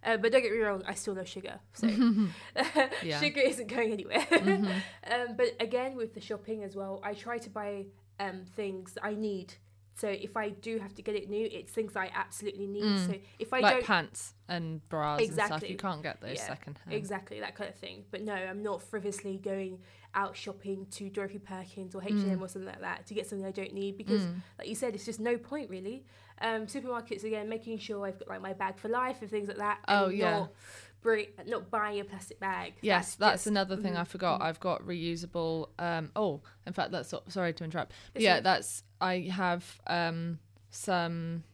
Uh, 0.04 0.16
but 0.16 0.32
don't 0.32 0.42
get 0.42 0.50
me 0.52 0.58
wrong, 0.58 0.82
I 0.86 0.94
still 0.94 1.14
love 1.14 1.28
sugar, 1.28 1.60
so 1.74 1.86
Yeah. 3.02 3.20
sugar 3.20 3.40
isn't 3.40 3.68
going 3.68 3.92
anywhere. 3.92 4.26
Mhm. 4.30 4.66
um, 5.10 5.36
but 5.36 5.54
again, 5.60 5.96
with 5.96 6.14
the 6.14 6.20
shopping 6.20 6.62
as 6.64 6.74
well, 6.74 7.00
I 7.04 7.14
try 7.14 7.38
to 7.38 7.50
buy 7.50 7.86
um, 8.18 8.44
things 8.56 8.98
I 9.02 9.14
need. 9.14 9.54
So 9.94 10.08
if 10.08 10.36
I 10.38 10.48
do 10.48 10.78
have 10.78 10.94
to 10.94 11.02
get 11.02 11.14
it 11.16 11.28
new, 11.28 11.46
it's 11.52 11.70
things 11.70 11.96
I 11.96 12.10
absolutely 12.14 12.66
need. 12.66 12.82
Mm. 12.84 13.06
So 13.06 13.14
if 13.38 13.52
I 13.52 13.60
like 13.60 13.74
don't 13.74 13.84
pants 13.84 14.32
and 14.48 14.86
bras 14.88 15.20
and 15.20 15.32
stuff 15.34 15.44
Exactly. 15.46 15.70
you 15.70 15.76
can't 15.76 16.02
get 16.02 16.20
those 16.22 16.36
Yeah, 16.38 16.46
second 16.46 16.78
hand 16.84 16.96
exactly 16.96 17.40
that 17.40 17.54
kind 17.54 17.68
of 17.68 17.76
thing, 17.76 18.04
but 18.10 18.22
no, 18.22 18.32
I'm 18.32 18.62
not 18.62 18.82
frivolously 18.82 19.36
going 19.36 19.80
out 20.14 20.34
shopping 20.36 20.86
to 20.92 21.10
Dorothy 21.10 21.38
Perkins 21.38 21.94
or 21.94 22.02
H 22.02 22.10
and 22.10 22.32
M 22.32 22.38
Mm. 22.38 22.42
or 22.42 22.48
something 22.48 22.70
like 22.70 22.80
that 22.80 23.06
to 23.06 23.14
get 23.14 23.26
something 23.26 23.46
I 23.46 23.50
don't 23.50 23.72
need 23.74 23.96
because, 23.98 24.22
Mm. 24.22 24.36
like 24.58 24.68
you 24.68 24.74
said, 24.74 24.94
it's 24.94 25.04
just 25.04 25.20
no 25.20 25.36
point 25.36 25.68
really. 25.70 26.04
Um, 26.42 26.66
supermarkets 26.66 27.24
again, 27.24 27.48
making 27.48 27.78
sure 27.78 28.04
I've 28.06 28.18
got 28.18 28.28
like 28.28 28.42
my 28.42 28.52
bag 28.52 28.76
for 28.78 28.88
life 28.88 29.22
and 29.22 29.30
things 29.30 29.48
like 29.48 29.58
that. 29.58 29.78
Oh, 29.88 30.08
yeah. 30.08 30.30
Not, 30.40 30.52
bring, 31.00 31.26
not 31.46 31.70
buying 31.70 32.00
a 32.00 32.04
plastic 32.04 32.38
bag. 32.40 32.74
Yes, 32.80 33.14
that's 33.14 33.34
just- 33.42 33.46
another 33.46 33.76
thing 33.76 33.96
I 33.96 34.02
mhm, 34.02 34.08
forgot. 34.08 34.42
I've 34.42 34.60
got 34.60 34.82
reusable. 34.82 35.68
Um, 35.78 36.10
oh, 36.16 36.42
in 36.66 36.72
fact, 36.72 36.90
that's 36.92 37.14
sorry 37.28 37.52
to 37.54 37.64
interrupt. 37.64 37.92
Yeah, 38.16 38.34
okay. 38.34 38.42
that's 38.42 38.82
I 39.00 39.28
have 39.32 39.80
um, 39.86 40.38
some 40.70 41.44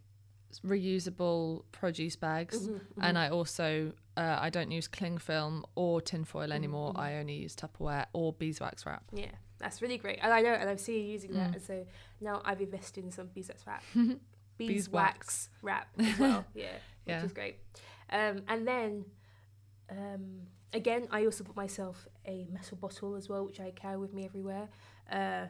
reusable 0.64 1.62
produce 1.72 2.16
bags, 2.16 2.58
Mm-hmm, 2.68 3.02
and 3.02 3.18
I 3.18 3.28
also 3.28 3.92
uh, 4.16 4.38
I 4.40 4.50
don't 4.50 4.70
use 4.70 4.88
cling 4.88 5.18
film 5.18 5.64
or 5.76 6.00
tinfoil 6.00 6.52
anymore. 6.52 6.90
Mm-hmm. 6.92 7.00
I 7.00 7.18
only 7.18 7.34
use 7.34 7.54
Tupperware 7.54 8.06
or 8.12 8.32
beeswax 8.32 8.84
wrap. 8.86 9.04
Yeah, 9.12 9.26
that's 9.58 9.80
really 9.82 9.98
great. 9.98 10.18
And 10.22 10.32
I 10.32 10.40
know, 10.40 10.52
and 10.52 10.68
I've 10.68 10.80
seen 10.80 10.96
you 11.04 11.12
using 11.12 11.30
Mm. 11.30 11.34
that, 11.34 11.54
and 11.54 11.62
so 11.62 11.86
now 12.20 12.42
I've 12.44 12.60
invested 12.60 13.04
in 13.04 13.12
some 13.12 13.28
beeswax 13.34 13.66
wrap, 13.66 13.82
Beeswax. 14.58 15.48
beeswax 15.48 15.48
wrap 15.62 15.88
as 15.98 16.18
well. 16.18 16.44
Yeah, 16.54 16.64
which 16.72 16.80
Yeah. 17.06 17.24
is 17.24 17.32
great. 17.32 17.56
Um, 18.10 18.42
and 18.48 18.66
then, 18.66 19.04
um, 19.90 20.40
again, 20.72 21.08
I 21.10 21.24
also 21.24 21.44
bought 21.44 21.56
myself 21.56 22.08
a 22.26 22.46
metal 22.50 22.76
bottle 22.76 23.14
as 23.14 23.28
well, 23.28 23.44
which 23.44 23.60
I 23.60 23.70
carry 23.70 23.96
with 23.98 24.12
me 24.12 24.24
everywhere. 24.24 24.68
Uh, 25.10 25.46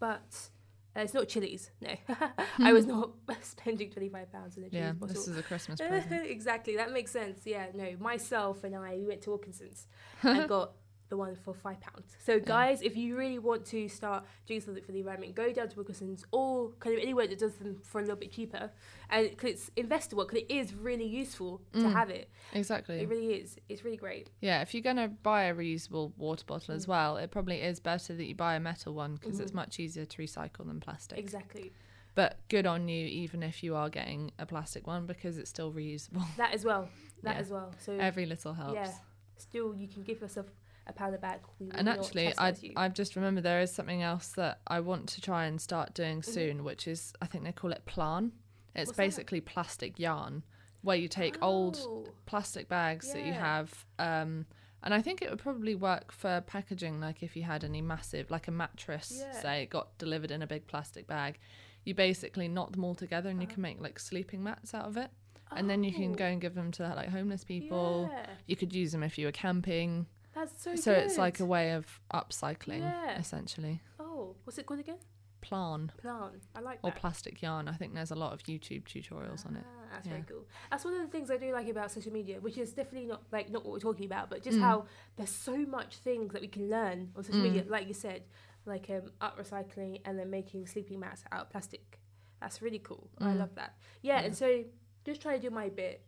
but 0.00 0.48
uh, 0.96 1.00
it's 1.00 1.14
not 1.14 1.28
Chilly's. 1.28 1.70
No, 1.80 1.94
I 2.58 2.72
was 2.72 2.86
not 2.94 3.10
spending 3.42 3.90
twenty 3.90 4.08
five 4.08 4.30
pounds 4.32 4.56
on 4.58 4.64
a 4.64 4.68
Chilly's 4.70 4.84
Yeah, 4.84 4.92
bottle. 4.92 5.14
this 5.14 5.28
is 5.28 5.36
a 5.38 5.42
Christmas 5.42 5.80
present. 5.80 6.26
exactly, 6.26 6.76
that 6.76 6.92
makes 6.92 7.10
sense. 7.10 7.40
Yeah, 7.44 7.66
no, 7.74 7.96
myself 8.00 8.64
and 8.64 8.74
I 8.74 8.96
we 8.96 9.06
went 9.06 9.22
to 9.22 9.30
Wilkinson's 9.30 9.86
and 10.22 10.48
got 10.48 10.72
the 11.14 11.18
one 11.18 11.36
for 11.44 11.54
five 11.54 11.80
pounds. 11.80 12.16
So 12.24 12.40
guys, 12.40 12.82
if 12.82 12.96
you 12.96 13.16
really 13.16 13.38
want 13.38 13.64
to 13.66 13.88
start 13.88 14.24
doing 14.46 14.60
something 14.60 14.82
for 14.82 14.90
the 14.92 14.98
environment, 14.98 15.34
go 15.36 15.52
down 15.52 15.68
to 15.68 15.76
Wilkinson's 15.76 16.24
or 16.32 16.70
kind 16.80 16.96
of 16.96 17.00
anywhere 17.02 17.26
that 17.28 17.38
does 17.38 17.54
them 17.54 17.80
for 17.84 17.98
a 17.98 18.00
little 18.02 18.16
bit 18.16 18.32
cheaper, 18.32 18.70
and 19.10 19.36
cause 19.38 19.50
it's 19.50 19.70
investable. 19.76 20.26
Because 20.26 20.42
it 20.48 20.50
is 20.50 20.74
really 20.74 21.06
useful 21.06 21.60
to 21.72 21.88
have 21.88 22.10
it. 22.10 22.28
Exactly. 22.52 23.00
It 23.00 23.08
really 23.08 23.28
is. 23.34 23.56
It's 23.68 23.84
really 23.84 23.96
great. 23.96 24.30
Yeah, 24.40 24.60
if 24.62 24.74
you're 24.74 24.82
going 24.82 24.96
to 24.96 25.08
buy 25.08 25.44
a 25.44 25.54
reusable 25.54 26.12
water 26.16 26.44
bottle 26.46 26.74
Mm. 26.74 26.76
as 26.76 26.88
well, 26.88 27.16
it 27.16 27.30
probably 27.30 27.60
is 27.60 27.78
better 27.80 28.14
that 28.14 28.24
you 28.24 28.34
buy 28.34 28.56
a 28.56 28.60
metal 28.60 28.92
one 28.94 29.14
because 29.14 29.34
Mm-hmm. 29.34 29.42
it's 29.42 29.54
much 29.54 29.78
easier 29.78 30.04
to 30.04 30.16
recycle 30.22 30.66
than 30.66 30.80
plastic. 30.80 31.18
Exactly. 31.18 31.72
But 32.16 32.38
good 32.48 32.66
on 32.66 32.88
you, 32.88 33.06
even 33.06 33.42
if 33.42 33.62
you 33.62 33.74
are 33.74 33.88
getting 33.90 34.30
a 34.38 34.46
plastic 34.46 34.86
one, 34.86 35.04
because 35.06 35.36
it's 35.38 35.50
still 35.50 35.72
reusable. 35.72 36.24
That 36.36 36.54
as 36.54 36.64
well. 36.64 36.88
That 37.22 37.34
Yeah. 37.36 37.40
as 37.40 37.50
well. 37.50 37.72
So 37.78 37.92
Every 37.94 38.24
little 38.26 38.54
helps. 38.54 38.74
yeah, 38.74 38.92
still 39.36 39.74
you 39.74 39.88
can 39.88 40.02
give 40.04 40.20
yourself 40.20 40.46
a 40.86 40.92
powder 40.92 41.18
back. 41.18 41.42
We 41.58 41.70
And 41.70 41.88
actually, 41.88 42.32
I. 42.38 42.54
I've 42.76 42.94
just 42.94 43.16
remembered 43.16 43.44
there 43.44 43.60
is 43.60 43.72
something 43.72 44.02
else 44.02 44.28
that 44.30 44.60
I 44.66 44.80
want 44.80 45.08
to 45.10 45.20
try 45.20 45.46
and 45.46 45.60
start 45.60 45.94
doing 45.94 46.20
Mm-hmm. 46.20 46.30
soon, 46.30 46.64
which 46.64 46.86
is 46.86 47.12
I 47.22 47.26
think 47.26 47.44
they 47.44 47.52
call 47.52 47.72
it 47.72 47.84
plarn. 47.86 48.32
It's 48.74 48.88
What's 48.88 48.96
that? 48.96 49.02
basically 49.04 49.40
plastic 49.40 49.98
yarn, 49.98 50.42
where 50.82 50.96
you 50.96 51.08
take 51.08 51.36
old 51.42 51.78
Oh, 51.80 52.06
plastic 52.26 52.68
bags 52.68 53.12
that 53.12 53.22
you 53.22 53.32
have. 53.32 53.86
Um, 53.98 54.46
and 54.82 54.92
I 54.92 55.00
think 55.00 55.22
it 55.22 55.30
would 55.30 55.38
probably 55.38 55.74
work 55.74 56.12
for 56.12 56.42
packaging, 56.46 57.00
like 57.00 57.22
if 57.22 57.36
you 57.36 57.42
had 57.44 57.64
any 57.64 57.80
massive, 57.80 58.30
like 58.30 58.48
a 58.48 58.50
mattress, 58.50 59.10
Yeah. 59.26 59.40
say, 59.40 59.62
it 59.62 59.70
got 59.70 59.96
delivered 59.96 60.30
in 60.30 60.42
a 60.42 60.46
big 60.46 60.66
plastic 60.66 61.06
bag. 61.06 61.38
You 61.84 61.94
basically 61.94 62.48
knot 62.48 62.72
them 62.72 62.84
all 62.84 62.94
together 62.94 63.30
and 63.30 63.40
you 63.40 63.46
can 63.46 63.62
make 63.62 63.80
like 63.80 63.98
sleeping 63.98 64.42
mats 64.42 64.74
out 64.74 64.84
of 64.86 64.96
it. 64.96 65.10
And 65.56 65.70
then 65.70 65.84
you 65.84 65.92
can 65.92 66.02
Uh-huh. 66.04 66.12
Oh, 66.14 66.16
go 66.16 66.24
and 66.26 66.40
give 66.40 66.54
them 66.54 66.70
to 66.72 66.82
like 66.94 67.08
homeless 67.10 67.44
people. 67.44 68.10
Yeah, 68.12 68.26
You 68.46 68.56
could 68.56 68.74
use 68.74 68.90
them 68.92 69.02
if 69.02 69.16
you 69.18 69.26
were 69.26 69.32
camping. 69.32 70.06
That's 70.34 70.62
so. 70.62 70.74
So 70.76 70.92
it's 70.92 71.16
like 71.18 71.40
a 71.40 71.44
way 71.44 71.72
of 71.72 72.00
upcycling, 72.12 72.80
Yeah. 72.80 73.18
essentially. 73.18 73.80
Oh, 74.00 74.34
what's 74.44 74.58
it 74.58 74.66
called 74.66 74.80
again? 74.80 74.98
Plarn 75.42 75.92
Plarn. 75.98 76.40
I 76.54 76.60
like 76.60 76.80
that. 76.80 76.88
or 76.88 76.92
plastic 76.92 77.42
yarn. 77.42 77.68
I 77.68 77.74
think 77.74 77.92
there's 77.94 78.10
a 78.10 78.14
lot 78.14 78.32
of 78.32 78.42
YouTube 78.44 78.84
tutorials 78.84 79.44
on 79.46 79.56
it. 79.56 79.64
Ah, 79.66 79.88
that's 79.92 80.06
Yeah. 80.06 80.14
very 80.14 80.24
cool. 80.26 80.46
That's 80.70 80.84
one 80.86 80.94
of 80.94 81.00
the 81.02 81.08
things 81.08 81.30
I 81.30 81.36
do 81.36 81.52
like 81.52 81.68
about 81.68 81.90
social 81.90 82.12
media, 82.14 82.40
which 82.40 82.56
is 82.56 82.72
definitely 82.72 83.08
not 83.08 83.24
like 83.30 83.50
not 83.50 83.62
what 83.62 83.72
we're 83.74 83.78
talking 83.90 84.06
about, 84.06 84.30
but 84.30 84.40
Mm. 84.40 84.44
just 84.44 84.58
how 84.58 84.86
there's 85.16 85.28
so 85.30 85.58
much 85.58 85.98
things 85.98 86.32
that 86.32 86.40
we 86.40 86.48
can 86.48 86.70
learn 86.70 87.12
on 87.14 87.22
social 87.24 87.42
media. 87.42 87.62
Like 87.68 87.86
you 87.88 87.92
said, 87.94 88.22
like 88.64 88.88
um, 88.88 89.12
art 89.20 89.36
recycling 89.36 90.00
and 90.06 90.18
then 90.18 90.30
making 90.30 90.66
sleeping 90.66 90.98
mats 91.00 91.22
out 91.30 91.42
of 91.42 91.50
plastic. 91.50 92.00
That's 92.40 92.62
really 92.62 92.78
cool. 92.78 93.10
I 93.18 93.24
Mm. 93.34 93.38
love 93.40 93.54
that. 93.56 93.76
Yeah, 94.00 94.20
and 94.20 94.34
so 94.34 94.64
just 95.04 95.20
try 95.20 95.36
to 95.36 95.42
do 95.42 95.50
my 95.50 95.68
bit. 95.68 96.06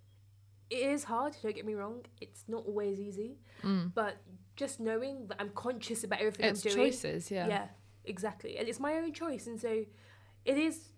It 0.71 0.77
is 0.95 1.05
hard. 1.05 1.37
Don't 1.43 1.55
get 1.55 1.65
me 1.67 1.75
wrong. 1.75 2.05
It's 2.21 2.45
not 2.49 2.65
always 2.67 2.99
easy, 3.01 3.39
Mm. 3.63 3.95
but 3.95 4.17
just 4.57 4.81
knowing 4.81 5.27
that 5.29 5.37
I'm 5.41 5.51
conscious 5.51 6.03
about 6.05 6.21
everything 6.21 6.47
It's 6.47 6.65
I'm 6.67 6.73
doing. 6.73 6.87
choices, 6.91 7.31
yeah. 7.31 7.47
Yeah, 7.49 7.69
exactly. 8.05 8.57
And 8.59 8.69
it's 8.69 8.81
my 8.81 8.95
own 8.95 9.13
choice. 9.13 9.47
And 9.47 9.61
so 9.61 9.85
it 10.45 10.59
is 10.59 10.89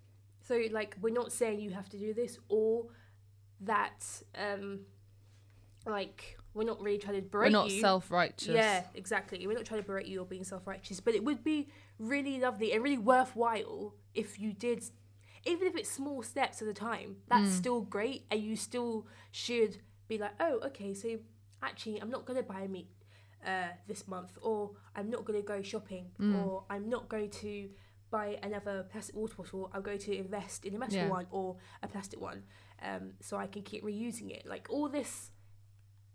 so 0.43 0.63
like 0.71 0.97
we're 1.03 1.13
not 1.13 1.33
saying 1.33 1.61
you 1.61 1.71
have 1.71 1.89
to 1.91 1.99
do 1.99 2.15
this 2.15 2.39
or 2.49 2.87
that 3.61 4.05
um 4.35 4.81
like 5.87 6.39
we're 6.55 6.65
not 6.65 6.81
really 6.81 6.99
trying 6.99 7.21
to 7.23 7.29
We're 7.31 7.51
not 7.51 7.71
you. 7.71 7.81
self 7.81 8.11
righteous. 8.11 8.49
Yeah, 8.55 8.85
exactly. 8.95 9.47
We're 9.47 9.55
not 9.55 9.65
trying 9.65 9.81
to 9.83 9.87
berate 9.87 10.07
you 10.07 10.21
or 10.21 10.25
being 10.25 10.45
self 10.45 10.67
righteous, 10.67 10.99
but 11.01 11.15
it 11.15 11.23
would 11.25 11.45
be 11.45 11.69
really 11.99 12.39
lovely 12.41 12.73
and 12.73 12.83
really 12.83 12.99
worthwhile 12.99 13.95
if 14.15 14.39
you 14.41 14.53
did 14.53 14.83
even 15.45 15.69
if 15.69 15.77
it's 15.77 15.91
small 15.91 16.23
steps 16.23 16.63
at 16.63 16.69
a 16.69 16.75
time, 16.75 17.17
that's 17.29 17.51
still 17.53 17.81
great 17.81 18.25
and 18.31 18.41
you 18.43 18.57
still 18.57 19.07
should 19.31 19.79
be 20.09 20.19
like, 20.19 20.33
Oh, 20.41 20.61
okay, 20.67 20.95
so 20.95 21.19
actually 21.63 22.01
I'm 22.01 22.11
not 22.11 22.25
gonna 22.27 22.43
buy 22.43 22.67
meat 22.67 22.89
uh, 23.47 23.69
this 23.87 24.07
month 24.09 24.33
or 24.43 24.73
I'm 24.97 25.11
not 25.11 25.25
gonna 25.25 25.43
go 25.43 25.63
shopping 25.63 26.07
or 26.35 26.65
I'm 26.71 26.89
not 26.89 27.09
going 27.09 27.31
to 27.31 27.71
buy 28.11 28.39
another 28.43 28.87
plastic 28.91 29.15
water 29.15 29.35
bottle, 29.37 29.71
I'm 29.75 29.83
going 29.83 29.99
to 29.99 30.17
invest 30.17 30.65
in 30.65 30.75
a 30.75 30.79
metal 30.79 30.97
Yeah. 30.97 31.09
one 31.11 31.27
or 31.31 31.57
a 31.83 31.89
plastic 31.89 32.21
one. 32.21 32.43
Um, 32.83 33.13
so 33.21 33.37
I 33.37 33.47
can 33.47 33.63
keep 33.63 33.85
reusing 33.85 34.31
it. 34.31 34.47
Like 34.47 34.67
all 34.71 34.89
this 34.89 35.31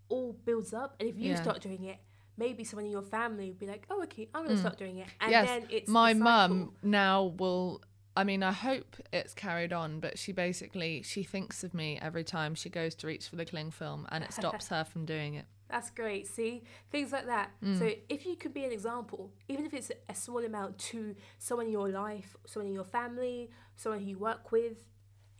all 0.08 0.32
builds 0.44 0.72
up 0.74 0.96
and 1.00 1.08
if 1.08 1.16
you 1.16 1.30
Yeah. 1.30 1.40
start 1.42 1.60
doing 1.62 1.84
it, 1.84 1.98
maybe 2.36 2.64
someone 2.64 2.86
in 2.86 2.90
your 2.90 3.02
family 3.02 3.46
will 3.50 3.58
be 3.58 3.66
like, 3.66 3.86
Oh, 3.90 4.02
okay, 4.02 4.28
I'm 4.34 4.44
gonna 4.44 4.56
start 4.58 4.76
doing 4.76 4.98
it. 4.98 5.08
And 5.20 5.30
Mm. 5.30 5.32
yes, 5.32 5.48
then 5.48 5.66
it's 5.70 5.88
my 5.88 6.14
mum 6.14 6.72
now 6.82 7.24
will. 7.38 7.80
I 8.16 8.24
mean, 8.24 8.42
I 8.42 8.52
hope 8.52 8.96
it's 9.12 9.34
carried 9.34 9.72
on, 9.72 10.00
but 10.00 10.18
she 10.18 10.32
basically 10.32 11.02
she 11.02 11.22
thinks 11.22 11.64
of 11.64 11.74
me 11.74 11.98
every 12.00 12.24
time 12.24 12.54
she 12.54 12.68
goes 12.68 12.94
to 12.96 13.06
reach 13.06 13.28
for 13.28 13.36
the 13.36 13.44
cling 13.44 13.70
film, 13.70 14.06
and 14.10 14.22
it 14.22 14.32
stops 14.32 14.68
her 14.74 14.84
from 14.84 15.04
doing 15.04 15.34
it. 15.34 15.46
That's 15.68 15.90
great. 15.90 16.28
See, 16.28 16.62
things 16.92 17.10
like 17.10 17.26
that. 17.26 17.50
Mm. 17.62 17.78
So 17.78 17.90
if 18.08 18.26
you 18.26 18.36
could 18.36 18.54
be 18.54 18.64
an 18.64 18.70
example, 18.70 19.32
even 19.48 19.64
if 19.64 19.74
it's 19.74 19.90
a 20.08 20.14
small 20.14 20.44
amount 20.44 20.78
to 20.78 21.16
someone 21.38 21.66
in 21.66 21.72
your 21.72 21.88
life, 21.88 22.36
someone 22.46 22.68
in 22.68 22.74
your 22.74 22.84
family, 22.84 23.50
someone 23.74 24.00
who 24.00 24.06
you 24.06 24.18
work 24.18 24.52
with, 24.52 24.76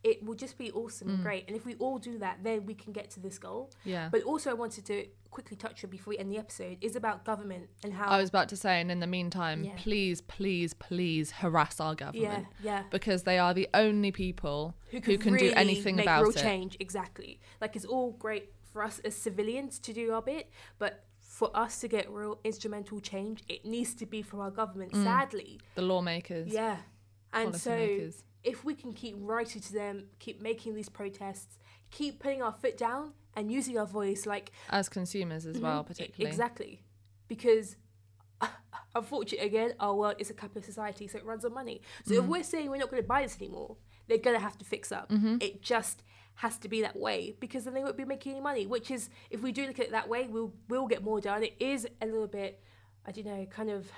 it 0.04 0.22
will 0.22 0.34
just 0.34 0.58
be 0.58 0.70
awesome 0.72 1.08
Mm. 1.08 1.14
and 1.14 1.22
great. 1.22 1.44
And 1.48 1.56
if 1.56 1.64
we 1.64 1.74
all 1.76 1.98
do 1.98 2.18
that, 2.18 2.44
then 2.44 2.66
we 2.66 2.74
can 2.74 2.92
get 2.92 3.10
to 3.12 3.20
this 3.20 3.38
goal. 3.38 3.70
Yeah. 3.84 4.08
But 4.12 4.22
also, 4.22 4.50
I 4.50 4.54
wanted 4.54 4.84
to 4.86 5.06
quickly 5.30 5.56
touch 5.56 5.82
on 5.82 5.90
before 5.90 6.10
we 6.12 6.18
end 6.18 6.30
the 6.30 6.38
episode 6.38 6.76
is 6.80 6.94
about 6.94 7.24
government 7.24 7.68
and 7.82 7.92
how. 7.94 8.08
I 8.08 8.18
was 8.20 8.28
about 8.28 8.48
to 8.50 8.56
say, 8.56 8.80
and 8.80 8.90
in 8.92 9.00
the 9.00 9.06
meantime, 9.06 9.64
Yeah. 9.64 9.72
please, 9.76 10.20
please, 10.20 10.74
please 10.74 11.30
harass 11.32 11.80
our 11.80 11.94
government 11.94 12.46
yeah. 12.62 12.70
yeah. 12.70 12.82
because 12.90 13.24
they 13.24 13.38
are 13.38 13.52
the 13.54 13.68
only 13.74 14.12
people 14.12 14.76
who, 14.90 15.00
could 15.00 15.20
can 15.22 15.36
do 15.36 15.52
anything 15.56 15.96
make 15.96 16.04
about 16.04 16.22
real 16.22 16.30
it. 16.30 16.36
change. 16.36 16.76
Exactly. 16.78 17.40
Like 17.60 17.74
it's 17.74 17.84
all 17.86 18.12
great 18.12 18.52
for 18.72 18.84
us 18.84 18.98
as 19.00 19.16
civilians 19.16 19.78
to 19.80 19.92
do 19.92 20.12
our 20.12 20.22
bit, 20.22 20.50
but 20.78 21.04
for 21.20 21.50
us 21.56 21.80
to 21.80 21.88
get 21.88 22.08
real 22.10 22.38
instrumental 22.44 23.00
change, 23.00 23.42
it 23.48 23.64
needs 23.64 23.94
to 23.94 24.06
be 24.06 24.20
from 24.22 24.38
our 24.40 24.50
government. 24.50 24.92
Mm. 24.92 25.02
Sadly, 25.02 25.60
The 25.74 25.82
lawmakers, 25.82 26.52
yeah. 26.52 26.76
And 27.32 27.56
so, 27.56 27.70
policymakers. 27.72 28.22
If 28.44 28.64
we 28.64 28.74
can 28.74 28.92
keep 28.92 29.16
writing 29.18 29.60
to 29.62 29.72
them, 29.72 30.04
keep 30.18 30.40
making 30.42 30.74
these 30.74 30.88
protests, 30.88 31.58
keep 31.90 32.20
putting 32.20 32.42
our 32.42 32.52
foot 32.52 32.76
down 32.76 33.12
and 33.34 33.50
using 33.50 33.78
our 33.78 33.86
voice, 33.86 34.26
like 34.26 34.52
as 34.70 34.88
consumers 34.88 35.46
as 35.46 35.58
well, 35.58 35.82
Mhm, 35.82 35.86
particularly. 35.86 36.30
exactly, 36.30 36.82
because. 37.28 37.76
Unfortunately, 38.96 39.44
again, 39.46 39.74
our 39.80 39.94
world 39.94 40.14
is 40.18 40.30
a 40.30 40.34
capitalist 40.34 40.66
society, 40.66 41.08
so 41.08 41.18
it 41.18 41.24
runs 41.24 41.44
on 41.44 41.52
money. 41.52 41.80
So 42.04 42.14
Mm. 42.14 42.18
if 42.18 42.24
we're 42.26 42.42
saying 42.44 42.70
we're 42.70 42.76
not 42.76 42.90
going 42.90 43.02
to 43.02 43.08
buy 43.08 43.22
this 43.22 43.36
anymore, 43.40 43.76
they're 44.06 44.18
going 44.18 44.36
to 44.36 44.42
have 44.42 44.56
to 44.58 44.64
fix 44.64 44.92
up. 44.92 45.08
Mm-hmm. 45.10 45.38
It 45.40 45.62
just 45.62 46.04
has 46.36 46.58
to 46.58 46.68
be 46.68 46.80
that 46.82 46.94
way 46.96 47.34
because 47.40 47.64
then 47.64 47.74
they 47.74 47.82
won't 47.82 47.96
be 47.96 48.04
making 48.04 48.32
any 48.32 48.40
money. 48.40 48.66
Which 48.66 48.90
is, 48.92 49.10
if 49.30 49.42
we 49.42 49.50
do 49.50 49.66
look 49.66 49.80
at 49.80 49.86
it 49.86 49.90
that 49.92 50.08
way, 50.08 50.28
we'll 50.28 50.52
we'll 50.68 50.86
get 50.86 51.02
more 51.02 51.20
done. 51.20 51.42
It 51.42 51.54
is 51.58 51.88
a 52.00 52.06
little 52.06 52.28
bit, 52.28 52.62
I 53.06 53.10
don't 53.12 53.26
know, 53.26 53.46
kind 53.46 53.70
of. 53.70 53.90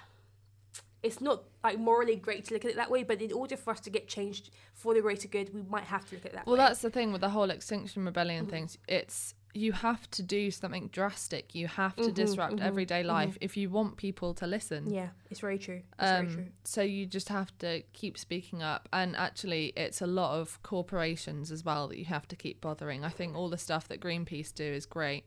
It's 1.07 1.21
not 1.21 1.45
like 1.63 1.79
morally 1.79 2.17
great 2.17 2.45
to 2.47 2.55
look 2.55 2.65
at 2.65 2.71
it 2.73 2.77
that 2.77 2.91
way, 2.91 3.03
but 3.05 3.21
in 3.23 3.33
order 3.33 3.57
for 3.57 3.71
us 3.71 3.81
to 3.81 3.91
get 3.91 4.09
changed 4.09 4.51
for 4.75 4.93
the 4.95 5.01
greater 5.01 5.29
good, 5.29 5.55
we 5.55 5.63
might 5.63 5.85
have 5.85 6.05
to 6.09 6.15
look 6.17 6.27
at 6.27 6.33
that 6.33 6.47
Well, 6.47 6.57
way. 6.57 6.65
that's 6.65 6.81
the 6.83 6.91
thing 6.91 7.13
with 7.13 7.21
the 7.21 7.31
whole 7.31 7.51
Extinction 7.51 8.05
Rebellion 8.05 8.47
things. 8.47 8.77
It's 8.89 9.35
you 9.55 9.73
have 9.73 10.11
to 10.11 10.23
do 10.23 10.51
something 10.51 10.89
drastic. 10.89 11.55
You 11.55 11.67
have 11.67 11.97
to 11.97 12.11
Mhm, 12.11 12.15
disrupt 12.15 12.57
mhm, 12.57 12.61
everyday 12.61 13.03
life 13.03 13.39
if 13.41 13.57
you 13.57 13.71
want 13.71 13.97
people 13.97 14.35
to 14.35 14.47
listen. 14.47 14.93
yeah, 14.93 15.09
it's 15.31 15.41
very 15.41 15.59
true. 15.59 15.81
It's 15.99 16.11
very 16.11 16.27
true. 16.29 16.43
Um, 16.43 16.53
so 16.65 16.83
you 16.83 17.07
just 17.07 17.31
have 17.31 17.57
to 17.61 17.83
keep 17.95 18.19
speaking 18.19 18.63
up, 18.63 18.87
and 18.93 19.17
actually, 19.17 19.73
it's 19.75 20.03
a 20.03 20.07
lot 20.07 20.39
of 20.39 20.63
corporations 20.63 21.51
as 21.51 21.65
well 21.65 21.89
that 21.89 21.99
you 21.99 22.05
have 22.05 22.29
to 22.29 22.37
keep 22.37 22.61
bothering. 22.61 23.03
I 23.03 23.09
think 23.09 23.35
all 23.35 23.49
the 23.49 23.57
stuff 23.59 23.89
that 23.89 23.99
Greenpeace 24.01 24.53
do 24.55 24.65
is 24.65 24.85
great. 24.85 25.25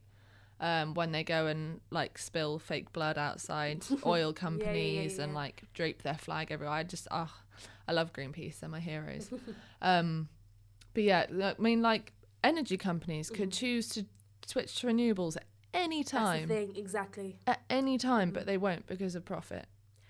Um, 0.61 0.93
when 0.93 1.13
they 1.13 1.23
go 1.23 1.47
and 1.47 1.79
like 1.89 2.17
spill 2.17 2.59
fake 2.59 2.91
blood 2.91 3.17
outside 3.17 3.85
oil 4.05 4.33
companies 4.33 5.17
and 5.17 5.31
yeah. 5.31 5.37
like 5.37 5.63
drape 5.73 6.03
their 6.03 6.15
flag 6.17 6.51
everywhere, 6.51 6.75
I 6.75 6.83
just 6.83 7.07
ah, 7.11 7.33
I 7.87 7.93
love 7.93 8.11
Greenpeace. 8.11 8.59
They're 8.59 8.69
my 8.69 8.81
heroes. 8.81 9.29
um, 9.81 10.27
but 10.93 11.03
yeah, 11.03 11.25
I 11.31 11.61
mean, 11.61 11.81
like 11.81 12.11
energy 12.43 12.77
companies 12.77 13.29
could 13.29 13.51
choose 13.51 13.87
to 13.89 14.05
switch 14.45 14.75
to 14.81 14.87
renewables 14.87 15.37
at 15.37 15.43
any 15.73 16.03
Mm-hmm. 16.03 16.17
That's 16.17 16.31
the 16.31 16.39
time, 16.39 16.47
thing, 16.47 16.75
exactly. 16.75 17.39
at 17.47 17.61
any 17.69 17.97
time, 17.97 18.31
but 18.31 18.45
they 18.45 18.57
won't 18.57 18.87
because 18.87 19.15
of 19.15 19.25
profit. 19.25 19.65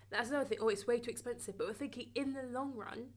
That's 0.09 0.29
another 0.29 0.45
thing. 0.45 0.59
Oh, 0.61 0.69
it's 0.69 0.87
way 0.87 0.99
too 0.99 1.11
expensive. 1.11 1.57
But 1.57 1.67
we're 1.67 1.73
thinking 1.73 2.07
in 2.15 2.33
the 2.33 2.43
long 2.43 2.73
run, 2.75 3.09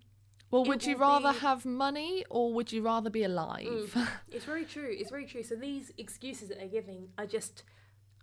Well, 0.53 0.65
would 0.67 0.85
you 0.87 0.97
rather 0.97 1.33
be- 1.33 1.39
have 1.41 1.65
money 1.67 2.25
or 2.31 2.53
would 2.53 2.71
you 2.71 2.83
rather 2.83 3.11
be 3.11 3.25
alive? 3.25 3.97
It's 4.31 4.45
very 4.45 4.65
true. 4.65 4.89
It's 5.01 5.11
very 5.11 5.27
true. 5.27 5.43
So 5.43 5.57
these 5.57 5.91
excuses 5.99 6.49
that 6.49 6.59
they're 6.59 6.69
giving 6.69 7.09
are 7.19 7.27
just 7.27 7.65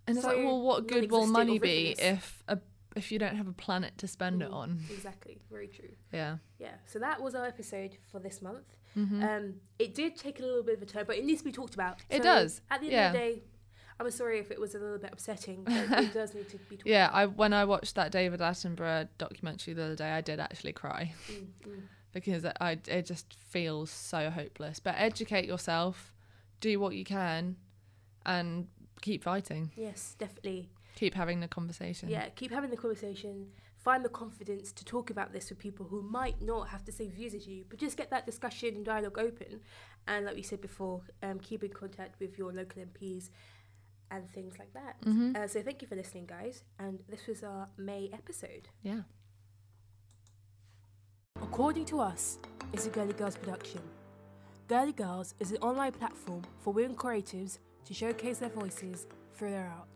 and 0.07 0.15
it's 0.17 0.25
so 0.25 0.31
like, 0.33 0.45
well, 0.45 0.61
what 0.61 0.87
good 0.87 1.11
will 1.11 1.27
money 1.27 1.59
be 1.59 1.95
if 1.99 2.43
a, 2.47 2.57
if 2.95 3.11
you 3.11 3.19
don't 3.19 3.35
have 3.35 3.47
a 3.47 3.53
planet 3.53 3.97
to 3.97 4.07
spend 4.07 4.41
it 4.41 4.49
Mm, 4.49 4.53
on? 4.61 4.79
Exactly. 4.89 5.41
Very 5.51 5.67
true. 5.67 5.89
Yeah. 6.13 6.37
Yeah. 6.59 6.75
So 6.85 6.97
that 6.99 7.21
was 7.21 7.35
our 7.35 7.45
episode 7.45 7.97
for 8.11 8.19
this 8.19 8.41
month. 8.41 8.67
hmm 8.95 9.23
Um, 9.23 9.55
it 9.77 9.93
did 9.93 10.15
take 10.15 10.39
a 10.39 10.43
little 10.43 10.63
bit 10.63 10.77
of 10.77 10.81
a 10.81 10.85
turn, 10.85 11.05
but 11.05 11.17
it 11.17 11.25
needs 11.25 11.41
to 11.41 11.45
be 11.45 11.51
talked 11.51 11.73
about. 11.75 11.97
It 12.09 12.23
does, 12.23 12.61
At 12.71 12.79
the 12.81 12.87
end 12.87 12.93
yeah. 12.93 13.07
of 13.07 13.13
the 13.13 13.19
day, 13.19 13.43
I'm 13.99 14.09
sorry 14.11 14.39
if 14.39 14.49
it 14.49 14.59
was 14.59 14.73
a 14.75 14.79
little 14.79 14.97
bit 14.97 15.11
upsetting, 15.13 15.63
but 15.65 16.03
it 16.03 16.13
does 16.21 16.33
need 16.33 16.49
to 16.49 16.57
be 16.69 16.77
talked 16.77 16.87
Yeah, 16.87 17.09
I 17.11 17.25
when 17.27 17.53
I 17.53 17.65
watched 17.65 17.93
that 17.95 18.11
David 18.11 18.39
Attenborough 18.39 19.07
documentary 19.17 19.73
the 19.73 19.83
other 19.83 19.95
day, 19.95 20.11
I 20.11 20.21
did 20.21 20.39
actually 20.39 20.73
cry 20.73 21.13
Mm, 21.31 21.47
mm. 21.67 21.81
Because 22.11 22.45
I 22.45 22.77
it 22.87 23.05
just 23.05 23.33
feels 23.33 23.89
so 23.89 24.29
hopeless. 24.29 24.79
But 24.79 24.95
educate 24.97 25.45
yourself, 25.45 26.13
do 26.59 26.79
what 26.79 26.95
you 26.95 27.05
can, 27.05 27.57
and 28.25 28.67
keep 29.01 29.23
fighting. 29.23 29.71
Yes, 29.75 30.15
definitely. 30.17 30.69
Keep 30.95 31.13
having 31.13 31.39
the 31.39 31.47
conversation. 31.47 32.09
Yeah, 32.09 32.29
keep 32.29 32.51
having 32.51 32.69
the 32.69 32.77
conversation. 32.77 33.51
Find 33.77 34.03
the 34.03 34.09
confidence 34.09 34.73
to 34.73 34.83
talk 34.83 35.09
about 35.09 35.31
this 35.31 35.49
with 35.49 35.57
people 35.57 35.85
who 35.85 36.01
might 36.01 36.41
not 36.41 36.67
have 36.67 36.83
the 36.83 36.91
same 36.91 37.11
views 37.11 37.33
as 37.33 37.47
you, 37.47 37.63
but 37.69 37.79
just 37.79 37.95
get 37.95 38.09
that 38.09 38.25
discussion 38.25 38.75
and 38.75 38.85
dialogue 38.85 39.17
open. 39.17 39.61
And 40.05 40.25
like 40.25 40.35
we 40.35 40.41
said 40.41 40.59
before, 40.59 41.01
um, 41.23 41.39
keep 41.39 41.63
in 41.63 41.71
contact 41.71 42.19
with 42.19 42.37
your 42.37 42.51
local 42.51 42.81
MPs 42.81 43.29
and 44.11 44.29
things 44.31 44.59
like 44.59 44.73
that. 44.73 44.99
Mhm. 45.01 45.37
Uh, 45.37 45.47
so 45.47 45.61
thank 45.61 45.81
you 45.81 45.87
for 45.87 45.95
listening, 45.95 46.25
guys. 46.25 46.63
And 46.77 46.99
this 47.07 47.25
was 47.27 47.41
our 47.41 47.69
May 47.77 48.09
episode. 48.11 48.67
Yeah. 48.83 49.03
According 51.41 51.85
to 51.85 51.99
Us 51.99 52.37
is 52.73 52.85
a 52.85 52.89
Girly 52.89 53.13
Girls 53.13 53.35
production. 53.35 53.81
Girly 54.67 54.91
Girls 54.91 55.35
is 55.39 55.51
an 55.51 55.57
online 55.57 55.91
platform 55.91 56.43
for 56.59 56.73
women 56.73 56.95
creatives 56.95 57.57
to 57.85 57.93
showcase 57.93 58.37
their 58.37 58.49
voices 58.49 59.07
through 59.35 59.51
their 59.51 59.73
art. 59.75 59.88